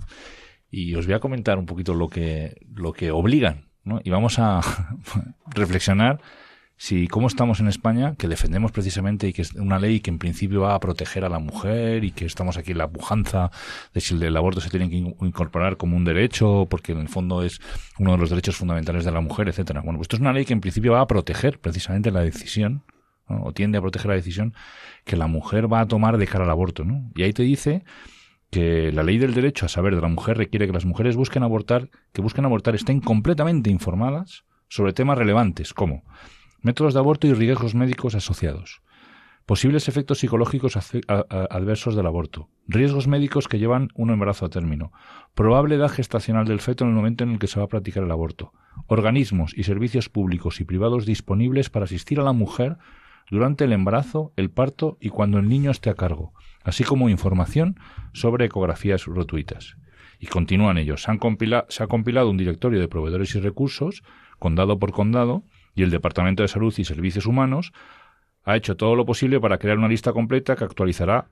Y 0.70 0.94
os 0.94 1.06
voy 1.06 1.14
a 1.14 1.20
comentar 1.20 1.58
un 1.58 1.66
poquito 1.66 1.94
lo 1.94 2.08
que, 2.08 2.66
lo 2.74 2.92
que 2.92 3.10
obligan, 3.10 3.68
¿no? 3.84 4.00
Y 4.04 4.10
vamos 4.10 4.38
a 4.38 4.60
reflexionar 5.46 6.20
si 6.78 7.08
cómo 7.08 7.26
estamos 7.26 7.58
en 7.58 7.66
España, 7.66 8.14
que 8.16 8.28
defendemos 8.28 8.70
precisamente 8.70 9.26
y 9.26 9.32
que 9.32 9.42
es 9.42 9.52
una 9.54 9.80
ley 9.80 9.98
que 9.98 10.10
en 10.10 10.18
principio 10.18 10.60
va 10.60 10.76
a 10.76 10.80
proteger 10.80 11.24
a 11.24 11.28
la 11.28 11.40
mujer 11.40 12.04
y 12.04 12.12
que 12.12 12.24
estamos 12.24 12.56
aquí 12.56 12.70
en 12.70 12.78
la 12.78 12.88
pujanza 12.88 13.50
de 13.92 14.00
si 14.00 14.14
el 14.14 14.36
aborto 14.36 14.60
se 14.60 14.70
tiene 14.70 14.88
que 14.88 14.96
incorporar 14.96 15.76
como 15.76 15.96
un 15.96 16.04
derecho, 16.04 16.68
porque 16.70 16.92
en 16.92 16.98
el 16.98 17.08
fondo 17.08 17.42
es 17.42 17.60
uno 17.98 18.12
de 18.12 18.18
los 18.18 18.30
derechos 18.30 18.56
fundamentales 18.56 19.04
de 19.04 19.10
la 19.10 19.20
mujer, 19.20 19.48
etcétera. 19.48 19.80
Bueno, 19.80 19.98
pues 19.98 20.04
esto 20.04 20.16
es 20.16 20.20
una 20.20 20.32
ley 20.32 20.44
que 20.44 20.52
en 20.52 20.60
principio 20.60 20.92
va 20.92 21.00
a 21.00 21.08
proteger 21.08 21.58
precisamente 21.58 22.12
la 22.12 22.20
decisión, 22.20 22.84
o 23.26 23.52
tiende 23.52 23.78
a 23.78 23.80
proteger 23.80 24.10
la 24.10 24.14
decisión 24.14 24.54
que 25.04 25.16
la 25.16 25.26
mujer 25.26 25.70
va 25.70 25.80
a 25.80 25.86
tomar 25.86 26.16
de 26.16 26.28
cara 26.28 26.44
al 26.44 26.50
aborto, 26.50 26.84
¿no? 26.84 27.10
Y 27.16 27.24
ahí 27.24 27.32
te 27.32 27.42
dice 27.42 27.82
que 28.50 28.92
la 28.92 29.02
ley 29.02 29.18
del 29.18 29.34
derecho 29.34 29.66
a 29.66 29.68
saber 29.68 29.96
de 29.96 30.00
la 30.00 30.08
mujer 30.08 30.38
requiere 30.38 30.68
que 30.68 30.72
las 30.72 30.86
mujeres 30.86 31.16
busquen 31.16 31.42
abortar, 31.42 31.90
que 32.12 32.22
busquen 32.22 32.44
abortar 32.44 32.76
estén 32.76 33.00
completamente 33.00 33.68
informadas 33.68 34.44
sobre 34.68 34.92
temas 34.92 35.18
relevantes 35.18 35.74
como 35.74 36.04
métodos 36.62 36.94
de 36.94 37.00
aborto 37.00 37.26
y 37.26 37.34
riesgos 37.34 37.74
médicos 37.74 38.14
asociados, 38.14 38.82
posibles 39.46 39.88
efectos 39.88 40.18
psicológicos 40.18 40.76
adversos 41.06 41.96
del 41.96 42.06
aborto, 42.06 42.48
riesgos 42.66 43.08
médicos 43.08 43.48
que 43.48 43.58
llevan 43.58 43.88
un 43.94 44.10
embarazo 44.10 44.44
a 44.44 44.50
término, 44.50 44.92
probable 45.34 45.76
edad 45.76 45.88
gestacional 45.88 46.46
del 46.46 46.60
feto 46.60 46.84
en 46.84 46.90
el 46.90 46.96
momento 46.96 47.24
en 47.24 47.30
el 47.30 47.38
que 47.38 47.46
se 47.46 47.58
va 47.58 47.64
a 47.64 47.68
practicar 47.68 48.02
el 48.02 48.10
aborto, 48.10 48.52
organismos 48.86 49.56
y 49.56 49.64
servicios 49.64 50.08
públicos 50.08 50.60
y 50.60 50.64
privados 50.64 51.06
disponibles 51.06 51.70
para 51.70 51.86
asistir 51.86 52.20
a 52.20 52.24
la 52.24 52.32
mujer 52.32 52.76
durante 53.30 53.64
el 53.64 53.72
embarazo, 53.72 54.32
el 54.36 54.50
parto 54.50 54.98
y 55.00 55.08
cuando 55.08 55.38
el 55.38 55.48
niño 55.48 55.70
esté 55.70 55.90
a 55.90 55.94
cargo, 55.94 56.32
así 56.62 56.84
como 56.84 57.08
información 57.08 57.78
sobre 58.12 58.46
ecografías 58.46 59.06
gratuitas. 59.06 59.76
Y 60.20 60.26
continúan 60.26 60.78
ellos. 60.78 61.02
Se, 61.02 61.10
han 61.10 61.20
se 61.68 61.82
ha 61.82 61.86
compilado 61.86 62.28
un 62.28 62.36
directorio 62.36 62.80
de 62.80 62.88
proveedores 62.88 63.34
y 63.34 63.40
recursos, 63.40 64.02
condado 64.38 64.78
por 64.78 64.92
condado, 64.92 65.44
y 65.74 65.83
el 65.83 65.90
Departamento 65.90 66.42
de 66.42 66.48
Salud 66.48 66.74
y 66.76 66.85
Servicios 66.85 67.26
Humanos 67.26 67.72
ha 68.44 68.57
hecho 68.57 68.76
todo 68.76 68.96
lo 68.96 69.04
posible 69.04 69.40
para 69.40 69.59
crear 69.59 69.78
una 69.78 69.88
lista 69.88 70.12
completa 70.12 70.57
que 70.57 70.64
actualizará 70.64 71.28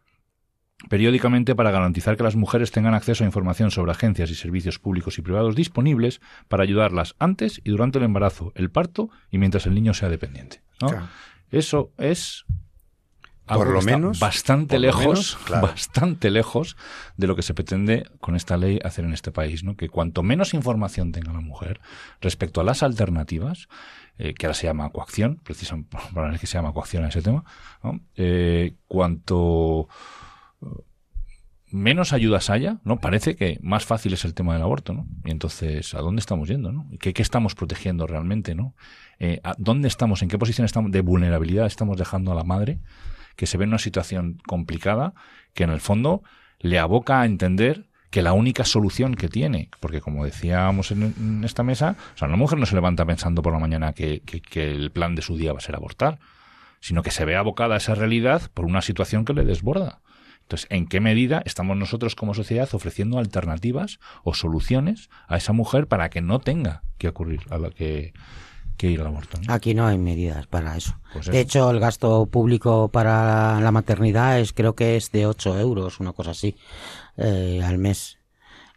periódicamente 0.89 1.55
para 1.55 1.71
garantizar 1.71 2.17
que 2.17 2.23
las 2.23 2.37
mujeres 2.37 2.71
tengan 2.71 2.95
acceso 2.95 3.25
a 3.25 3.27
información 3.27 3.71
sobre 3.71 3.93
agencias 3.93 4.31
y 4.31 4.35
servicios 4.35 4.79
públicos 4.79 5.19
y 5.19 5.23
privados 5.23 5.57
disponibles 5.57 6.21
para 6.49 6.63
ayudarlas 6.63 7.15
antes 7.19 7.61
y 7.65 7.71
durante 7.71 7.99
el 7.99 8.05
embarazo, 8.05 8.53
el 8.55 8.71
parto 8.71 9.11
y 9.31 9.39
mientras 9.39 9.67
el 9.67 9.75
niño 9.75 9.95
sea 9.95 10.09
dependiente. 10.09 10.63
Eso 11.51 11.93
es 11.97 12.45
por 13.47 13.69
lo 13.69 13.81
menos 13.81 14.19
bastante 14.21 14.79
lejos, 14.79 15.39
bastante 15.49 16.31
lejos 16.31 16.77
de 17.17 17.27
lo 17.27 17.37
que 17.37 17.43
se 17.43 17.55
pretende 17.55 18.05
con 18.21 18.35
esta 18.35 18.57
ley 18.57 18.81
hacer 18.85 19.05
en 19.05 19.13
este 19.13 19.31
país, 19.31 19.63
¿no? 19.63 19.77
Que 19.77 19.89
cuanto 19.89 20.23
menos 20.23 20.53
información 20.53 21.13
tenga 21.13 21.33
la 21.33 21.41
mujer 21.41 21.81
respecto 22.21 22.61
a 22.61 22.65
las 22.65 22.83
alternativas, 22.83 23.69
eh, 24.19 24.35
que 24.35 24.47
ahora 24.47 24.55
se 24.55 24.67
llama 24.67 24.91
coacción, 24.91 25.41
precisamente 25.43 25.97
para 26.15 26.37
que 26.39 26.47
se 26.47 26.55
llama 26.55 26.73
coacción 26.73 27.05
a 27.05 27.09
ese 27.09 27.23
tema, 27.23 27.45
eh, 28.17 28.75
cuanto 28.87 29.89
menos 31.71 32.13
ayudas 32.13 32.49
haya, 32.49 32.79
¿no? 32.85 32.99
Parece 33.01 33.37
que 33.37 33.59
más 33.61 33.85
fácil 33.85 34.13
es 34.13 34.25
el 34.25 34.35
tema 34.35 34.55
del 34.55 34.63
aborto, 34.63 34.93
¿no? 34.93 35.07
Y 35.25 35.31
entonces, 35.31 35.95
¿a 35.95 36.01
dónde 36.01 36.21
estamos 36.21 36.49
yendo, 36.49 36.73
no? 36.73 36.89
¿Qué, 37.01 37.13
qué 37.13 37.23
estamos 37.23 37.55
protegiendo 37.55 38.07
realmente, 38.07 38.55
no? 38.55 38.75
Eh, 39.19 39.41
¿a 39.43 39.55
¿Dónde 39.59 39.89
estamos? 39.89 40.23
¿En 40.23 40.29
qué 40.29 40.39
posición 40.39 40.65
estamos 40.65 40.93
de 40.93 41.01
vulnerabilidad 41.01 41.67
estamos 41.67 41.99
dejando 41.99 42.33
a 42.33 42.35
la 42.35 42.45
madre 42.45 42.81
que 43.37 43.47
se 43.47 43.59
ve 43.59 43.65
en 43.65 43.71
una 43.71 43.79
situación 43.79 44.39
complicada 44.47 45.15
que 45.55 45.65
en 45.65 45.71
el 45.71 45.81
fondo 45.81 46.23
le 46.59 46.79
aboca 46.79 47.21
a 47.21 47.27
entender 47.27 47.86
que 48.11 48.23
la 48.23 48.33
única 48.33 48.65
solución 48.65 49.15
que 49.15 49.29
tiene, 49.29 49.69
porque 49.81 50.01
como 50.01 50.25
decíamos 50.25 50.91
en, 50.91 51.43
esta 51.45 51.63
mesa, 51.63 51.97
o 52.15 52.19
sea, 52.19 52.29
una 52.29 52.37
mujer 52.37 52.59
no 52.59 52.67
se 52.67 52.75
levanta 52.75 53.05
pensando 53.05 53.43
por 53.43 53.53
la 53.53 53.59
mañana 53.59 53.93
que, 53.93 54.23
el 54.55 54.91
plan 54.91 55.15
de 55.15 55.23
su 55.23 55.37
día 55.37 55.53
va 55.53 55.59
a 55.59 55.63
ser 55.63 55.77
abortar, 55.77 56.19
sino 56.81 57.03
que 57.03 57.11
se 57.11 57.25
ve 57.25 57.37
abocada 57.37 57.75
a 57.75 57.79
esa 57.79 57.95
realidad 57.95 58.43
por 58.55 58.65
una 58.65 58.83
situación 58.83 59.25
que 59.25 59.35
le 59.35 59.45
desborda. 59.45 60.01
Entonces, 60.43 60.69
¿en 60.71 60.87
qué 60.87 61.01
medida 61.01 61.43
estamos 61.45 61.77
nosotros 61.77 62.15
como 62.15 62.33
sociedad 62.33 62.69
ofreciendo 62.73 63.19
alternativas 63.19 63.99
o 64.23 64.33
soluciones 64.33 65.11
a 65.27 65.37
esa 65.37 65.53
mujer 65.53 65.89
para 65.89 66.09
que 66.09 66.21
no 66.21 66.39
tenga 66.39 66.85
que 66.99 67.09
ocurrir 67.09 67.41
a 67.51 67.59
lo 67.59 67.73
que, 67.73 68.13
ir 68.79 69.01
al 69.01 69.09
aborto? 69.09 69.41
Aquí 69.49 69.75
no 69.75 69.89
hay 69.89 69.99
medidas 69.99 70.47
para 70.47 70.77
eso. 70.77 70.97
Pues 71.13 71.27
de 71.27 71.41
hecho, 71.41 71.69
el 71.73 71.81
gasto 71.81 72.27
público 72.27 72.89
para 72.89 73.61
la 73.61 73.73
maternidad 73.73 74.39
es 74.39 74.53
creo 74.53 74.77
que 74.77 74.97
es 74.97 75.11
de 75.11 75.27
8 75.27 75.59
euros, 75.59 75.99
una 75.99 76.13
cosa 76.13 76.31
así. 76.31 76.55
Eh, 77.17 77.63
al 77.65 77.79
mes. 77.79 78.19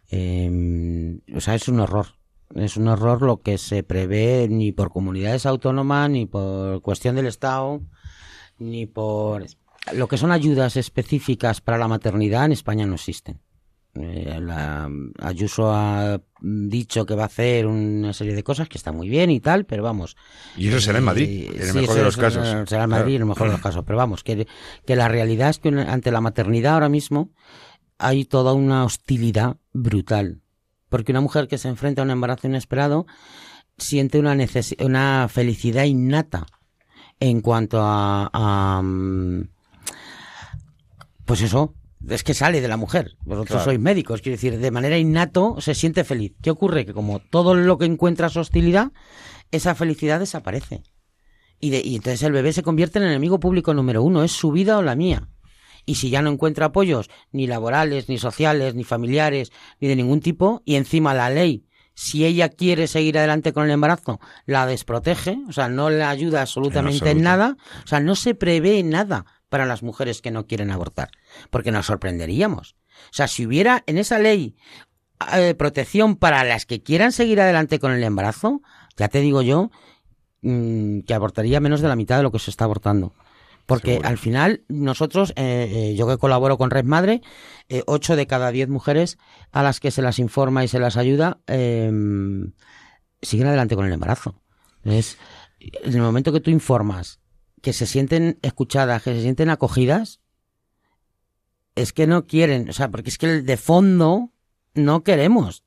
Em, 0.08 1.20
o 1.34 1.40
sea, 1.40 1.54
es 1.54 1.68
un 1.68 1.80
horror. 1.80 2.06
Es 2.54 2.76
un 2.76 2.88
horror 2.88 3.22
lo 3.22 3.42
que 3.42 3.58
se 3.58 3.82
prevé 3.82 4.48
ni 4.48 4.72
por 4.72 4.90
comunidades 4.90 5.46
autónomas, 5.46 6.10
ni 6.10 6.26
por 6.26 6.82
cuestión 6.82 7.14
del 7.14 7.26
Estado, 7.26 7.80
ni 8.58 8.86
por... 8.86 9.46
Lo 9.92 10.08
que 10.08 10.18
son 10.18 10.32
ayudas 10.32 10.76
específicas 10.76 11.60
para 11.60 11.78
la 11.78 11.88
maternidad 11.88 12.44
en 12.44 12.52
España 12.52 12.86
no 12.86 12.94
existen. 12.94 13.40
Eh, 13.94 14.38
la, 14.40 14.88
Ayuso 15.20 15.72
ha 15.72 16.20
dicho 16.40 17.06
que 17.06 17.14
va 17.16 17.24
a 17.24 17.26
hacer 17.26 17.66
una 17.66 18.12
serie 18.12 18.34
de 18.34 18.44
cosas 18.44 18.68
que 18.68 18.78
está 18.78 18.92
muy 18.92 19.08
bien 19.08 19.30
y 19.30 19.40
tal, 19.40 19.64
pero 19.64 19.82
vamos. 19.82 20.16
Y 20.56 20.68
eso 20.68 20.80
será 20.80 20.98
en 20.98 21.04
Madrid, 21.04 21.50
en 21.54 21.68
el 21.68 21.74
mejor 21.74 21.96
de 21.96 22.02
los 22.04 22.16
casos. 22.16 22.68
Será 22.68 22.84
en 22.84 22.90
Madrid, 22.90 23.16
en 23.16 23.22
el 23.22 23.28
mejor 23.28 23.48
de 23.48 23.54
los 23.54 23.62
casos. 23.62 23.84
Pero 23.84 23.96
vamos, 23.96 24.22
que, 24.22 24.46
que 24.86 24.96
la 24.96 25.08
realidad 25.08 25.50
es 25.50 25.58
que 25.58 25.68
ante 25.68 26.12
la 26.12 26.20
maternidad 26.20 26.74
ahora 26.74 26.88
mismo 26.88 27.32
hay 28.00 28.24
toda 28.24 28.54
una 28.54 28.84
hostilidad 28.84 29.58
brutal. 29.72 30.40
Porque 30.88 31.12
una 31.12 31.20
mujer 31.20 31.46
que 31.46 31.58
se 31.58 31.68
enfrenta 31.68 32.02
a 32.02 32.04
un 32.04 32.10
embarazo 32.10 32.48
inesperado 32.48 33.06
siente 33.76 34.18
una, 34.18 34.36
una 34.80 35.28
felicidad 35.30 35.84
innata 35.84 36.46
en 37.20 37.42
cuanto 37.42 37.78
a, 37.82 38.80
mm, 38.82 39.42
pues 41.26 41.42
eso, 41.42 41.74
es 42.08 42.24
que 42.24 42.32
sale 42.32 42.62
de 42.62 42.68
la 42.68 42.78
mujer. 42.78 43.16
Vosotros 43.24 43.62
sois 43.62 43.78
médicos, 43.78 44.22
quiero 44.22 44.36
decir, 44.36 44.58
de 44.58 44.70
manera 44.70 44.98
innato 44.98 45.60
se 45.60 45.74
siente 45.74 46.02
feliz. 46.02 46.32
¿Qué 46.42 46.50
ocurre? 46.50 46.86
Que 46.86 46.94
como 46.94 47.20
todo 47.20 47.54
lo 47.54 47.76
que 47.76 47.84
encuentras 47.84 48.36
hostilidad, 48.38 48.92
esa 49.50 49.74
felicidad 49.74 50.18
desaparece. 50.18 50.82
Y, 51.60 51.76
y 51.76 51.96
entonces 51.96 52.22
el 52.22 52.32
bebé 52.32 52.54
se 52.54 52.62
convierte 52.62 52.98
en 52.98 53.04
el 53.04 53.10
enemigo 53.10 53.38
público 53.38 53.74
número 53.74 54.02
uno, 54.02 54.24
es 54.24 54.32
su 54.32 54.50
vida 54.50 54.78
o 54.78 54.82
la 54.82 54.96
mía 54.96 55.28
y 55.86 55.96
si 55.96 56.10
ya 56.10 56.22
no 56.22 56.30
encuentra 56.30 56.66
apoyos 56.66 57.10
ni 57.32 57.46
laborales, 57.46 58.08
ni 58.08 58.18
sociales, 58.18 58.74
ni 58.74 58.84
familiares, 58.84 59.52
ni 59.80 59.88
de 59.88 59.96
ningún 59.96 60.20
tipo, 60.20 60.62
y 60.64 60.76
encima 60.76 61.14
la 61.14 61.30
ley, 61.30 61.66
si 61.94 62.24
ella 62.24 62.48
quiere 62.48 62.86
seguir 62.86 63.18
adelante 63.18 63.52
con 63.52 63.64
el 63.64 63.70
embarazo, 63.70 64.20
la 64.46 64.66
desprotege, 64.66 65.38
o 65.48 65.52
sea, 65.52 65.68
no 65.68 65.90
le 65.90 66.02
ayuda 66.02 66.40
absolutamente 66.40 67.10
en, 67.10 67.22
nada, 67.22 67.56
o 67.84 67.86
sea, 67.86 68.00
no 68.00 68.14
se 68.14 68.34
prevé 68.34 68.82
nada 68.82 69.26
para 69.48 69.66
las 69.66 69.82
mujeres 69.82 70.22
que 70.22 70.30
no 70.30 70.46
quieren 70.46 70.70
abortar, 70.70 71.10
porque 71.50 71.72
nos 71.72 71.86
sorprenderíamos. 71.86 72.76
O 73.06 73.12
sea, 73.12 73.28
si 73.28 73.44
hubiera 73.44 73.82
en 73.86 73.98
esa 73.98 74.18
ley 74.18 74.56
eh, 75.34 75.54
protección 75.54 76.16
para 76.16 76.44
las 76.44 76.64
que 76.64 76.82
quieran 76.82 77.12
seguir 77.12 77.40
adelante 77.40 77.78
con 77.78 77.92
el 77.92 78.02
embarazo, 78.02 78.62
ya 78.96 79.08
te 79.08 79.20
digo 79.20 79.42
yo 79.42 79.70
mm, 80.42 81.00
que 81.00 81.14
abortaría 81.14 81.60
menos 81.60 81.82
de 81.82 81.88
la 81.88 81.96
mitad 81.96 82.16
de 82.16 82.22
lo 82.22 82.32
que 82.32 82.38
se 82.38 82.50
está 82.50 82.64
abortando. 82.64 83.12
Porque 83.70 84.00
al 84.02 84.18
final 84.18 84.64
nosotros, 84.68 85.32
eh, 85.36 85.70
eh, 85.70 85.94
yo 85.94 86.08
que 86.08 86.18
colaboro 86.18 86.58
con 86.58 86.70
Red 86.70 86.86
Madre, 86.86 87.22
eh, 87.68 87.84
ocho 87.86 88.16
de 88.16 88.26
cada 88.26 88.50
diez 88.50 88.68
mujeres 88.68 89.16
a 89.52 89.62
las 89.62 89.78
que 89.78 89.92
se 89.92 90.02
las 90.02 90.18
informa 90.18 90.64
y 90.64 90.68
se 90.68 90.80
las 90.80 90.96
ayuda 90.96 91.38
em, 91.46 92.50
siguen 93.22 93.46
adelante 93.46 93.76
con 93.76 93.86
el 93.86 93.92
embarazo. 93.92 94.34
Entonces, 94.82 95.18
en 95.60 95.94
el 95.94 96.00
momento 96.00 96.32
que 96.32 96.40
tú 96.40 96.50
informas 96.50 97.20
que 97.62 97.72
se 97.72 97.86
sienten 97.86 98.40
escuchadas, 98.42 99.04
que 99.04 99.14
se 99.14 99.22
sienten 99.22 99.50
acogidas, 99.50 100.20
es 101.76 101.92
que 101.92 102.08
no 102.08 102.26
quieren, 102.26 102.70
o 102.70 102.72
sea, 102.72 102.90
porque 102.90 103.10
es 103.10 103.18
que 103.18 103.28
de 103.28 103.56
fondo 103.56 104.32
no 104.74 105.04
queremos. 105.04 105.62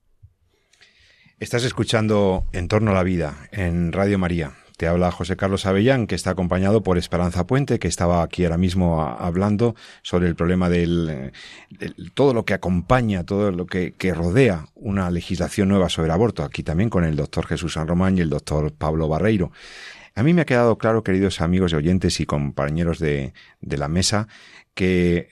Estás 1.39 1.63
escuchando 1.63 2.47
En 2.51 2.67
torno 2.67 2.91
a 2.91 2.95
la 2.95 3.03
vida 3.03 3.47
en 3.53 3.93
Radio 3.93 4.19
María. 4.19 4.57
Te 4.83 4.89
habla 4.89 5.11
José 5.11 5.37
Carlos 5.37 5.65
Avellán, 5.65 6.07
que 6.07 6.15
está 6.15 6.31
acompañado 6.31 6.83
por 6.83 6.97
Esperanza 6.97 7.47
Puente, 7.47 7.79
que 7.79 7.87
estaba 7.87 8.21
aquí 8.21 8.43
ahora 8.43 8.57
mismo 8.57 9.01
hablando 9.01 9.77
sobre 10.01 10.27
el 10.27 10.35
problema 10.35 10.67
del, 10.67 11.31
todo 12.15 12.33
lo 12.33 12.43
que 12.43 12.53
acompaña, 12.53 13.23
todo 13.23 13.53
lo 13.53 13.65
que, 13.65 13.93
rodea 14.13 14.65
una 14.75 15.09
legislación 15.09 15.69
nueva 15.69 15.87
sobre 15.87 16.11
aborto. 16.11 16.43
Aquí 16.43 16.63
también 16.63 16.89
con 16.89 17.05
el 17.05 17.15
doctor 17.15 17.45
Jesús 17.45 17.75
San 17.75 17.87
Román 17.87 18.17
y 18.17 18.19
el 18.19 18.29
doctor 18.29 18.73
Pablo 18.73 19.07
Barreiro. 19.07 19.53
A 20.15 20.23
mí 20.23 20.33
me 20.33 20.41
ha 20.41 20.45
quedado 20.45 20.77
claro, 20.77 21.01
queridos 21.01 21.39
amigos 21.39 21.71
y 21.71 21.75
oyentes 21.77 22.19
y 22.19 22.25
compañeros 22.25 22.99
de, 22.99 23.33
de 23.61 23.77
la 23.77 23.87
mesa, 23.87 24.27
que 24.73 25.29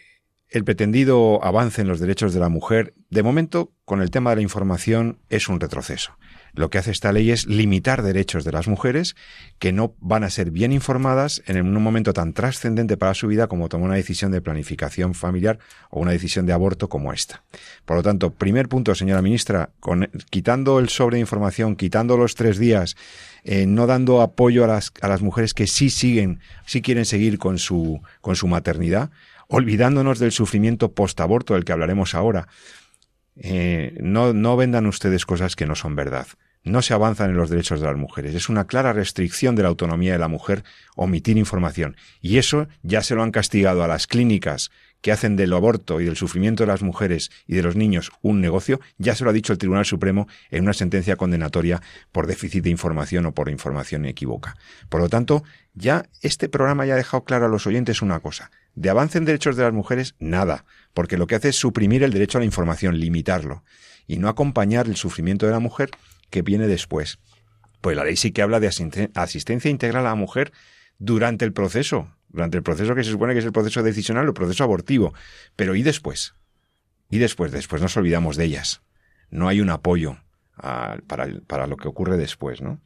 el 0.47 0.63
pretendido 0.63 1.43
avance 1.43 1.81
en 1.81 1.89
los 1.89 1.99
derechos 1.99 2.33
de 2.33 2.39
la 2.39 2.47
mujer, 2.47 2.93
de 3.09 3.21
momento, 3.21 3.73
con 3.83 4.01
el 4.01 4.11
tema 4.11 4.29
de 4.29 4.37
la 4.37 4.43
información, 4.43 5.17
es 5.27 5.49
un 5.49 5.59
retroceso. 5.59 6.13
Lo 6.53 6.69
que 6.69 6.77
hace 6.77 6.91
esta 6.91 7.11
ley 7.11 7.31
es 7.31 7.45
limitar 7.45 8.01
derechos 8.01 8.43
de 8.43 8.51
las 8.51 8.67
mujeres 8.67 9.15
que 9.59 9.71
no 9.71 9.95
van 9.99 10.23
a 10.23 10.29
ser 10.29 10.51
bien 10.51 10.71
informadas 10.71 11.41
en 11.47 11.61
un 11.65 11.83
momento 11.83 12.13
tan 12.13 12.33
trascendente 12.33 12.97
para 12.97 13.13
su 13.13 13.27
vida 13.27 13.47
como 13.47 13.69
tomar 13.69 13.87
una 13.87 13.95
decisión 13.95 14.31
de 14.31 14.41
planificación 14.41 15.13
familiar 15.13 15.59
o 15.89 15.99
una 15.99 16.11
decisión 16.11 16.45
de 16.45 16.53
aborto 16.53 16.89
como 16.89 17.13
esta. 17.13 17.43
Por 17.85 17.97
lo 17.97 18.03
tanto, 18.03 18.33
primer 18.33 18.67
punto, 18.67 18.95
señora 18.95 19.21
ministra, 19.21 19.69
quitando 20.29 20.79
el 20.79 20.89
sobre 20.89 21.19
información, 21.19 21.75
quitando 21.75 22.17
los 22.17 22.35
tres 22.35 22.57
días, 22.57 22.95
eh, 23.43 23.65
no 23.65 23.87
dando 23.87 24.21
apoyo 24.21 24.63
a 24.63 24.67
las, 24.67 24.91
a 25.01 25.07
las 25.07 25.21
mujeres 25.21 25.53
que 25.53 25.67
sí 25.67 25.89
siguen, 25.89 26.39
sí 26.65 26.81
quieren 26.81 27.05
seguir 27.05 27.37
con 27.37 27.57
su, 27.57 28.01
con 28.21 28.35
su 28.35 28.47
maternidad, 28.47 29.09
olvidándonos 29.47 30.19
del 30.19 30.31
sufrimiento 30.31 30.93
post-aborto 30.93 31.53
del 31.53 31.65
que 31.65 31.73
hablaremos 31.73 32.15
ahora. 32.15 32.47
Eh, 33.35 33.97
no, 34.01 34.33
no 34.33 34.57
vendan 34.57 34.85
ustedes 34.85 35.25
cosas 35.25 35.55
que 35.55 35.65
no 35.65 35.75
son 35.75 35.95
verdad. 35.95 36.27
No 36.63 36.83
se 36.83 36.93
avanzan 36.93 37.31
en 37.31 37.37
los 37.37 37.49
derechos 37.49 37.79
de 37.79 37.87
las 37.87 37.97
mujeres. 37.97 38.35
Es 38.35 38.47
una 38.47 38.67
clara 38.67 38.93
restricción 38.93 39.55
de 39.55 39.63
la 39.63 39.69
autonomía 39.69 40.13
de 40.13 40.19
la 40.19 40.27
mujer 40.27 40.63
omitir 40.95 41.37
información. 41.37 41.95
Y 42.21 42.37
eso 42.37 42.67
ya 42.83 43.01
se 43.01 43.15
lo 43.15 43.23
han 43.23 43.31
castigado 43.31 43.83
a 43.83 43.87
las 43.87 44.05
clínicas 44.05 44.69
que 45.01 45.11
hacen 45.11 45.35
del 45.35 45.53
aborto 45.53 45.99
y 45.99 46.05
del 46.05 46.15
sufrimiento 46.15 46.63
de 46.63 46.67
las 46.67 46.83
mujeres 46.83 47.31
y 47.47 47.55
de 47.55 47.63
los 47.63 47.75
niños 47.75 48.11
un 48.21 48.39
negocio, 48.39 48.79
ya 48.97 49.15
se 49.15 49.23
lo 49.23 49.31
ha 49.31 49.33
dicho 49.33 49.51
el 49.51 49.59
Tribunal 49.59 49.85
Supremo 49.85 50.27
en 50.49 50.63
una 50.63 50.73
sentencia 50.73 51.15
condenatoria 51.15 51.81
por 52.11 52.27
déficit 52.27 52.63
de 52.63 52.69
información 52.69 53.25
o 53.25 53.33
por 53.33 53.49
información 53.49 54.05
equívoca. 54.05 54.55
Por 54.89 55.01
lo 55.01 55.09
tanto, 55.09 55.43
ya 55.73 56.05
este 56.21 56.49
programa 56.49 56.85
ya 56.85 56.93
ha 56.93 56.97
dejado 56.97 57.23
claro 57.23 57.45
a 57.45 57.49
los 57.49 57.65
oyentes 57.67 58.01
una 58.01 58.19
cosa. 58.19 58.51
De 58.75 58.89
avance 58.89 59.17
en 59.17 59.25
derechos 59.25 59.55
de 59.55 59.63
las 59.63 59.73
mujeres, 59.73 60.15
nada, 60.19 60.65
porque 60.93 61.17
lo 61.17 61.27
que 61.27 61.35
hace 61.35 61.49
es 61.49 61.55
suprimir 61.55 62.03
el 62.03 62.13
derecho 62.13 62.37
a 62.37 62.41
la 62.41 62.45
información, 62.45 62.99
limitarlo, 62.99 63.63
y 64.07 64.17
no 64.17 64.29
acompañar 64.29 64.87
el 64.87 64.95
sufrimiento 64.95 65.45
de 65.45 65.51
la 65.51 65.59
mujer 65.59 65.91
que 66.29 66.41
viene 66.41 66.67
después. 66.67 67.19
Pues 67.81 67.97
la 67.97 68.05
ley 68.05 68.15
sí 68.15 68.31
que 68.31 68.41
habla 68.41 68.59
de 68.59 68.67
asistencia 68.67 69.71
integral 69.71 70.05
a 70.05 70.09
la 70.09 70.15
mujer 70.15 70.51
durante 70.99 71.45
el 71.45 71.53
proceso, 71.53 72.15
durante 72.29 72.57
el 72.57 72.63
proceso 72.63 72.95
que 72.95 73.03
se 73.03 73.11
supone 73.11 73.33
que 73.33 73.39
es 73.39 73.45
el 73.45 73.51
proceso 73.51 73.83
decisional 73.83 74.25
o 74.25 74.29
el 74.29 74.33
proceso 74.33 74.63
abortivo. 74.63 75.13
Pero 75.55 75.75
¿y 75.75 75.83
después? 75.83 76.35
¿Y 77.09 77.17
después? 77.17 77.51
Después 77.51 77.81
nos 77.81 77.97
olvidamos 77.97 78.37
de 78.37 78.45
ellas. 78.45 78.81
No 79.29 79.47
hay 79.47 79.61
un 79.61 79.69
apoyo 79.69 80.17
para, 80.55 81.27
para, 81.47 81.67
lo 81.67 81.77
que 81.77 81.87
ocurre 81.87 82.17
después, 82.17 82.61
¿no? 82.61 82.79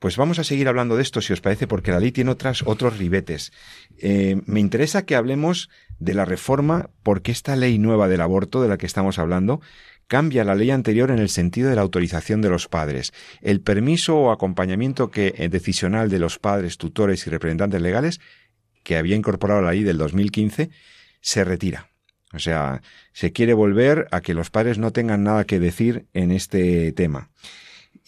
Pues 0.00 0.16
vamos 0.16 0.38
a 0.38 0.44
seguir 0.44 0.66
hablando 0.66 0.96
de 0.96 1.02
esto, 1.02 1.20
si 1.20 1.34
os 1.34 1.42
parece, 1.42 1.66
porque 1.66 1.90
la 1.90 2.00
ley 2.00 2.10
tiene 2.10 2.30
otras, 2.30 2.62
otros 2.64 2.96
ribetes. 2.96 3.52
Eh, 3.98 4.40
me 4.46 4.58
interesa 4.58 5.04
que 5.04 5.14
hablemos 5.14 5.68
de 5.98 6.14
la 6.14 6.24
reforma, 6.24 6.88
porque 7.02 7.32
esta 7.32 7.54
ley 7.54 7.78
nueva 7.78 8.08
del 8.08 8.22
aborto 8.22 8.62
de 8.62 8.68
la 8.68 8.78
que 8.78 8.86
estamos 8.86 9.18
hablando 9.18 9.60
cambia 10.06 10.42
la 10.42 10.54
ley 10.54 10.70
anterior 10.70 11.10
en 11.10 11.18
el 11.18 11.28
sentido 11.28 11.68
de 11.68 11.76
la 11.76 11.82
autorización 11.82 12.40
de 12.40 12.48
los 12.48 12.66
padres. 12.66 13.12
El 13.42 13.60
permiso 13.60 14.16
o 14.16 14.32
acompañamiento 14.32 15.10
que, 15.10 15.34
eh, 15.36 15.50
decisional 15.50 16.08
de 16.08 16.18
los 16.18 16.38
padres, 16.38 16.78
tutores 16.78 17.26
y 17.26 17.30
representantes 17.30 17.82
legales 17.82 18.20
que 18.82 18.96
había 18.96 19.16
incorporado 19.16 19.60
la 19.60 19.72
ley 19.72 19.82
del 19.82 19.98
2015 19.98 20.70
se 21.20 21.44
retira. 21.44 21.90
O 22.32 22.38
sea, 22.38 22.80
se 23.12 23.32
quiere 23.32 23.52
volver 23.52 24.08
a 24.12 24.22
que 24.22 24.32
los 24.32 24.48
padres 24.48 24.78
no 24.78 24.92
tengan 24.92 25.24
nada 25.24 25.44
que 25.44 25.60
decir 25.60 26.06
en 26.14 26.32
este 26.32 26.90
tema. 26.92 27.28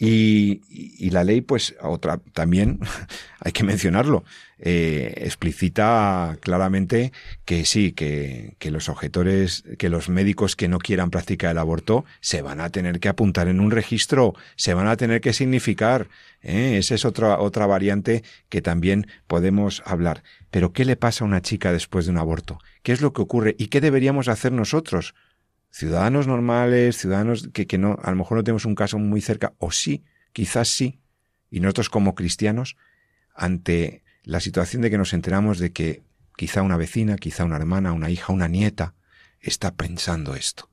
Y, 0.05 1.11
la 1.11 1.22
ley, 1.22 1.43
pues, 1.43 1.76
otra, 1.80 2.18
también 2.33 2.80
hay 3.41 3.53
que 3.53 3.62
mencionarlo, 3.62 4.24
eh, 4.59 5.14
explicita 5.18 6.39
claramente 6.41 7.12
que 7.45 7.64
sí, 7.64 7.93
que, 7.93 8.57
que, 8.59 8.72
los 8.72 8.89
objetores, 8.89 9.62
que 9.78 9.89
los 9.91 10.09
médicos 10.09 10.57
que 10.57 10.66
no 10.66 10.78
quieran 10.78 11.11
practicar 11.11 11.53
el 11.53 11.59
aborto 11.59 12.05
se 12.20 12.43
van 12.43 12.61
a 12.61 12.70
tener 12.70 12.99
que 12.99 13.09
apuntar 13.09 13.47
en 13.47 13.61
un 13.61 13.70
registro, 13.70 14.35
se 14.57 14.74
van 14.74 14.89
a 14.89 14.97
tener 14.97 15.20
que 15.20 15.33
significar. 15.33 16.09
¿eh? 16.43 16.78
Esa 16.78 16.97
es 16.97 17.05
otra, 17.05 17.39
otra 17.39 17.66
variante 17.66 18.24
que 18.49 18.61
también 18.61 19.07
podemos 19.28 19.85
hablar. 19.87 20.24
Pero, 20.51 20.72
¿qué 20.72 20.85
le 20.85 20.97
pasa 20.97 21.24
a 21.24 21.28
una 21.28 21.43
chica 21.43 21.72
después 21.72 22.07
de 22.07 22.11
un 22.11 22.18
aborto? 22.18 22.59
¿Qué 22.83 22.91
es 22.91 23.01
lo 23.01 23.12
que 23.12 23.22
ocurre? 23.22 23.55
¿Y 23.57 23.68
qué 23.68 23.80
deberíamos 23.80 24.26
hacer 24.26 24.51
nosotros? 24.51 25.14
Ciudadanos 25.73 26.27
normales, 26.27 26.99
ciudadanos 26.99 27.49
que, 27.53 27.66
que 27.66 27.79
no, 27.79 27.99
a 28.03 28.11
lo 28.11 28.16
mejor 28.16 28.37
no 28.37 28.45
tenemos 28.45 28.66
un 28.66 28.75
caso 28.75 28.99
muy 28.99 29.20
cerca, 29.20 29.55
o 29.59 29.73
sí, 29.73 30.05
quizás 30.33 30.68
sí, 30.68 31.01
y 31.51 31.61
nosotros 31.61 31.89
como 31.89 32.14
cristianos, 32.14 32.77
ante 33.35 34.05
la 34.23 34.41
situación 34.41 34.83
de 34.83 34.91
que 34.91 34.99
nos 34.99 35.14
enteramos 35.14 35.59
de 35.59 35.73
que 35.73 36.03
quizá 36.37 36.62
una 36.62 36.77
vecina, 36.77 37.16
quizá 37.16 37.45
una 37.45 37.57
hermana, 37.57 37.93
una 37.93 38.11
hija, 38.11 38.33
una 38.33 38.49
nieta, 38.49 38.95
está 39.41 39.75
pensando 39.75 40.35
esto. 40.35 40.68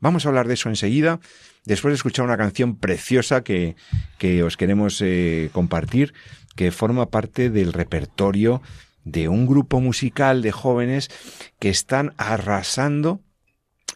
Vamos 0.00 0.24
a 0.24 0.28
hablar 0.28 0.46
de 0.46 0.54
eso 0.54 0.68
enseguida, 0.68 1.20
después 1.64 1.92
de 1.92 1.96
escuchar 1.96 2.26
una 2.26 2.36
canción 2.36 2.76
preciosa 2.76 3.42
que, 3.42 3.74
que 4.18 4.42
os 4.42 4.58
queremos 4.58 5.00
eh, 5.00 5.48
compartir, 5.52 6.12
que 6.54 6.70
forma 6.70 7.08
parte 7.10 7.48
del 7.48 7.72
repertorio 7.72 8.60
de 9.04 9.28
un 9.28 9.46
grupo 9.46 9.80
musical 9.80 10.42
de 10.42 10.52
jóvenes 10.52 11.10
que 11.58 11.70
están 11.70 12.12
arrasando 12.18 13.20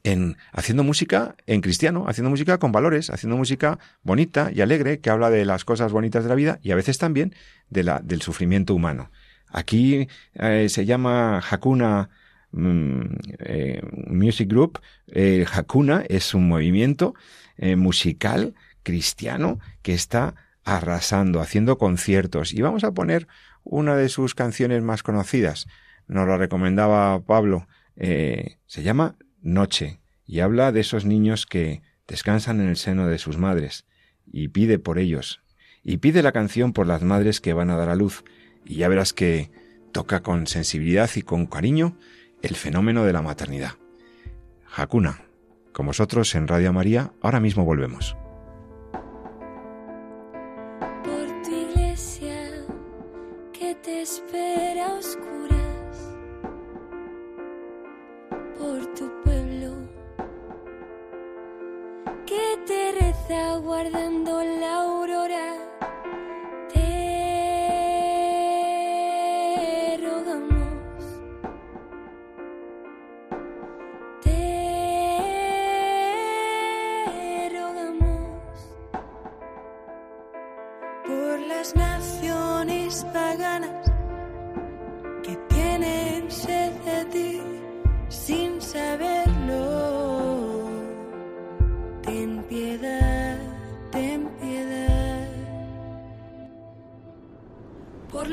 en 0.05 0.36
haciendo 0.53 0.84
música 0.84 1.36
en 1.47 1.61
cristiano, 1.61 2.05
haciendo 2.09 2.30
música 2.30 2.59
con 2.59 2.72
valores, 2.72 3.11
haciendo 3.11 3.36
música 3.36 3.78
bonita 4.03 4.51
y 4.55 4.61
alegre 4.61 5.01
que 5.01 5.11
habla 5.11 5.30
de 5.30 5.45
las 5.45 5.64
cosas 5.64 5.93
bonitas 5.93 6.24
de 6.24 6.28
la 6.28 6.34
vida 6.34 6.59
y 6.62 6.70
a 6.70 6.76
veces 6.76 6.99
también 6.99 7.34
de 7.68 7.84
la, 7.84 8.01
del 8.01 8.22
sufrimiento 8.22 8.74
humano. 8.74 9.11
Aquí 9.51 10.09
eh, 10.34 10.68
se 10.68 10.84
llama 10.84 11.39
Hakuna 11.39 12.11
mm, 12.53 13.01
eh, 13.39 13.82
Music 14.09 14.49
Group. 14.49 14.80
Eh, 15.09 15.47
Hakuna 15.53 16.05
es 16.09 16.34
un 16.34 16.49
movimiento 16.49 17.14
musical 17.76 18.55
cristiano 18.84 19.59
que 19.82 19.93
está 19.93 20.36
arrasando, 20.62 21.41
haciendo 21.41 21.76
conciertos. 21.76 22.53
Y 22.53 22.62
vamos 22.62 22.84
a 22.84 22.93
poner 22.93 23.26
una 23.64 23.97
de 23.97 24.09
sus 24.09 24.36
canciones 24.36 24.80
más 24.84 25.03
conocidas. 25.03 25.66
Nos 26.07 26.28
la 26.28 26.36
recomendaba 26.36 27.20
Pablo. 27.20 27.66
se 27.97 28.82
llama 28.84 29.16
noche 29.43 30.01
y 30.26 30.41
habla 30.41 30.72
de 30.72 30.80
esos 30.80 31.05
niños 31.05 31.47
que 31.47 31.82
descansan 32.07 32.61
en 32.61 32.68
el 32.68 32.76
seno 32.76 33.07
de 33.07 33.18
sus 33.18 33.39
madres 33.39 33.86
y 34.26 34.49
pide 34.49 34.78
por 34.78 34.99
ellos 34.99 35.43
y 35.82 35.99
pide 35.99 36.22
la 36.22 36.32
canción 36.32 36.72
por 36.72 36.86
las 36.86 37.03
madres 37.03 37.41
que 37.41 37.53
van 37.53 37.70
a 37.70 37.76
dar 37.76 37.89
a 37.89 37.97
luz 37.97 38.24
y 38.64 38.76
ya 38.76 38.89
verás 38.89 39.12
que 39.12 39.51
toca 39.93 40.22
con 40.22 40.47
sensibilidad 40.47 41.11
y 41.14 41.22
con 41.22 41.47
cariño 41.47 41.97
el 42.43 42.57
fenómeno 42.57 43.05
de 43.05 43.12
la 43.12 43.22
maternidad. 43.22 43.72
Hakuna, 44.74 45.22
con 45.72 45.86
vosotros 45.86 46.34
en 46.34 46.47
Radio 46.47 46.72
María, 46.72 47.12
ahora 47.22 47.41
mismo 47.41 47.64
volvemos. 47.64 48.16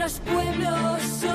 Los 0.05 0.19
pueblos 0.19 1.34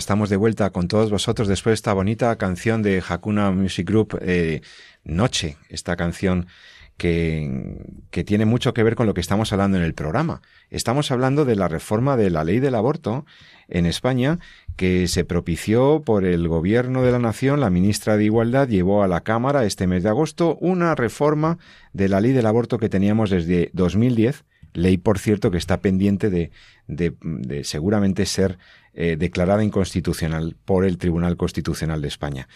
estamos 0.00 0.30
de 0.30 0.36
vuelta 0.36 0.70
con 0.70 0.88
todos 0.88 1.10
vosotros 1.10 1.46
después 1.46 1.72
de 1.72 1.74
esta 1.74 1.92
bonita 1.92 2.34
canción 2.36 2.82
de 2.82 3.02
Hakuna 3.06 3.50
Music 3.50 3.86
Group, 3.86 4.18
eh, 4.22 4.62
Noche, 5.04 5.58
esta 5.68 5.94
canción 5.94 6.46
que, 6.96 7.76
que 8.10 8.24
tiene 8.24 8.46
mucho 8.46 8.72
que 8.72 8.82
ver 8.82 8.94
con 8.94 9.06
lo 9.06 9.12
que 9.12 9.20
estamos 9.20 9.52
hablando 9.52 9.76
en 9.76 9.84
el 9.84 9.92
programa. 9.92 10.40
Estamos 10.70 11.10
hablando 11.10 11.44
de 11.44 11.54
la 11.54 11.68
reforma 11.68 12.16
de 12.16 12.30
la 12.30 12.44
ley 12.44 12.60
del 12.60 12.76
aborto 12.76 13.26
en 13.68 13.84
España 13.84 14.38
que 14.76 15.06
se 15.06 15.26
propició 15.26 16.02
por 16.02 16.24
el 16.24 16.48
gobierno 16.48 17.02
de 17.02 17.12
la 17.12 17.18
nación. 17.18 17.60
La 17.60 17.68
ministra 17.68 18.16
de 18.16 18.24
Igualdad 18.24 18.68
llevó 18.68 19.02
a 19.02 19.08
la 19.08 19.20
Cámara 19.20 19.66
este 19.66 19.86
mes 19.86 20.02
de 20.02 20.08
agosto 20.08 20.56
una 20.62 20.94
reforma 20.94 21.58
de 21.92 22.08
la 22.08 22.22
ley 22.22 22.32
del 22.32 22.46
aborto 22.46 22.78
que 22.78 22.88
teníamos 22.88 23.28
desde 23.28 23.70
2010 23.74 24.44
ley, 24.72 24.98
por 24.98 25.18
cierto, 25.18 25.50
que 25.50 25.58
está 25.58 25.80
pendiente 25.80 26.30
de, 26.30 26.50
de, 26.86 27.14
de 27.20 27.64
seguramente 27.64 28.26
ser 28.26 28.58
eh, 28.92 29.16
declarada 29.16 29.62
inconstitucional 29.62 30.56
por 30.64 30.84
el 30.84 30.98
Tribunal 30.98 31.36
Constitucional 31.36 32.02
de 32.02 32.08
España. 32.08 32.48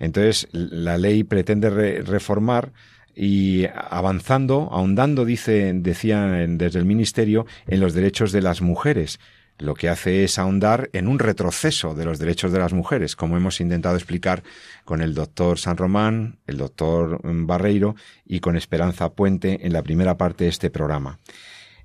Entonces, 0.00 0.48
la 0.52 0.98
ley 0.98 1.24
pretende 1.24 1.70
re 1.70 2.02
reformar 2.02 2.72
y 3.14 3.66
avanzando, 3.66 4.68
ahondando, 4.72 5.24
dice, 5.24 5.72
decían 5.74 6.58
desde 6.58 6.78
el 6.78 6.84
Ministerio, 6.84 7.46
en 7.66 7.80
los 7.80 7.94
derechos 7.94 8.32
de 8.32 8.42
las 8.42 8.60
mujeres. 8.60 9.20
Lo 9.58 9.74
que 9.74 9.88
hace 9.88 10.24
es 10.24 10.38
ahondar 10.38 10.90
en 10.92 11.08
un 11.08 11.18
retroceso 11.18 11.94
de 11.94 12.04
los 12.04 12.18
derechos 12.18 12.52
de 12.52 12.58
las 12.58 12.74
mujeres, 12.74 13.16
como 13.16 13.38
hemos 13.38 13.60
intentado 13.62 13.96
explicar 13.96 14.42
con 14.84 15.00
el 15.00 15.14
doctor 15.14 15.58
San 15.58 15.78
Román, 15.78 16.40
el 16.46 16.58
doctor 16.58 17.20
Barreiro 17.22 17.96
y 18.26 18.40
con 18.40 18.56
Esperanza 18.56 19.08
Puente 19.14 19.66
en 19.66 19.72
la 19.72 19.82
primera 19.82 20.18
parte 20.18 20.44
de 20.44 20.50
este 20.50 20.68
programa. 20.68 21.18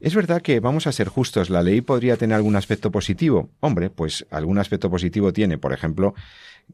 Es 0.02 0.16
verdad 0.16 0.42
que 0.42 0.60
vamos 0.60 0.88
a 0.88 0.92
ser 0.92 1.10
justos, 1.10 1.52
la 1.52 1.62
ley 1.62 1.82
podría 1.82 2.18
tener 2.18 2.36
algún 2.36 2.56
aspecto 2.56 2.90
positivo. 2.90 3.52
Hombre, 3.60 3.92
pues 3.92 4.26
algún 4.32 4.58
aspecto 4.58 4.90
positivo 4.90 5.32
tiene. 5.32 5.60
Por 5.60 5.74
ejemplo, 5.74 6.16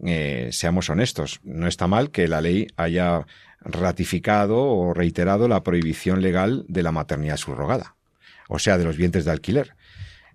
eh, 0.06 0.48
seamos 0.54 0.90
honestos, 0.90 1.42
no 1.44 1.68
está 1.68 1.88
mal 1.88 2.10
que 2.10 2.30
la 2.30 2.40
ley 2.40 2.68
haya 2.78 3.28
ratificado 3.60 4.64
o 4.64 4.94
reiterado 4.94 5.50
la 5.50 5.62
prohibición 5.62 6.22
legal 6.22 6.64
de 6.70 6.84
la 6.84 6.94
maternidad 6.94 7.36
subrogada, 7.36 7.98
o 8.48 8.60
sea, 8.60 8.78
de 8.78 8.86
los 8.86 8.96
vientres 8.96 9.26
de 9.26 9.32
alquiler. 9.32 9.76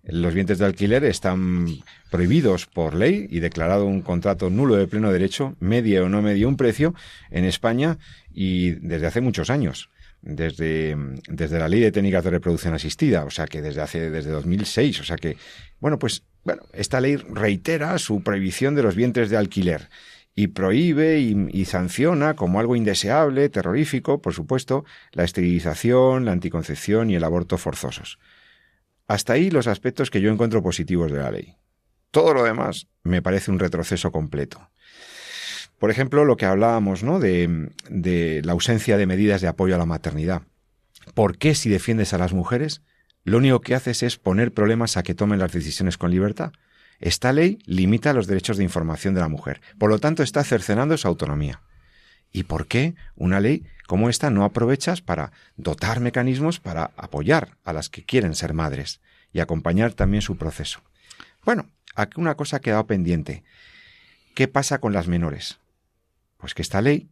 Los 0.05 0.35
vientres 0.35 0.59
de 0.59 0.67
alquiler 0.67 1.05
están 1.05 1.69
prohibidos 2.11 2.67
por 2.67 2.95
ley 2.95 3.27
y 3.31 3.39
declarado 3.39 3.87
un 3.87 4.03
contrato 4.03 4.51
nulo 4.51 4.75
de 4.77 4.87
pleno 4.87 5.11
derecho, 5.11 5.55
medie 5.61 6.01
o 6.01 6.11
no 6.11 6.21
medie 6.21 6.45
un 6.45 6.59
precio 6.59 6.95
en 7.31 7.47
España 7.47 7.97
y 8.35 8.73
desde 8.73 9.07
hace 9.07 9.23
muchos 9.23 9.49
años 9.49 9.89
desde, 10.23 10.97
desde 11.29 11.59
la 11.59 11.69
ley 11.69 11.81
de 11.81 11.93
técnicas 11.93 12.25
de 12.25 12.31
reproducción 12.31 12.75
asistida, 12.75 13.25
o 13.25 13.31
sea 13.31 13.47
que 13.47 13.61
desde 13.61 13.83
hace, 13.83 14.11
desde 14.11 14.31
2006, 14.31 15.01
o 15.01 15.05
sea 15.05 15.17
que, 15.17 15.37
bueno, 15.81 15.99
pues, 15.99 16.23
bueno, 16.45 16.63
esta 16.73 17.01
ley 17.01 17.17
reitera 17.17 17.99
su 17.99 18.23
prohibición 18.23 18.75
de 18.75 18.83
los 18.83 18.95
vientres 18.95 19.31
de 19.31 19.37
alquiler 19.37 19.91
y 20.35 20.49
prohíbe 20.49 21.19
y, 21.19 21.49
y, 21.53 21.65
sanciona 21.67 22.35
como 22.35 22.59
algo 22.59 22.75
indeseable, 22.75 23.49
terrorífico, 23.51 24.23
por 24.23 24.33
supuesto, 24.33 24.85
la 25.13 25.25
esterilización, 25.25 26.25
la 26.25 26.33
anticoncepción 26.33 27.11
y 27.11 27.17
el 27.17 27.25
aborto 27.25 27.59
forzosos. 27.59 28.19
Hasta 29.09 29.35
ahí 29.35 29.51
los 29.51 29.67
aspectos 29.67 30.11
que 30.11 30.23
yo 30.23 30.33
encuentro 30.33 30.63
positivos 30.63 31.13
de 31.13 31.19
la 31.19 31.31
ley. 31.31 31.57
Todo 32.11 32.33
lo 32.33 32.45
demás 32.45 32.87
me 33.03 33.21
parece 33.21 33.51
un 33.51 33.59
retroceso 33.59 34.11
completo. 34.11 34.71
Por 35.83 35.91
ejemplo, 35.91 36.25
lo 36.25 36.37
que 36.37 36.47
hablábamos, 36.47 37.03
¿no? 37.03 37.19
De, 37.19 37.73
de, 37.91 38.41
la 38.45 38.53
ausencia 38.53 38.97
de 38.97 39.05
medidas 39.05 39.41
de 39.41 39.49
apoyo 39.49 39.75
a 39.75 39.79
la 39.79 39.85
maternidad. 39.85 40.43
¿Por 41.13 41.39
qué 41.39 41.57
si 41.57 41.69
defiendes 41.69 42.13
a 42.13 42.19
las 42.19 42.33
mujeres, 42.33 42.83
lo 43.25 43.39
único 43.39 43.61
que 43.61 43.75
haces 43.75 44.05
es 44.05 44.17
poner 44.17 44.53
problemas 44.53 44.97
a 44.97 45.03
que 45.03 45.17
tomen 45.17 45.41
las 45.41 45.51
decisiones 45.51 45.99
con 45.99 46.13
libertad? 46.13 46.53
Esta 47.01 47.33
ley 47.33 47.59
limita 47.67 48.13
los 48.13 48.29
derechos 48.29 48.59
de 48.59 48.63
información 48.63 49.15
de 49.15 49.23
la 49.23 49.29
mujer. 49.29 49.61
Por 49.77 49.91
lo 49.91 49.99
tanto, 49.99 50.23
está 50.23 50.45
cercenando 50.45 50.97
su 50.97 51.09
autonomía. 51.09 51.63
¿Y 52.31 52.45
por 52.45 52.69
qué 52.69 52.95
una 53.17 53.41
ley 53.41 53.67
como 53.89 54.09
esta 54.09 54.31
no 54.31 54.45
aprovechas 54.45 55.01
para 55.01 55.33
dotar 55.57 55.99
mecanismos 55.99 56.61
para 56.61 56.93
apoyar 56.97 57.57
a 57.65 57.73
las 57.73 57.89
que 57.89 58.05
quieren 58.05 58.37
ser 58.37 58.55
madres 58.55 59.01
y 59.33 59.41
acompañar 59.41 59.95
también 59.95 60.23
su 60.23 60.37
proceso? 60.37 60.81
Bueno, 61.45 61.67
aquí 61.97 62.21
una 62.21 62.37
cosa 62.37 62.59
ha 62.59 62.61
quedado 62.61 62.87
pendiente. 62.87 63.43
¿Qué 64.37 64.47
pasa 64.47 64.79
con 64.79 64.93
las 64.93 65.09
menores? 65.09 65.59
Pues 66.43 66.55
que 66.55 66.63
esta 66.63 66.83
ley, 66.83 67.09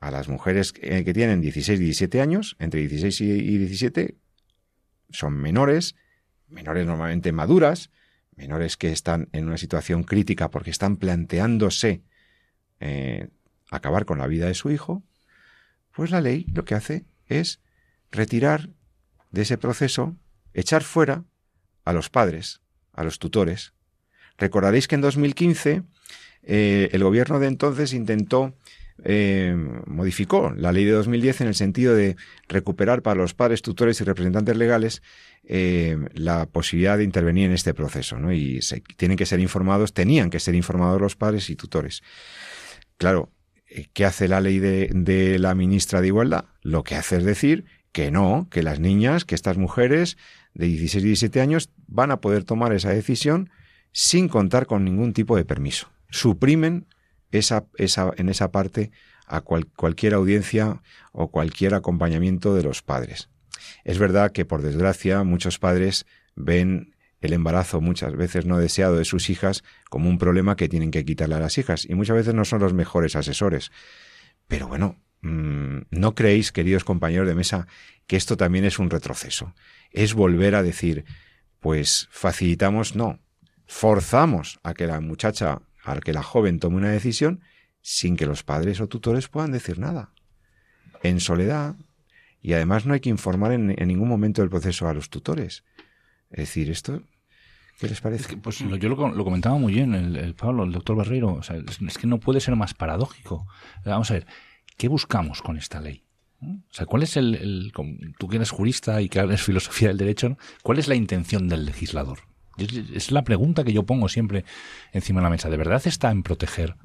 a 0.00 0.10
las 0.10 0.28
mujeres 0.28 0.72
que 0.72 1.14
tienen 1.14 1.40
16 1.40 1.78
y 1.78 1.84
17 1.84 2.20
años, 2.20 2.56
entre 2.58 2.80
16 2.80 3.20
y 3.20 3.56
17, 3.56 4.16
son 5.10 5.34
menores, 5.34 5.94
menores 6.48 6.84
normalmente 6.84 7.30
maduras, 7.30 7.92
menores 8.34 8.76
que 8.76 8.90
están 8.90 9.28
en 9.30 9.46
una 9.46 9.58
situación 9.58 10.02
crítica 10.02 10.50
porque 10.50 10.70
están 10.70 10.96
planteándose 10.96 12.02
eh, 12.80 13.28
acabar 13.70 14.06
con 14.06 14.18
la 14.18 14.26
vida 14.26 14.48
de 14.48 14.54
su 14.54 14.72
hijo, 14.72 15.04
pues 15.92 16.10
la 16.10 16.20
ley 16.20 16.44
lo 16.52 16.64
que 16.64 16.74
hace 16.74 17.04
es 17.26 17.60
retirar 18.10 18.70
de 19.30 19.42
ese 19.42 19.56
proceso, 19.56 20.16
echar 20.52 20.82
fuera 20.82 21.22
a 21.84 21.92
los 21.92 22.10
padres, 22.10 22.60
a 22.92 23.04
los 23.04 23.20
tutores. 23.20 23.72
Recordaréis 24.36 24.88
que 24.88 24.96
en 24.96 25.00
2015 25.00 25.84
eh, 26.46 26.90
el 26.92 27.02
gobierno 27.02 27.38
de 27.38 27.46
entonces 27.46 27.92
intentó 27.92 28.54
eh, 29.02 29.54
modificó 29.86 30.52
la 30.56 30.72
ley 30.72 30.84
de 30.84 30.92
2010 30.92 31.40
en 31.42 31.48
el 31.48 31.54
sentido 31.54 31.94
de 31.94 32.16
recuperar 32.48 33.02
para 33.02 33.20
los 33.20 33.34
padres, 33.34 33.62
tutores 33.62 34.00
y 34.00 34.04
representantes 34.04 34.56
legales 34.56 35.02
eh, 35.44 35.98
la 36.14 36.46
posibilidad 36.46 36.96
de 36.96 37.04
intervenir 37.04 37.46
en 37.46 37.52
este 37.52 37.74
proceso. 37.74 38.16
Y 38.32 38.60
tienen 38.96 39.16
que 39.16 39.26
ser 39.26 39.40
informados, 39.40 39.92
tenían 39.92 40.30
que 40.30 40.40
ser 40.40 40.54
informados 40.54 41.00
los 41.00 41.16
padres 41.16 41.50
y 41.50 41.56
tutores. 41.56 42.02
Claro, 42.96 43.30
¿qué 43.92 44.04
hace 44.04 44.28
la 44.28 44.40
ley 44.40 44.58
de, 44.60 44.90
de 44.92 45.38
la 45.38 45.54
ministra 45.54 46.00
de 46.00 46.08
Igualdad? 46.08 46.44
Lo 46.62 46.84
que 46.84 46.94
hace 46.94 47.16
es 47.16 47.24
decir 47.24 47.64
que 47.92 48.10
no, 48.10 48.48
que 48.50 48.62
las 48.62 48.80
niñas, 48.80 49.24
que 49.24 49.34
estas 49.34 49.56
mujeres 49.56 50.16
de 50.54 50.66
16 50.66 51.04
y 51.04 51.06
17 51.08 51.40
años 51.40 51.70
van 51.86 52.10
a 52.10 52.20
poder 52.20 52.44
tomar 52.44 52.72
esa 52.72 52.90
decisión 52.90 53.50
sin 53.92 54.28
contar 54.28 54.66
con 54.66 54.84
ningún 54.84 55.12
tipo 55.12 55.36
de 55.36 55.44
permiso. 55.44 55.88
Suprimen 56.10 56.86
esa, 57.38 57.66
esa, 57.76 58.12
en 58.16 58.28
esa 58.28 58.50
parte 58.50 58.90
a 59.26 59.40
cual, 59.40 59.66
cualquier 59.66 60.14
audiencia 60.14 60.82
o 61.12 61.30
cualquier 61.30 61.74
acompañamiento 61.74 62.54
de 62.54 62.62
los 62.62 62.82
padres. 62.82 63.28
Es 63.84 63.98
verdad 63.98 64.32
que, 64.32 64.44
por 64.44 64.62
desgracia, 64.62 65.22
muchos 65.24 65.58
padres 65.58 66.06
ven 66.34 66.94
el 67.20 67.32
embarazo 67.32 67.80
muchas 67.80 68.14
veces 68.14 68.44
no 68.44 68.58
deseado 68.58 68.96
de 68.96 69.06
sus 69.06 69.30
hijas 69.30 69.64
como 69.88 70.10
un 70.10 70.18
problema 70.18 70.56
que 70.56 70.68
tienen 70.68 70.90
que 70.90 71.06
quitarle 71.06 71.36
a 71.36 71.40
las 71.40 71.56
hijas 71.56 71.86
y 71.88 71.94
muchas 71.94 72.16
veces 72.16 72.34
no 72.34 72.44
son 72.44 72.60
los 72.60 72.74
mejores 72.74 73.16
asesores. 73.16 73.72
Pero 74.46 74.68
bueno, 74.68 75.00
mmm, 75.22 75.78
¿no 75.90 76.14
creéis, 76.14 76.52
queridos 76.52 76.84
compañeros 76.84 77.26
de 77.26 77.34
mesa, 77.34 77.66
que 78.06 78.16
esto 78.16 78.36
también 78.36 78.66
es 78.66 78.78
un 78.78 78.90
retroceso? 78.90 79.54
Es 79.90 80.12
volver 80.12 80.54
a 80.54 80.62
decir, 80.62 81.06
pues 81.60 82.08
facilitamos, 82.10 82.94
no, 82.94 83.20
forzamos 83.66 84.60
a 84.62 84.74
que 84.74 84.86
la 84.86 85.00
muchacha 85.00 85.62
al 85.84 86.00
que 86.00 86.12
la 86.12 86.22
joven 86.22 86.58
tome 86.58 86.76
una 86.76 86.90
decisión 86.90 87.40
sin 87.80 88.16
que 88.16 88.26
los 88.26 88.42
padres 88.42 88.80
o 88.80 88.88
tutores 88.88 89.28
puedan 89.28 89.52
decir 89.52 89.78
nada. 89.78 90.12
En 91.02 91.20
soledad, 91.20 91.76
y 92.40 92.54
además 92.54 92.86
no 92.86 92.94
hay 92.94 93.00
que 93.00 93.10
informar 93.10 93.52
en, 93.52 93.66
ningún 93.66 94.08
momento 94.08 94.40
del 94.40 94.50
proceso 94.50 94.88
a 94.88 94.94
los 94.94 95.10
tutores. 95.10 95.64
Es 96.30 96.38
decir, 96.38 96.70
esto 96.70 97.02
¿Qué 97.78 97.88
les 97.88 98.00
parece? 98.00 98.36
Pues 98.36 98.58
yo 98.58 98.88
lo, 98.88 99.24
comentaba 99.24 99.58
muy 99.58 99.74
bien 99.74 99.94
el, 99.94 100.34
Pablo, 100.34 100.62
el 100.64 100.72
doctor 100.72 100.96
Barreiro. 100.96 101.34
O 101.34 101.42
sea, 101.42 101.56
es, 101.56 101.98
que 101.98 102.06
no 102.06 102.20
puede 102.20 102.40
ser 102.40 102.54
más 102.54 102.72
paradójico. 102.72 103.46
Vamos 103.84 104.10
a 104.10 104.14
ver, 104.14 104.26
¿qué 104.76 104.88
buscamos 104.88 105.42
con 105.42 105.56
esta 105.56 105.80
ley? 105.80 106.04
O 106.40 106.72
sea, 106.74 106.86
¿cuál 106.86 107.02
es 107.02 107.16
el, 107.16 107.72
tú 108.18 108.28
que 108.28 108.36
eres 108.36 108.50
jurista 108.50 109.02
y 109.02 109.08
que 109.08 109.36
filosofía 109.38 109.88
del 109.88 109.98
derecho. 109.98 110.38
¿cuál 110.62 110.78
es 110.78 110.88
la 110.88 110.94
intención 110.94 111.48
del 111.48 111.66
legislador? 111.66 112.20
Es, 112.56 113.10
la 113.10 113.24
pregunta 113.24 113.64
que 113.64 113.72
yo 113.72 113.84
pongo 113.84 114.08
siempre 114.08 114.44
encima 114.92 115.20
de 115.20 115.24
la 115.24 115.30
mesa. 115.30 115.50
¿De 115.50 115.56
verdad 115.56 115.82
está 115.86 116.10
en 116.10 116.22
proteger 116.22 116.76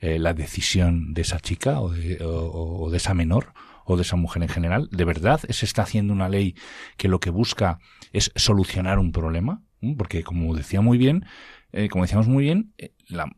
eh, 0.00 0.18
la 0.18 0.34
decisión 0.34 1.14
de 1.14 1.22
esa 1.22 1.40
chica 1.40 1.80
o 1.80 1.90
de, 1.90 2.18
o- 2.22 2.90
de 2.90 2.96
esa 2.96 3.14
menor 3.14 3.52
o 3.84 3.96
de 3.96 4.02
esa 4.02 4.16
mujer 4.16 4.42
en 4.42 4.48
general? 4.48 4.88
¿De 4.90 5.04
verdad 5.04 5.40
se 5.48 5.64
está 5.64 5.82
haciendo 5.82 6.12
una 6.12 6.28
ley 6.28 6.54
que 6.96 7.08
lo 7.08 7.20
que 7.20 7.30
busca 7.30 7.78
es 8.12 8.32
solucionar 8.34 8.98
un 8.98 9.12
problema? 9.12 9.62
¿Mm? 9.80 9.94
Porque 9.96 10.22
como 10.24 10.54
decía 10.54 10.80
muy 10.80 10.98
bien, 10.98 11.24
eh, 11.72 11.88
como 11.88 12.04
decíamos 12.04 12.28
muy 12.28 12.44
bien, 12.44 12.72
eh, 12.78 12.92
la, 13.08 13.30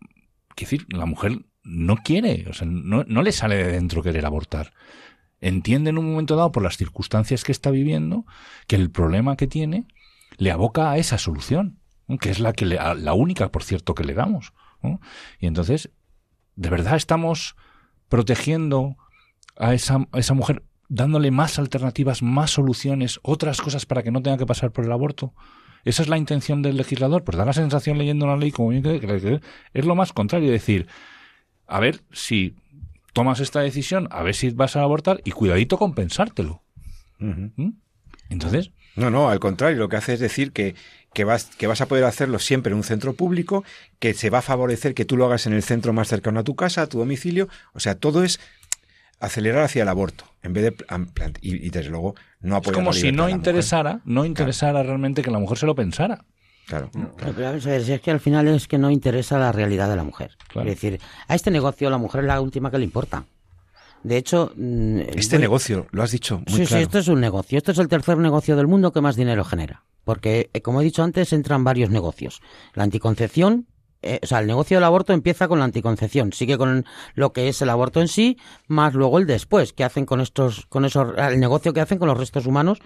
decir, 0.56 0.86
la 0.90 1.06
mujer 1.06 1.44
no 1.62 1.96
quiere, 1.96 2.46
o 2.48 2.54
sea, 2.54 2.66
no, 2.66 3.04
no 3.06 3.22
le 3.22 3.32
sale 3.32 3.56
de 3.56 3.72
dentro 3.72 4.02
querer 4.02 4.24
abortar. 4.24 4.72
Entiende 5.40 5.90
en 5.90 5.98
un 5.98 6.11
momento 6.11 6.34
dado, 6.34 6.50
por 6.50 6.62
las 6.62 6.76
circunstancias 6.76 7.44
que 7.44 7.52
está 7.52 7.70
viviendo, 7.70 8.24
que 8.66 8.76
el 8.76 8.90
problema 8.90 9.36
que 9.36 9.46
tiene 9.46 9.86
le 10.39 10.51
aboca 10.51 10.91
a 10.91 10.97
esa 10.99 11.18
solución, 11.18 11.78
que 12.20 12.30
es 12.30 12.41
la 12.41 12.53
que 12.55 12.64
le- 12.64 12.78
la 12.97 13.12
única, 13.12 13.51
por 13.51 13.62
cierto, 13.62 13.95
que 13.95 14.05
le 14.05 14.14
damos. 14.14 14.55
¿no? 14.82 15.01
Y 15.39 15.47
entonces, 15.47 15.91
¿de 16.57 16.70
verdad 16.70 16.97
estamos 16.97 17.55
protegiendo 18.09 18.97
a 19.57 19.74
esa, 19.74 20.07
a 20.12 20.18
esa 20.18 20.34
mujer, 20.34 20.62
dándole 20.89 21.30
más 21.30 21.59
alternativas, 21.59 22.22
más 22.22 22.51
soluciones, 22.53 23.20
otras 23.22 23.61
cosas 23.61 23.84
para 23.84 24.03
que 24.03 24.11
no 24.11 24.22
tenga 24.22 24.39
que 24.39 24.47
pasar 24.47 24.70
por 24.72 24.84
el 24.84 24.93
aborto? 24.93 25.34
¿Esa 25.84 26.03
es 26.03 26.09
la 26.09 26.18
intención 26.18 26.62
del 26.62 26.76
legislador? 26.76 27.24
Pues 27.24 27.36
da 27.36 27.45
la 27.45 27.53
sensación 27.53 27.99
leyendo 27.99 28.26
la 28.26 28.36
ley 28.36 28.51
como 28.51 28.72
es 28.72 29.84
lo 29.84 29.95
más 29.95 30.12
contrario, 30.12 30.51
decir, 30.51 30.86
a 31.66 31.80
ver 31.80 32.03
si 32.12 32.57
tomas 33.12 33.41
esta 33.41 33.61
decisión, 33.61 34.09
a 34.11 34.22
ver 34.22 34.34
si 34.34 34.51
vas 34.51 34.76
a 34.76 34.82
abortar 34.82 35.20
y 35.24 35.30
cuidadito 35.32 35.78
con 35.78 35.95
pensártelo. 35.95 36.62
Ujú. 37.20 37.53
¿Mm? 37.57 37.70
Entonces, 38.30 38.70
No, 38.99 39.11
no, 39.11 39.30
al 39.30 39.38
contrario, 39.38 39.78
lo 39.78 39.88
que 39.88 39.96
hace 39.96 40.14
es 40.14 40.20
decir 40.20 40.53
que, 40.53 40.74
que, 41.12 41.24
vas, 41.24 41.44
que 41.57 41.66
vas 41.66 41.80
a 41.80 41.86
poder 41.86 42.05
hacerlo 42.05 42.38
siempre 42.38 42.72
en 42.72 42.76
un 42.76 42.84
centro 42.84 43.14
público, 43.14 43.64
que 43.99 44.12
se 44.14 44.30
va 44.30 44.38
a 44.38 44.42
favorecer 44.42 44.94
que 44.94 45.05
tú 45.05 45.16
lo 45.16 45.26
hagas 45.26 45.46
en 45.46 45.53
el 45.53 45.62
centro 45.62 45.92
más 45.92 46.09
cercano 46.09 46.40
a 46.40 46.44
tu 46.44 46.57
casa, 46.57 46.82
a 46.82 46.86
tu 46.88 46.99
domicilio. 46.99 47.49
O 47.72 47.80
sea, 47.80 47.94
todo 47.94 48.24
es 48.24 48.40
acelerar 49.20 49.64
hacia 49.64 49.82
el 49.82 49.88
aborto, 49.88 50.24
en 50.42 50.53
vez 50.53 50.64
de 50.64 50.76
y, 51.40 51.66
y 51.66 51.70
desde 51.70 51.90
luego 51.90 52.14
no 52.40 52.55
es 52.55 52.59
apoyar 52.59 52.74
como 52.74 52.90
la 52.90 52.96
si 52.96 53.07
no 53.07 53.11
de 53.11 53.16
la 53.16 53.22
mujer. 53.24 53.36
interesara, 53.36 54.01
no 54.05 54.24
interesara 54.24 54.82
realmente 54.82 55.22
que 55.22 55.30
la 55.30 55.38
mujer 55.38 55.59
se 55.59 55.66
lo 55.66 55.74
pensara. 55.74 56.24
Claro. 56.66 56.90
Claro, 56.90 57.14
pero 57.16 57.49
vamos 57.49 57.66
a 57.66 57.70
ver, 57.70 57.82
si 57.82 57.92
es 57.92 58.01
que 58.01 58.11
al 58.11 58.20
final 58.20 58.46
es 58.49 58.68
que 58.68 58.78
no 58.78 58.90
interesa 58.90 59.38
la 59.38 59.53
realidad 59.53 59.88
de 59.88 59.96
la 59.96 60.05
mujer. 60.05 60.36
Claro. 60.49 60.68
Es 60.68 60.76
decir, 60.76 61.01
a 61.26 61.34
este 61.34 61.51
negocio 61.51 61.88
la 61.88 61.99
mujer 61.99 62.20
es 62.20 62.26
la 62.26 62.40
última 62.40 62.70
que 62.70 62.78
le 62.78 62.84
importa. 62.84 63.24
De 64.03 64.16
hecho, 64.16 64.53
mm, 64.57 65.01
Este 65.16 65.36
voy- 65.36 65.42
negocio, 65.42 65.86
lo 65.90 66.03
has 66.03 66.11
dicho 66.12 66.36
muy 66.46 66.61
sí, 66.61 66.66
claro. 66.66 66.76
sí, 66.76 66.82
esto 66.82 66.99
es 66.99 67.09
un 67.09 67.20
negocio. 67.20 67.59
Esto 67.59 67.72
es 67.72 67.78
el 67.78 67.88
tercer 67.88 68.16
negocio 68.18 68.57
del 68.57 68.66
mundo 68.66 68.92
que 68.92 69.01
más 69.01 69.16
dinero 69.16 69.44
genera. 69.44 69.84
Porque, 70.05 70.51
eh, 70.55 70.62
como 70.62 70.80
he 70.80 70.84
dicho 70.84 71.03
antes, 71.03 71.32
entran 71.32 71.64
varios 71.64 71.90
negocios. 71.90 72.40
La 72.74 72.84
anticoncepción, 72.84 73.66
eh, 74.03 74.20
o 74.22 74.26
sea, 74.26 74.38
el 74.40 74.46
negocio 74.46 74.76
del 74.76 74.84
aborto 74.84 75.12
empieza 75.12 75.49
con 75.49 75.59
la 75.59 75.64
anticoncepción, 75.64 76.32
sigue 76.32 76.57
con 76.57 76.84
lo 77.14 77.32
que 77.32 77.49
es 77.49 77.61
el 77.62 77.68
aborto 77.70 78.01
en 78.01 78.09
sí, 78.09 78.38
más 78.66 78.94
luego 78.94 79.18
el 79.18 79.26
después, 79.26 79.72
que 79.72 79.84
hacen 79.84 80.07
con 80.07 80.20
estos, 80.20 80.66
con 80.66 80.84
esos, 80.84 81.16
el 81.18 81.40
negocio 81.40 81.72
que 81.72 81.80
hacen 81.80 81.99
con 81.99 82.09
los 82.09 82.16
restos 82.18 82.46
humanos 82.46 82.78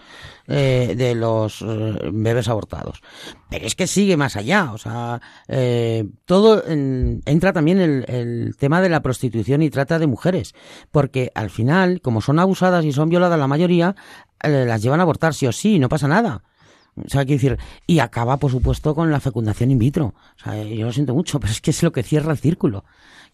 eh, 0.47 0.95
de 0.97 1.15
los 1.15 1.63
eh, 1.63 1.99
bebés 2.13 2.49
abortados. 2.49 3.03
Pero 3.51 3.67
es 3.67 3.75
que 3.75 3.87
sigue 3.87 4.17
más 4.17 4.37
allá, 4.37 4.73
o 4.73 4.79
sea, 4.79 5.21
eh, 5.49 6.05
todo 6.25 6.67
en- 6.67 7.21
entra 7.27 7.53
también 7.53 7.81
el, 7.81 8.05
el 8.09 8.57
tema 8.57 8.81
de 8.81 8.89
la 8.89 9.03
prostitución 9.03 9.63
y 9.63 9.71
trata 9.71 9.99
de 9.99 10.07
mujeres, 10.07 10.55
porque 10.91 11.31
al 11.35 11.51
final, 11.51 12.01
como 12.01 12.21
son 12.21 12.39
abusadas 12.39 12.85
y 12.85 12.93
son 12.93 13.09
violadas 13.09 13.39
la 13.39 13.47
mayoría, 13.49 13.95
eh, 14.43 14.65
las 14.67 14.83
llevan 14.83 15.01
a 15.01 15.05
abortar 15.05 15.35
sí 15.35 15.47
o 15.47 15.53
sí, 15.53 15.79
no 15.79 15.89
pasa 15.89 16.09
nada. 16.09 16.43
O 16.95 17.09
sea, 17.09 17.25
quiero 17.25 17.41
decir, 17.41 17.59
y 17.87 18.01
acaba, 18.01 18.37
por 18.37 18.51
supuesto, 18.51 18.95
con 18.95 19.11
la 19.11 19.21
fecundación 19.21 19.71
in 19.71 19.79
vitro. 19.79 20.15
O 20.37 20.43
sea, 20.43 20.63
yo 20.63 20.85
lo 20.85 20.93
siento 20.93 21.15
mucho, 21.15 21.41
pero 21.41 21.53
es 21.53 21.61
que 21.61 21.71
es 21.71 21.83
lo 21.83 21.93
que 21.93 22.03
cierra 22.03 22.33
el 22.33 22.39
círculo. 22.39 22.85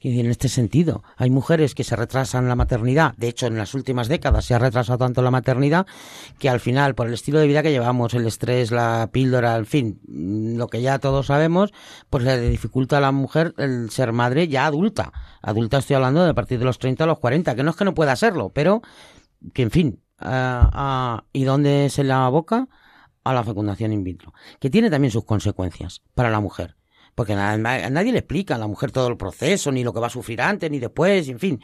En 0.01 0.31
este 0.31 0.49
sentido, 0.49 1.03
hay 1.17 1.29
mujeres 1.29 1.75
que 1.75 1.83
se 1.83 1.97
retrasan 1.97 2.49
la 2.49 2.55
maternidad. 2.55 3.15
De 3.17 3.27
hecho, 3.27 3.49
en 3.49 3.59
las 3.59 3.75
últimas 3.75 4.07
décadas 4.07 4.45
se 4.45 4.55
ha 4.55 4.61
retrasado 4.61 4.99
tanto 4.99 5.23
la 5.23 5.33
maternidad 5.33 5.89
que 6.39 6.49
al 6.49 6.61
final, 6.61 6.95
por 6.95 7.09
el 7.09 7.15
estilo 7.15 7.41
de 7.41 7.49
vida 7.49 7.65
que 7.65 7.73
llevamos, 7.73 8.15
el 8.15 8.25
estrés, 8.25 8.71
la 8.71 9.09
píldora, 9.11 9.57
en 9.57 9.67
fin, 9.67 10.01
lo 10.07 10.69
que 10.69 10.83
ya 10.83 11.01
todos 11.01 11.27
sabemos, 11.27 11.73
pues 12.11 12.23
le 12.23 12.39
dificulta 12.49 12.99
a 12.99 13.01
la 13.01 13.11
mujer 13.11 13.55
el 13.59 13.91
ser 13.91 14.13
madre 14.13 14.47
ya 14.47 14.67
adulta. 14.67 15.13
Adulta 15.43 15.79
estoy 15.79 15.97
hablando 15.97 16.23
de 16.23 16.31
a 16.31 16.35
partir 16.35 16.61
de 16.61 16.65
los 16.65 16.79
30 16.79 17.03
a 17.03 17.07
los 17.09 17.19
40, 17.19 17.57
que 17.57 17.65
no 17.65 17.71
es 17.71 17.77
que 17.77 17.85
no 17.85 17.95
pueda 17.95 18.15
serlo, 18.15 18.51
pero 18.51 18.83
que 19.53 19.63
en 19.63 19.73
fin, 19.73 20.01
ah, 20.21 20.71
ah, 20.73 21.25
¿y 21.33 21.43
dónde 21.43 21.89
se 21.91 22.05
la 22.05 22.25
aboca? 22.25 22.69
A 23.25 23.35
la 23.35 23.45
fecundación 23.45 23.93
in 23.93 24.05
vitro, 24.05 24.33
que 24.61 24.71
tiene 24.71 24.91
también 24.91 25.11
sus 25.11 25.25
consecuencias 25.25 26.03
para 26.15 26.31
la 26.31 26.41
mujer. 26.41 26.77
Porque 27.15 27.33
a 27.33 27.57
nadie 27.57 28.13
le 28.13 28.21
explica 28.21 28.55
a 28.55 28.59
la 28.59 28.69
mujer 28.69 28.93
todo 28.93 29.09
el 29.09 29.17
proceso, 29.17 29.73
ni 29.73 29.83
lo 29.83 29.93
que 29.93 30.01
va 30.01 30.07
a 30.07 30.11
sufrir 30.11 30.41
antes, 30.41 30.71
ni 30.71 30.79
después, 30.79 31.29
en 31.29 31.39
fin. 31.41 31.61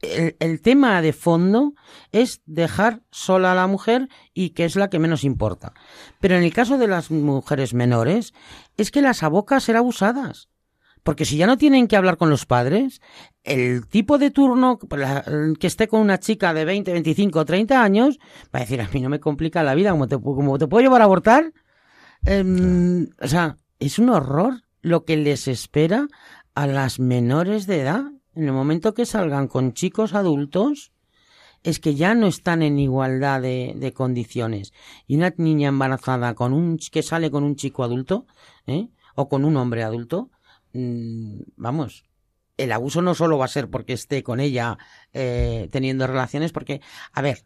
El, 0.00 0.62
tema 0.62 1.02
de 1.02 1.12
fondo 1.12 1.74
es 2.12 2.40
dejar 2.46 3.02
sola 3.10 3.52
a 3.52 3.54
la 3.54 3.66
mujer 3.66 4.08
y 4.32 4.50
que 4.50 4.64
es 4.64 4.76
la 4.76 4.90
que 4.90 5.00
menos 5.00 5.24
importa. 5.24 5.74
Pero 6.20 6.36
en 6.36 6.44
el 6.44 6.54
caso 6.54 6.78
de 6.78 6.86
las 6.86 7.10
mujeres 7.10 7.74
menores, 7.74 8.32
es 8.76 8.90
que 8.90 9.02
las 9.02 9.22
aboca 9.22 9.56
a 9.56 9.60
ser 9.60 9.76
abusadas. 9.76 10.48
Porque 11.02 11.24
si 11.24 11.36
ya 11.36 11.46
no 11.46 11.56
tienen 11.58 11.86
que 11.88 11.96
hablar 11.96 12.16
con 12.16 12.30
los 12.30 12.46
padres, 12.46 13.00
el 13.44 13.86
tipo 13.86 14.18
de 14.18 14.30
turno 14.30 14.78
la- 14.90 15.24
que 15.58 15.66
esté 15.66 15.88
con 15.88 16.00
una 16.00 16.18
chica 16.18 16.52
de 16.54 16.64
20, 16.64 16.92
25, 16.92 17.44
30 17.44 17.82
años, 17.82 18.18
va 18.54 18.58
a 18.58 18.60
decir, 18.60 18.80
a 18.80 18.88
mí 18.92 19.00
no 19.00 19.08
me 19.08 19.20
complica 19.20 19.62
la 19.62 19.74
vida, 19.74 19.90
como 19.92 20.08
te, 20.08 20.20
como 20.20 20.58
te 20.58 20.66
puedo 20.66 20.82
llevar 20.82 21.00
a 21.00 21.04
abortar. 21.04 21.52
Em, 22.24 23.08
o 23.20 23.28
sea, 23.28 23.56
es 23.78 23.98
un 23.98 24.10
horror 24.10 24.62
lo 24.82 25.04
que 25.04 25.16
les 25.16 25.48
espera 25.48 26.08
a 26.54 26.66
las 26.66 26.98
menores 26.98 27.66
de 27.66 27.80
edad. 27.80 28.04
En 28.34 28.44
el 28.44 28.52
momento 28.52 28.94
que 28.94 29.06
salgan 29.06 29.48
con 29.48 29.72
chicos 29.72 30.14
adultos, 30.14 30.92
es 31.64 31.80
que 31.80 31.94
ya 31.96 32.14
no 32.14 32.26
están 32.26 32.62
en 32.62 32.78
igualdad 32.78 33.42
de, 33.42 33.74
de 33.76 33.92
condiciones. 33.92 34.72
Y 35.06 35.16
una 35.16 35.34
niña 35.36 35.68
embarazada 35.68 36.34
con 36.34 36.52
un 36.52 36.78
que 36.78 37.02
sale 37.02 37.30
con 37.30 37.42
un 37.42 37.56
chico 37.56 37.82
adulto, 37.82 38.26
¿eh? 38.66 38.88
o 39.16 39.28
con 39.28 39.44
un 39.44 39.56
hombre 39.56 39.82
adulto, 39.82 40.30
mm, 40.72 41.40
vamos, 41.56 42.04
el 42.56 42.72
abuso 42.72 43.00
no 43.02 43.14
solo 43.14 43.38
va 43.38 43.46
a 43.46 43.48
ser 43.48 43.70
porque 43.70 43.94
esté 43.94 44.22
con 44.22 44.40
ella 44.40 44.78
eh, 45.12 45.68
teniendo 45.70 46.06
relaciones, 46.06 46.52
porque, 46.52 46.80
a 47.12 47.22
ver, 47.22 47.44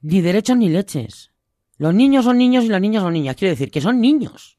ni 0.00 0.20
derechos 0.20 0.56
ni 0.56 0.68
leches. 0.68 1.30
Los 1.76 1.94
niños 1.94 2.24
son 2.24 2.38
niños 2.38 2.64
y 2.64 2.68
las 2.68 2.80
niñas 2.80 3.02
son 3.02 3.12
niñas. 3.12 3.36
Quiero 3.36 3.52
decir 3.52 3.70
que 3.70 3.80
son 3.80 4.00
niños, 4.00 4.58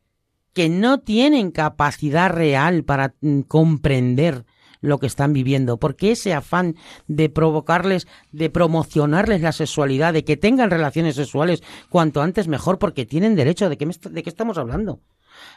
que 0.53 0.69
no 0.69 0.99
tienen 0.99 1.51
capacidad 1.51 2.29
real 2.29 2.83
para 2.83 3.15
mm, 3.21 3.41
comprender 3.41 4.45
lo 4.81 4.97
que 4.97 5.05
están 5.05 5.31
viviendo, 5.31 5.77
porque 5.77 6.11
ese 6.11 6.33
afán 6.33 6.75
de 7.07 7.29
provocarles, 7.29 8.07
de 8.31 8.49
promocionarles 8.49 9.41
la 9.41 9.51
sexualidad, 9.51 10.13
de 10.13 10.25
que 10.25 10.37
tengan 10.37 10.71
relaciones 10.71 11.15
sexuales 11.15 11.61
cuanto 11.89 12.21
antes 12.21 12.47
mejor, 12.47 12.79
porque 12.79 13.05
tienen 13.05 13.35
derecho, 13.35 13.69
¿de 13.69 13.77
qué, 13.77 13.85
me 13.85 13.93
de 13.93 14.23
qué 14.23 14.29
estamos 14.29 14.57
hablando? 14.57 14.99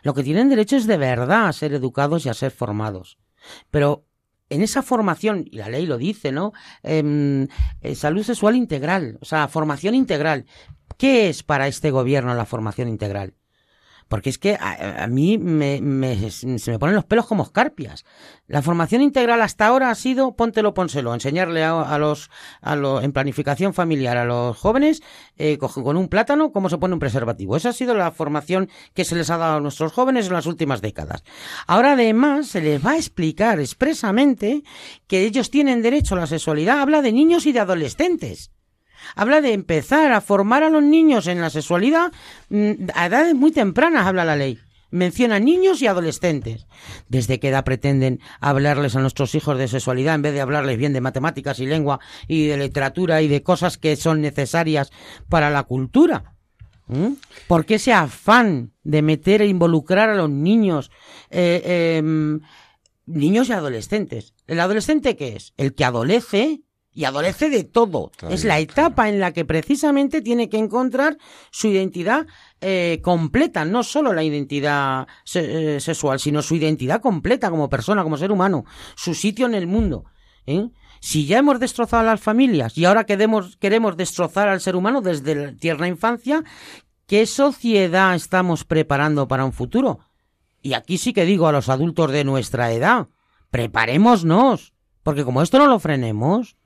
Lo 0.03 0.15
que 0.15 0.23
tienen 0.23 0.49
derecho 0.49 0.77
es 0.77 0.87
de 0.87 0.97
verdad 0.97 1.49
a 1.49 1.53
ser 1.53 1.75
educados 1.75 2.27
y 2.27 2.29
a 2.29 2.35
ser 2.35 2.51
formados. 2.51 3.19
Pero 3.71 4.07
en 4.51 4.63
esa 4.63 4.83
formación, 4.83 5.45
y 5.51 5.57
la 5.57 5.69
ley 5.69 5.87
lo 5.87 5.99
dice, 5.99 6.33
¿no? 6.33 6.53
Em, 6.83 7.49
eh, 7.81 7.95
salud 7.95 8.23
sexual 8.23 8.57
integral, 8.57 9.19
o 9.21 9.25
sea, 9.25 9.49
formación 9.49 9.95
integral. 9.95 10.47
¿Qué 10.97 11.29
es 11.29 11.43
para 11.43 11.67
este 11.67 11.91
gobierno 11.91 12.35
la 12.35 12.45
formación 12.45 12.89
integral? 12.89 13.35
Porque 14.15 14.31
es 14.31 14.39
que 14.39 14.55
a, 14.55 15.03
a 15.03 15.07
mí 15.09 15.39
me, 15.39 15.81
me- 15.81 16.31
se 16.31 16.71
me 16.71 16.79
ponen 16.79 16.95
los 16.95 17.05
pelos 17.05 17.27
como 17.27 17.43
escarpias. 17.43 18.05
La 18.47 18.63
formación 18.63 19.03
integral 19.03 19.43
hasta 19.43 19.67
ahora 19.67 19.91
ha 19.91 19.95
sido 19.97 20.37
póntelo, 20.37 20.73
pónselo, 20.73 21.13
enseñarle 21.13 21.65
a, 21.65 21.81
a 21.83 21.99
los, 21.99 22.31
a 22.61 22.77
lo- 22.77 23.01
en 23.03 23.13
planificación 23.13 23.75
familiar 23.75 24.17
a 24.17 24.25
los 24.25 24.57
jóvenes 24.57 25.03
eh, 25.37 25.59
co- 25.59 25.67
con 25.83 25.97
un 25.97 26.07
plátano 26.07 26.53
cómo 26.53 26.69
se 26.69 26.79
pone 26.79 26.95
un 26.95 27.01
preservativo. 27.01 27.57
Esa 27.57 27.71
ha 27.71 27.73
sido 27.73 27.93
la 27.97 28.13
formación 28.13 28.69
que 28.95 29.05
se 29.05 29.17
les 29.17 29.31
ha 29.31 29.37
dado 29.37 29.57
a 29.57 29.61
nuestros 29.61 29.91
jóvenes 29.93 30.29
en 30.29 30.35
las 30.35 30.47
últimas 30.47 30.81
décadas. 30.81 31.25
Ahora 31.67 31.95
además 31.95 32.47
se 32.47 32.61
les 32.61 32.87
va 32.87 32.93
a 32.93 32.97
explicar 32.97 33.59
expresamente 33.59 34.63
que 35.09 35.25
ellos 35.25 35.51
tienen 35.51 35.83
derecho 35.83 36.15
a 36.15 36.21
la 36.21 36.29
sexualidad. 36.29 36.79
Habla 36.79 37.03
de 37.03 37.11
niños 37.11 37.47
y 37.47 37.53
de 37.53 37.59
adolescentes. 37.59 38.53
Habla 39.17 39.41
de 39.41 39.53
empezar 39.53 40.13
a 40.13 40.21
formar 40.21 40.63
a 40.63 40.71
los 40.71 40.83
niños 40.83 41.27
en 41.27 41.41
la 41.41 41.51
sexualidad 41.51 42.13
mm, 42.51 42.73
a 42.95 43.07
edades 43.07 43.35
muy 43.35 43.53
tempranas, 43.53 44.07
habla 44.07 44.25
la 44.25 44.37
ley. 44.37 44.59
menciona 44.91 45.41
niños 45.41 45.83
y 45.83 45.89
adolescentes. 45.89 46.69
¿Desde 47.09 47.41
qué 47.41 47.49
edad 47.49 47.65
pretenden 47.65 48.21
hablarles 48.41 48.95
a 48.95 49.01
nuestros 49.01 49.35
hijos 49.35 49.59
de 49.59 49.67
sexualidad 49.67 50.15
en 50.15 50.23
vez 50.23 50.35
de 50.35 50.41
hablarles 50.41 50.79
bien 50.79 50.93
de 50.93 51.01
matemáticas 51.01 51.59
y 51.59 51.67
lengua 51.67 51.99
y 52.29 52.47
de 52.47 52.57
literatura 52.57 53.21
y 53.21 53.27
de 53.27 53.43
cosas 53.43 53.77
que 53.77 53.97
son 53.97 54.21
necesarias 54.21 54.93
para 55.29 55.51
la 55.51 55.65
cultura? 55.65 56.35
¿Mm? 56.87 57.15
¿Por 57.49 57.65
qué 57.65 57.77
ese 57.77 57.93
afán 57.93 58.73
de 58.85 59.03
meter 59.03 59.43
e 59.43 59.47
involucrar 59.47 60.11
a 60.11 60.15
los 60.15 60.31
niños, 60.31 60.91
eh, 61.31 61.97
em, 61.99 62.41
niños 63.07 63.49
y 63.49 63.53
adolescentes? 63.53 64.35
¿El 64.47 64.61
adolescente 64.61 65.17
qué 65.17 65.35
es? 65.35 65.55
El 65.57 65.75
que 65.75 65.85
adolece 65.85 66.63
y 66.95 67.05
adolece 67.05 67.51
de 67.51 67.65
todo. 67.65 68.13
Es 68.31 68.45
la 68.45 68.61
etapa 68.61 69.09
en 69.09 69.19
la 69.19 69.33
que 69.33 69.45
precisamente 69.45 70.23
tiene 70.23 70.49
que 70.49 70.59
encontrar 70.59 71.19
su 71.51 71.67
identidad 71.69 72.27
eh, 72.61 73.01
completa, 73.03 73.65
no 73.65 73.83
solo 73.83 74.13
la 74.13 74.23
identidad 74.23 75.07
se- 75.25 75.77
eh, 75.77 75.81
sexual, 75.81 76.21
sino 76.21 76.41
su 76.41 76.55
identidad 76.55 77.01
completa 77.01 77.51
como 77.51 77.69
persona, 77.69 78.03
como 78.05 78.17
ser 78.17 78.31
humano, 78.31 78.65
su 78.95 79.15
sitio 79.15 79.47
en 79.47 79.55
el 79.55 79.67
mundo. 79.67 80.05
¿eh? 80.47 80.69
Si 81.01 81.27
ya 81.27 81.39
hemos 81.39 81.59
destrozado 81.61 82.03
a 82.03 82.07
las 82.07 82.21
familias 82.21 82.79
y 82.79 82.85
ahora 82.85 83.05
queremos, 83.05 83.57
queremos 83.57 83.97
destrozar 83.97 84.49
al 84.49 84.61
ser 84.61 84.77
humano 84.77 85.01
desde 85.03 85.35
la 85.35 85.53
tierna 85.53 85.89
infancia, 85.89 86.45
¿qué 87.07 87.27
sociedad 87.27 88.15
estamos 88.15 88.65
preparando 88.65 89.27
para 89.29 89.45
un 89.45 89.53
futuro? 89.53 89.99
Y 90.63 90.73
aquí 90.73 90.97
sí 90.97 91.13
que 91.13 91.27
digo 91.27 91.47
a 91.49 91.53
los 91.53 91.69
adultos 91.69 92.11
de 92.13 92.25
nuestra 92.25 92.73
edad, 92.73 93.09
preparémonos, 93.51 94.73
porque 95.03 95.25
como 95.25 95.43
esto 95.43 95.59
no 95.59 95.67
lo 95.67 95.79
frenemos, 95.79 96.57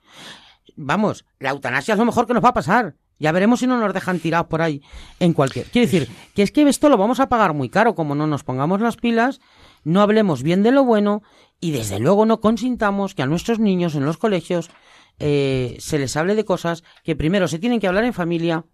vamos, 0.78 1.26
la 1.38 1.50
eutanasia 1.50 1.92
es 1.92 1.98
lo 1.98 2.06
mejor 2.06 2.26
que 2.26 2.34
nos 2.34 2.44
va 2.44 2.50
a 2.50 2.54
pasar. 2.54 2.96
Ya 3.18 3.32
veremos 3.32 3.60
si 3.60 3.66
no 3.66 3.78
nos 3.78 3.92
dejan 3.92 4.20
tirados 4.20 4.46
por 4.46 4.62
ahí 4.62 4.80
en 5.18 5.32
cualquier. 5.32 5.66
Quiero 5.66 5.86
decir, 5.86 6.08
que 6.34 6.42
es 6.42 6.52
que 6.52 6.62
esto 6.68 6.88
lo 6.88 6.96
vamos 6.96 7.18
a 7.18 7.28
pagar 7.28 7.52
muy 7.52 7.68
caro, 7.68 7.96
como 7.96 8.14
no 8.14 8.28
nos 8.28 8.44
pongamos 8.44 8.80
las 8.80 8.96
pilas, 8.96 9.40
no 9.82 10.00
hablemos 10.00 10.44
bien 10.44 10.62
de 10.62 10.70
lo 10.70 10.84
bueno 10.84 11.22
y 11.60 11.72
desde 11.72 11.98
luego 11.98 12.26
no 12.26 12.40
consintamos 12.40 13.16
que 13.16 13.22
a 13.22 13.26
nuestros 13.26 13.58
niños 13.58 13.96
en 13.96 14.04
los 14.04 14.18
colegios 14.18 14.70
eh, 15.18 15.76
se 15.80 15.98
les 15.98 16.16
hable 16.16 16.36
de 16.36 16.44
cosas 16.44 16.84
que 17.02 17.16
primero 17.16 17.48
se 17.48 17.58
tienen 17.58 17.80
que 17.80 17.88
hablar 17.88 18.04
en 18.04 18.14
familia 18.14 18.64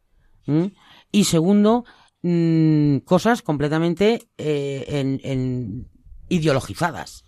y 1.11 1.25
segundo 1.25 1.87
mm, 2.21 2.99
cosas 2.99 3.41
completamente 3.41 4.29
eh, 4.37 4.85
en 5.23 5.89
ideologizadas. 6.29 7.25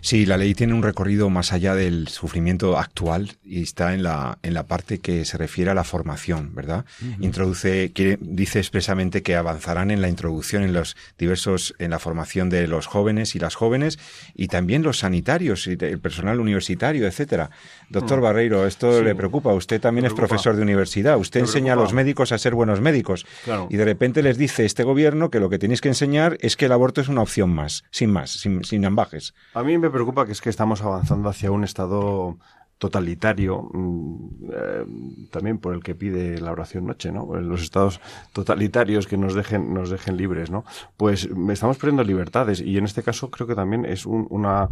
Sí, 0.00 0.26
la 0.26 0.36
ley 0.36 0.54
tiene 0.54 0.74
un 0.74 0.82
recorrido 0.82 1.28
más 1.30 1.52
allá 1.52 1.74
del 1.74 2.08
sufrimiento 2.08 2.78
actual 2.78 3.36
y 3.44 3.62
está 3.62 3.94
en 3.94 4.02
la, 4.02 4.38
en 4.42 4.54
la 4.54 4.64
parte 4.66 4.98
que 4.98 5.24
se 5.24 5.36
refiere 5.38 5.70
a 5.70 5.74
la 5.74 5.84
formación, 5.84 6.54
¿verdad? 6.54 6.84
Introduce, 7.20 7.92
quiere, 7.92 8.18
dice 8.20 8.58
expresamente 8.58 9.22
que 9.22 9.34
avanzarán 9.36 9.90
en 9.90 10.00
la 10.00 10.08
introducción 10.08 10.62
en 10.62 10.72
los 10.72 10.96
diversos, 11.18 11.74
en 11.78 11.90
la 11.90 11.98
formación 11.98 12.48
de 12.48 12.66
los 12.68 12.86
jóvenes 12.86 13.34
y 13.34 13.38
las 13.38 13.54
jóvenes 13.54 13.98
y 14.34 14.48
también 14.48 14.82
los 14.82 14.98
sanitarios 14.98 15.66
y 15.66 15.76
el 15.80 15.98
personal 15.98 16.40
universitario, 16.40 17.06
etcétera. 17.06 17.50
Doctor 17.90 18.20
Barreiro, 18.20 18.66
esto 18.66 18.98
Sí. 18.98 19.04
le 19.04 19.14
preocupa. 19.14 19.52
Usted 19.52 19.80
también 19.80 20.06
es 20.06 20.14
profesor 20.14 20.56
de 20.56 20.62
universidad. 20.62 21.18
Usted 21.18 21.40
enseña 21.40 21.72
a 21.72 21.76
los 21.76 21.92
médicos 21.92 22.32
a 22.32 22.38
ser 22.38 22.54
buenos 22.54 22.80
médicos. 22.80 23.26
Claro. 23.44 23.66
Y 23.70 23.76
de 23.76 23.84
repente 23.84 24.22
les 24.22 24.38
dice 24.38 24.64
este 24.64 24.82
gobierno 24.84 25.30
que 25.30 25.40
lo 25.40 25.50
que 25.50 25.58
tenéis 25.58 25.80
que 25.80 25.88
enseñar 25.88 26.36
es 26.40 26.56
que 26.56 26.66
el 26.66 26.72
aborto 26.72 27.00
es 27.00 27.08
una 27.08 27.22
opción 27.22 27.50
más, 27.50 27.84
sin 27.90 28.10
más, 28.10 28.30
sin, 28.30 28.64
sin 28.64 28.84
ambajes. 28.84 29.34
A 29.58 29.62
mí 29.64 29.76
me 29.76 29.90
preocupa 29.90 30.24
que 30.24 30.32
es 30.32 30.40
que 30.40 30.50
estamos 30.50 30.82
avanzando 30.82 31.28
hacia 31.28 31.50
un 31.50 31.64
estado 31.64 32.38
totalitario, 32.78 33.68
mm, 33.72 34.28
eh, 34.52 34.84
también 35.32 35.58
por 35.58 35.74
el 35.74 35.82
que 35.82 35.96
pide 35.96 36.40
la 36.40 36.52
oración 36.52 36.86
noche, 36.86 37.10
¿no? 37.10 37.34
Los 37.40 37.62
estados 37.62 38.00
totalitarios 38.32 39.08
que 39.08 39.16
nos 39.16 39.34
dejen, 39.34 39.74
nos 39.74 39.90
dejen 39.90 40.16
libres, 40.16 40.48
¿no? 40.48 40.64
Pues 40.96 41.28
estamos 41.50 41.76
perdiendo 41.76 42.04
libertades 42.04 42.60
y 42.60 42.78
en 42.78 42.84
este 42.84 43.02
caso 43.02 43.32
creo 43.32 43.48
que 43.48 43.56
también 43.56 43.84
es 43.84 44.06
un- 44.06 44.28
una 44.30 44.68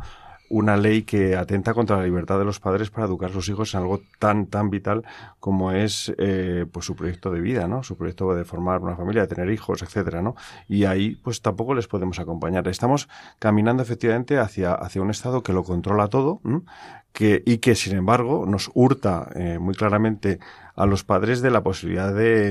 una 0.48 0.76
ley 0.76 1.02
que 1.02 1.36
atenta 1.36 1.74
contra 1.74 1.96
la 1.96 2.04
libertad 2.04 2.38
de 2.38 2.44
los 2.44 2.60
padres 2.60 2.90
para 2.90 3.06
educar 3.06 3.30
a 3.30 3.32
sus 3.32 3.48
hijos 3.48 3.74
en 3.74 3.80
algo 3.80 4.00
tan 4.18 4.46
tan 4.46 4.70
vital 4.70 5.04
como 5.40 5.72
es 5.72 6.12
eh, 6.18 6.66
pues 6.70 6.86
su 6.86 6.94
proyecto 6.94 7.30
de 7.30 7.40
vida, 7.40 7.66
¿no? 7.66 7.82
Su 7.82 7.96
proyecto 7.96 8.34
de 8.34 8.44
formar 8.44 8.80
una 8.82 8.96
familia, 8.96 9.22
de 9.22 9.28
tener 9.34 9.50
hijos, 9.50 9.82
etcétera, 9.82 10.22
¿no? 10.22 10.34
Y 10.68 10.84
ahí 10.84 11.16
pues 11.16 11.42
tampoco 11.42 11.74
les 11.74 11.88
podemos 11.88 12.18
acompañar. 12.18 12.68
Estamos 12.68 13.08
caminando 13.38 13.82
efectivamente 13.82 14.38
hacia 14.38 14.74
hacia 14.74 15.02
un 15.02 15.10
estado 15.10 15.42
que 15.42 15.52
lo 15.52 15.64
controla 15.64 16.08
todo, 16.08 16.40
que 17.12 17.42
y 17.44 17.58
que 17.58 17.74
sin 17.74 17.96
embargo 17.96 18.44
nos 18.46 18.70
hurta 18.74 19.28
eh, 19.34 19.58
muy 19.58 19.74
claramente 19.74 20.38
a 20.76 20.86
los 20.86 21.04
padres 21.04 21.40
de 21.42 21.50
la 21.50 21.62
posibilidad 21.62 22.14
de, 22.14 22.50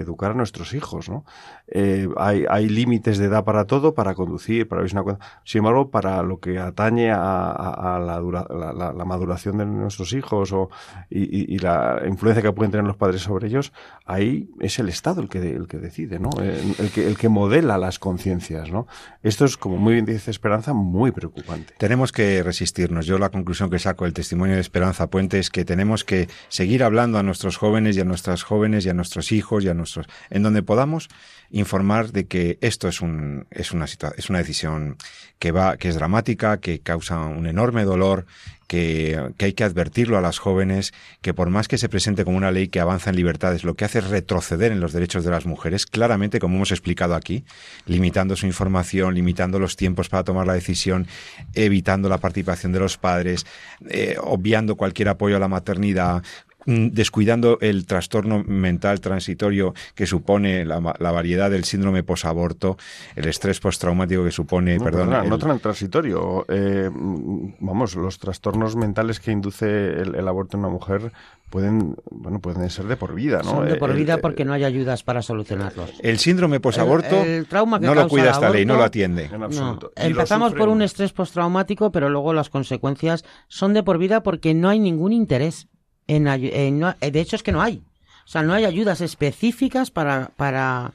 educar 0.00 0.32
a 0.32 0.34
nuestros 0.34 0.74
hijos, 0.74 1.08
¿no? 1.08 1.24
Eh, 1.68 2.06
hay, 2.18 2.44
hay 2.50 2.68
límites 2.68 3.16
de 3.18 3.24
edad 3.26 3.44
para 3.44 3.64
todo, 3.66 3.94
para 3.94 4.14
conducir, 4.14 4.68
para 4.68 4.82
una 4.82 5.02
cosa. 5.02 5.18
Sin 5.44 5.60
embargo, 5.60 5.90
para 5.90 6.22
lo 6.22 6.38
que 6.40 6.58
atañe 6.58 7.10
a, 7.10 7.16
a- 7.50 7.96
a 7.96 7.98
la, 8.00 8.18
dura- 8.18 8.46
la- 8.50 8.72
la- 8.72 8.92
la 8.92 9.04
maduración 9.04 9.56
de 9.58 9.64
nuestros 9.66 10.12
hijos 10.12 10.52
o, 10.52 10.70
y, 11.08 11.54
y- 11.54 11.58
la 11.58 12.02
influencia 12.06 12.42
que 12.42 12.52
pueden 12.52 12.70
tener 12.72 12.86
los 12.86 12.96
padres 12.96 13.22
sobre 13.22 13.46
ellos, 13.48 13.72
ahí 14.04 14.50
es 14.60 14.78
el 14.78 14.88
Estado 14.88 15.22
el 15.22 15.28
que, 15.28 15.38
el 15.38 15.66
que 15.68 15.78
decide, 15.78 16.18
¿no? 16.18 16.30
El, 16.40 16.74
el 16.78 16.90
que, 16.90 17.06
el 17.06 17.16
que 17.16 17.28
modela 17.30 17.78
las 17.78 17.98
conciencias, 17.98 18.70
¿no? 18.70 18.86
Esto 19.22 19.44
es, 19.46 19.56
como 19.56 19.76
muy 19.78 19.94
bien 19.94 20.04
dice 20.04 20.30
Esperanza, 20.30 20.74
muy 20.74 21.12
preocupante. 21.12 21.72
Tenemos 21.78 22.12
que 22.12 22.42
resistirnos. 22.42 23.06
Yo 23.06 23.18
la 23.18 23.30
conclusión 23.30 23.70
que 23.70 23.78
saco 23.78 24.04
del 24.04 24.12
testimonio 24.12 24.56
de 24.56 24.60
Esperanza 24.60 25.08
Puente 25.08 25.38
es 25.38 25.48
que 25.48 25.64
tenemos 25.64 26.04
que 26.04 26.28
seguir 26.48 26.82
hablando 26.84 27.21
nuestros 27.22 27.56
jóvenes 27.56 27.96
y 27.96 28.00
a 28.00 28.04
nuestras 28.04 28.42
jóvenes 28.42 28.86
y 28.86 28.88
a 28.88 28.94
nuestros 28.94 29.32
hijos 29.32 29.64
y 29.64 29.68
a 29.68 29.74
nuestros 29.74 30.06
en 30.30 30.42
donde 30.42 30.62
podamos 30.62 31.08
informar 31.50 32.12
de 32.12 32.26
que 32.26 32.58
esto 32.60 32.88
es 32.88 33.00
un 33.00 33.46
es 33.50 33.72
una 33.72 33.84
es 33.84 34.30
una 34.30 34.38
decisión 34.38 34.96
que 35.38 35.52
va 35.52 35.76
que 35.76 35.88
es 35.88 35.94
dramática, 35.94 36.58
que 36.58 36.80
causa 36.80 37.18
un 37.18 37.46
enorme 37.46 37.84
dolor, 37.84 38.26
que, 38.72 39.32
que 39.36 39.44
hay 39.44 39.52
que 39.52 39.64
advertirlo 39.64 40.16
a 40.16 40.22
las 40.22 40.38
jóvenes, 40.38 40.94
que 41.20 41.34
por 41.34 41.50
más 41.50 41.68
que 41.68 41.76
se 41.76 41.90
presente 41.90 42.24
como 42.24 42.38
una 42.38 42.50
ley 42.50 42.68
que 42.68 42.80
avanza 42.80 43.10
en 43.10 43.16
libertades, 43.16 43.64
lo 43.64 43.74
que 43.74 43.84
hace 43.84 43.98
es 43.98 44.08
retroceder 44.08 44.72
en 44.72 44.80
los 44.80 44.94
derechos 44.94 45.24
de 45.24 45.30
las 45.30 45.44
mujeres, 45.44 45.84
claramente, 45.84 46.38
como 46.38 46.56
hemos 46.56 46.70
explicado 46.70 47.14
aquí, 47.14 47.44
limitando 47.84 48.34
su 48.34 48.46
información, 48.46 49.14
limitando 49.14 49.58
los 49.58 49.76
tiempos 49.76 50.08
para 50.08 50.24
tomar 50.24 50.46
la 50.46 50.54
decisión, 50.54 51.06
evitando 51.52 52.08
la 52.08 52.16
participación 52.16 52.72
de 52.72 52.80
los 52.80 52.96
padres, 52.96 53.44
eh, 53.90 54.16
obviando 54.22 54.76
cualquier 54.76 55.10
apoyo 55.10 55.36
a 55.36 55.40
la 55.40 55.48
maternidad, 55.48 56.22
descuidando 56.66 57.58
el 57.60 57.86
trastorno 57.86 58.42
mental 58.44 59.00
transitorio 59.00 59.74
que 59.94 60.06
supone 60.06 60.64
la, 60.64 60.78
variedad 60.80 61.50
del 61.50 61.64
síndrome 61.64 62.02
posaborto, 62.02 62.76
el 63.16 63.26
estrés 63.28 63.60
postraumático 63.60 64.24
que 64.24 64.30
supone, 64.30 64.78
No, 64.78 64.84
perdón, 64.84 65.08
perdona, 65.08 65.24
el- 65.24 65.30
no 65.30 65.38
tan 65.38 65.58
transitorio. 65.58 66.44
Eh, 66.48 66.90
mm, 66.92 67.54
vamos, 67.60 67.94
los 67.96 68.18
trastornos 68.18 68.76
mentales 68.76 69.20
que 69.20 69.30
induce 69.32 69.66
el, 69.66 70.14
el 70.14 70.28
aborto 70.28 70.56
en 70.56 70.60
una 70.64 70.72
mujer 70.72 71.12
pueden, 71.50 71.96
bueno, 72.10 72.38
pueden 72.40 72.70
ser 72.70 72.86
de 72.86 72.96
por 72.96 73.14
vida, 73.14 73.38
¿no? 73.44 73.50
Son 73.50 73.68
de 73.68 73.74
por 73.76 73.92
vida 73.92 74.14
eh, 74.14 74.18
porque 74.18 74.44
no 74.46 74.54
hay 74.54 74.64
ayudas 74.64 75.02
para 75.02 75.20
solucionarlos. 75.20 75.90
el 76.00 76.18
síndrome 76.18 76.60
posaborto 76.60 77.20
El- 77.22 77.28
el 77.28 77.46
trauma 77.46 77.78
que 77.78 77.84
no 77.86 77.94
lo 77.94 78.08
cuida 78.08 78.30
esta 78.30 78.48
ley, 78.48 78.64
no 78.64 78.76
lo 78.76 78.84
atiende. 78.84 79.24
En 79.30 79.38
No, 79.40 79.44
absoluto. 79.46 79.92
Lo 79.96 80.02
empezamos 80.04 80.54
por 80.54 80.68
un 80.70 80.80
estrés 80.80 81.12
postraumático, 81.12 81.92
pero 81.92 82.08
luego 82.08 82.32
las 82.32 82.48
consecuencias 82.48 83.24
son 83.48 83.74
de 83.74 83.82
por 83.82 83.98
vida 83.98 84.22
porque 84.22 84.54
no 84.54 84.70
hay 84.70 84.78
ningún 84.80 85.12
interés 85.12 85.68
en, 86.16 86.26
en 86.26 86.80
de 87.00 87.20
hecho 87.20 87.36
es 87.36 87.42
que 87.42 87.52
no 87.52 87.62
hay. 87.62 87.82
O 88.24 88.28
sea, 88.28 88.42
no 88.42 88.54
hay 88.54 88.64
ayudas 88.64 89.00
específicas 89.00 89.90
para 89.90 90.30
para 90.36 90.92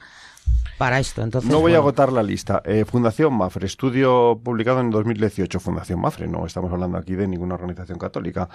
para 0.78 0.98
esto. 1.00 1.22
Entonces, 1.22 1.50
No 1.50 1.56
voy 1.60 1.72
a 1.72 1.74
bueno, 1.74 1.78
agotar 1.80 2.12
la 2.12 2.22
lista. 2.22 2.62
Eh, 2.64 2.84
Fundación 2.86 3.34
Mafre, 3.34 3.66
estudio 3.66 4.40
publicado 4.42 4.80
en 4.80 4.90
2018. 4.90 5.60
Fundación 5.60 6.00
Mafre, 6.00 6.28
no 6.28 6.46
estamos 6.46 6.72
hablando 6.72 6.96
aquí 6.96 7.14
de 7.14 7.26
ninguna 7.28 7.56
organización 7.56 7.98
católica. 7.98 8.48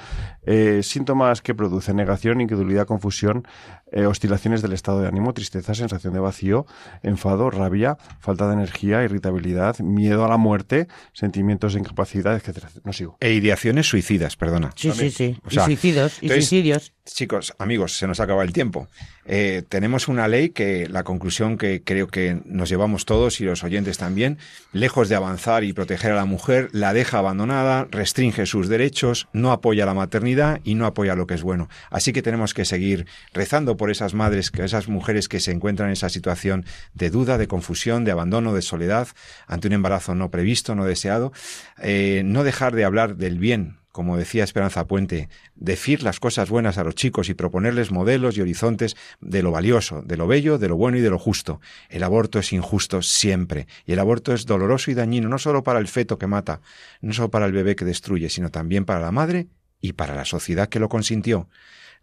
Eh, 0.45 0.81
síntomas 0.83 1.41
que 1.41 1.53
produce 1.53 1.93
negación, 1.93 2.41
incredulidad, 2.41 2.87
confusión, 2.87 3.45
eh, 3.91 4.05
oscilaciones 4.05 4.61
del 4.61 4.73
estado 4.73 5.01
de 5.01 5.07
ánimo, 5.07 5.33
tristeza, 5.33 5.75
sensación 5.75 6.13
de 6.13 6.19
vacío, 6.19 6.65
enfado, 7.03 7.49
rabia, 7.51 7.97
falta 8.19 8.47
de 8.47 8.53
energía, 8.53 9.03
irritabilidad, 9.03 9.77
miedo 9.79 10.25
a 10.25 10.29
la 10.29 10.37
muerte, 10.37 10.87
sentimientos 11.11 11.73
de 11.73 11.81
incapacidad, 11.81 12.35
etcétera. 12.35 12.69
No 12.83 12.93
sigo. 12.93 13.17
E 13.19 13.33
ideaciones 13.33 13.87
suicidas, 13.87 14.35
perdona. 14.35 14.71
Sí, 14.75 14.91
sí, 14.93 15.11
sí. 15.11 15.37
O 15.45 15.49
sea, 15.51 15.63
y 15.63 15.65
suicidios, 15.65 16.17
y 16.21 16.25
entonces- 16.27 16.47
suicidios. 16.49 16.93
Chicos, 17.05 17.53
amigos, 17.59 17.97
se 17.97 18.07
nos 18.07 18.21
acaba 18.21 18.43
el 18.43 18.53
tiempo. 18.53 18.87
Eh, 19.25 19.63
tenemos 19.67 20.07
una 20.07 20.27
ley 20.27 20.49
que 20.49 20.87
la 20.89 21.03
conclusión 21.03 21.57
que 21.57 21.81
creo 21.83 22.07
que 22.07 22.41
nos 22.45 22.69
llevamos 22.69 23.05
todos 23.05 23.39
y 23.39 23.45
los 23.45 23.63
oyentes 23.63 23.97
también, 23.97 24.37
lejos 24.71 25.09
de 25.09 25.15
avanzar 25.15 25.63
y 25.63 25.73
proteger 25.73 26.11
a 26.11 26.15
la 26.15 26.25
mujer, 26.25 26.69
la 26.71 26.93
deja 26.93 27.19
abandonada, 27.19 27.87
restringe 27.89 28.45
sus 28.45 28.67
derechos, 28.67 29.27
no 29.33 29.51
apoya 29.51 29.85
la 29.85 29.93
maternidad 29.93 30.59
y 30.63 30.75
no 30.75 30.85
apoya 30.85 31.15
lo 31.15 31.27
que 31.27 31.35
es 31.35 31.43
bueno. 31.43 31.69
Así 31.89 32.11
que 32.13 32.21
tenemos 32.21 32.53
que 32.53 32.65
seguir 32.65 33.05
rezando 33.33 33.77
por 33.77 33.91
esas 33.91 34.13
madres, 34.13 34.51
esas 34.53 34.87
mujeres 34.87 35.27
que 35.29 35.39
se 35.39 35.51
encuentran 35.51 35.89
en 35.89 35.93
esa 35.93 36.09
situación 36.09 36.65
de 36.93 37.09
duda, 37.09 37.37
de 37.37 37.47
confusión, 37.47 38.03
de 38.03 38.11
abandono, 38.11 38.53
de 38.53 38.61
soledad 38.61 39.07
ante 39.47 39.67
un 39.67 39.73
embarazo 39.73 40.15
no 40.15 40.29
previsto, 40.29 40.75
no 40.75 40.85
deseado. 40.85 41.31
Eh, 41.81 42.21
no 42.25 42.43
dejar 42.43 42.75
de 42.75 42.85
hablar 42.85 43.15
del 43.15 43.39
bien 43.39 43.82
como 43.93 44.17
decía 44.17 44.43
Esperanza 44.43 44.87
Puente, 44.87 45.29
decir 45.55 46.01
las 46.01 46.19
cosas 46.19 46.49
buenas 46.49 46.79
a 46.79 46.83
los 46.83 46.95
chicos 46.95 47.29
y 47.29 47.35
proponerles 47.35 47.91
modelos 47.91 48.35
y 48.35 48.41
horizontes 48.41 48.97
de 49.21 49.43
lo 49.43 49.51
valioso, 49.51 50.01
de 50.01 50.17
lo 50.17 50.25
bello, 50.25 50.57
de 50.57 50.67
lo 50.67 50.75
bueno 50.75 50.97
y 50.97 51.01
de 51.01 51.11
lo 51.11 51.19
justo. 51.19 51.61
El 51.89 52.01
aborto 52.01 52.39
es 52.39 52.51
injusto 52.53 53.03
siempre, 53.03 53.67
y 53.85 53.93
el 53.93 53.99
aborto 53.99 54.33
es 54.33 54.47
doloroso 54.47 54.89
y 54.89 54.95
dañino 54.95 55.29
no 55.29 55.37
solo 55.37 55.63
para 55.63 55.77
el 55.77 55.87
feto 55.87 56.17
que 56.17 56.25
mata, 56.25 56.59
no 57.01 57.13
solo 57.13 57.29
para 57.29 57.45
el 57.45 57.51
bebé 57.51 57.75
que 57.75 57.85
destruye, 57.85 58.29
sino 58.29 58.49
también 58.49 58.83
para 58.83 58.99
la 58.99 59.11
madre 59.11 59.47
y 59.79 59.93
para 59.93 60.15
la 60.15 60.25
sociedad 60.25 60.69
que 60.69 60.79
lo 60.79 60.89
consintió. 60.89 61.47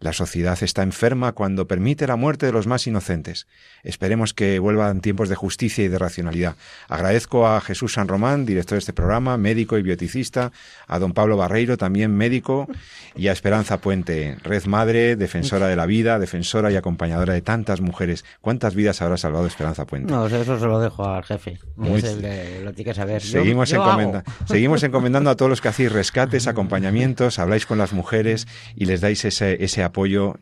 La 0.01 0.13
sociedad 0.13 0.57
está 0.61 0.81
enferma 0.83 1.31
cuando 1.31 1.67
permite 1.67 2.07
la 2.07 2.15
muerte 2.15 2.47
de 2.47 2.51
los 2.51 2.65
más 2.65 2.87
inocentes. 2.87 3.47
Esperemos 3.83 4.33
que 4.33 4.57
vuelvan 4.57 4.99
tiempos 4.99 5.29
de 5.29 5.35
justicia 5.35 5.83
y 5.85 5.89
de 5.89 5.99
racionalidad. 5.99 6.55
Agradezco 6.89 7.47
a 7.47 7.61
Jesús 7.61 7.93
San 7.93 8.07
Román, 8.07 8.45
director 8.47 8.75
de 8.75 8.79
este 8.79 8.93
programa, 8.93 9.37
médico 9.37 9.77
y 9.77 9.83
bioticista, 9.83 10.51
a 10.87 10.97
don 10.97 11.13
Pablo 11.13 11.37
Barreiro, 11.37 11.77
también 11.77 12.15
médico, 12.17 12.67
y 13.15 13.27
a 13.27 13.31
Esperanza 13.31 13.77
Puente, 13.79 14.37
red 14.43 14.65
madre, 14.65 15.15
defensora 15.15 15.67
de 15.67 15.75
la 15.75 15.85
vida, 15.85 16.17
defensora 16.17 16.71
y 16.71 16.75
acompañadora 16.77 17.33
de 17.35 17.41
tantas 17.41 17.79
mujeres. 17.79 18.25
¿Cuántas 18.41 18.73
vidas 18.73 19.03
habrá 19.03 19.17
salvado 19.17 19.45
Esperanza 19.45 19.85
Puente? 19.85 20.11
No, 20.11 20.25
eso 20.25 20.59
se 20.59 20.65
lo 20.65 20.79
dejo 20.79 21.05
al 21.07 21.23
jefe. 21.23 21.59
Muy- 21.75 21.99
Es 21.99 22.05
el 22.05 22.21
de- 22.23 22.61
lo 22.63 22.73
tiene 22.73 22.91
que 22.91 22.95
saber. 22.95 23.21
Yo- 23.21 23.39
Seguimos, 23.39 23.69
yo 23.69 23.77
encomenda- 23.83 24.23
hago. 24.25 24.37
seguimos 24.47 24.81
encomendando 24.81 25.29
a 25.29 25.35
todos 25.35 25.49
los 25.49 25.61
que 25.61 25.67
hacéis 25.67 25.91
rescates, 25.91 26.47
acompañamientos, 26.47 27.37
habláis 27.37 27.67
con 27.67 27.77
las 27.77 27.93
mujeres 27.93 28.47
y 28.75 28.85
les 28.85 28.99
dais 29.01 29.23
ese, 29.25 29.63
ese 29.63 29.83
apoyo, 29.83 29.90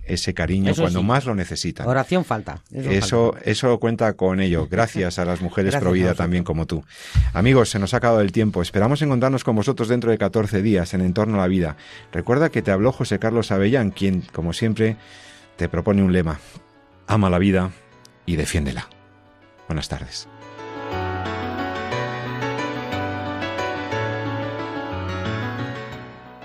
ese 0.06 0.34
cariño 0.34 0.72
Eso 0.72 0.84
cuando 0.84 1.00
sí. 1.00 1.06
más 1.06 1.26
lo 1.26 1.36
necesitan. 1.36 1.88
Oración 1.88 2.26
falta. 2.26 2.62
Eso, 2.72 3.34
falta. 3.34 3.50
eso 3.50 3.80
cuenta 3.80 4.14
con 4.14 4.40
ello. 4.40 4.68
Gracias 4.72 5.20
a 5.20 5.26
las 5.26 5.42
mujeres 5.42 5.76
pro 5.76 5.92
vida 5.92 6.14
también 6.14 6.44
como 6.44 6.66
tú. 6.66 6.84
Amigos, 7.34 7.70
se 7.70 7.80
nos 7.80 7.94
ha 7.94 7.98
acabado 7.98 8.22
el 8.22 8.32
tiempo. 8.32 8.62
Esperamos 8.62 9.02
encontrarnos 9.02 9.44
con 9.44 9.56
vosotros 9.56 9.88
dentro 9.88 10.12
de 10.12 10.18
14 10.18 10.62
días 10.62 10.94
en 10.94 11.02
Entorno 11.02 11.36
a 11.36 11.42
la 11.42 11.48
Vida. 11.48 11.76
Recuerda 12.12 12.50
que 12.50 12.62
te 12.62 12.72
habló 12.72 12.92
José 12.92 13.20
Carlos 13.20 13.52
Avellán, 13.52 13.92
quien, 13.92 14.22
como 14.34 14.54
siempre, 14.54 14.98
te 15.58 15.70
propone 15.70 16.04
un 16.04 16.14
lema. 16.14 16.40
Ama 17.08 17.30
la 17.30 17.40
vida 17.40 17.72
y 18.26 18.36
defiéndela. 18.36 18.88
Buenas 19.68 19.90
tardes. 19.90 20.28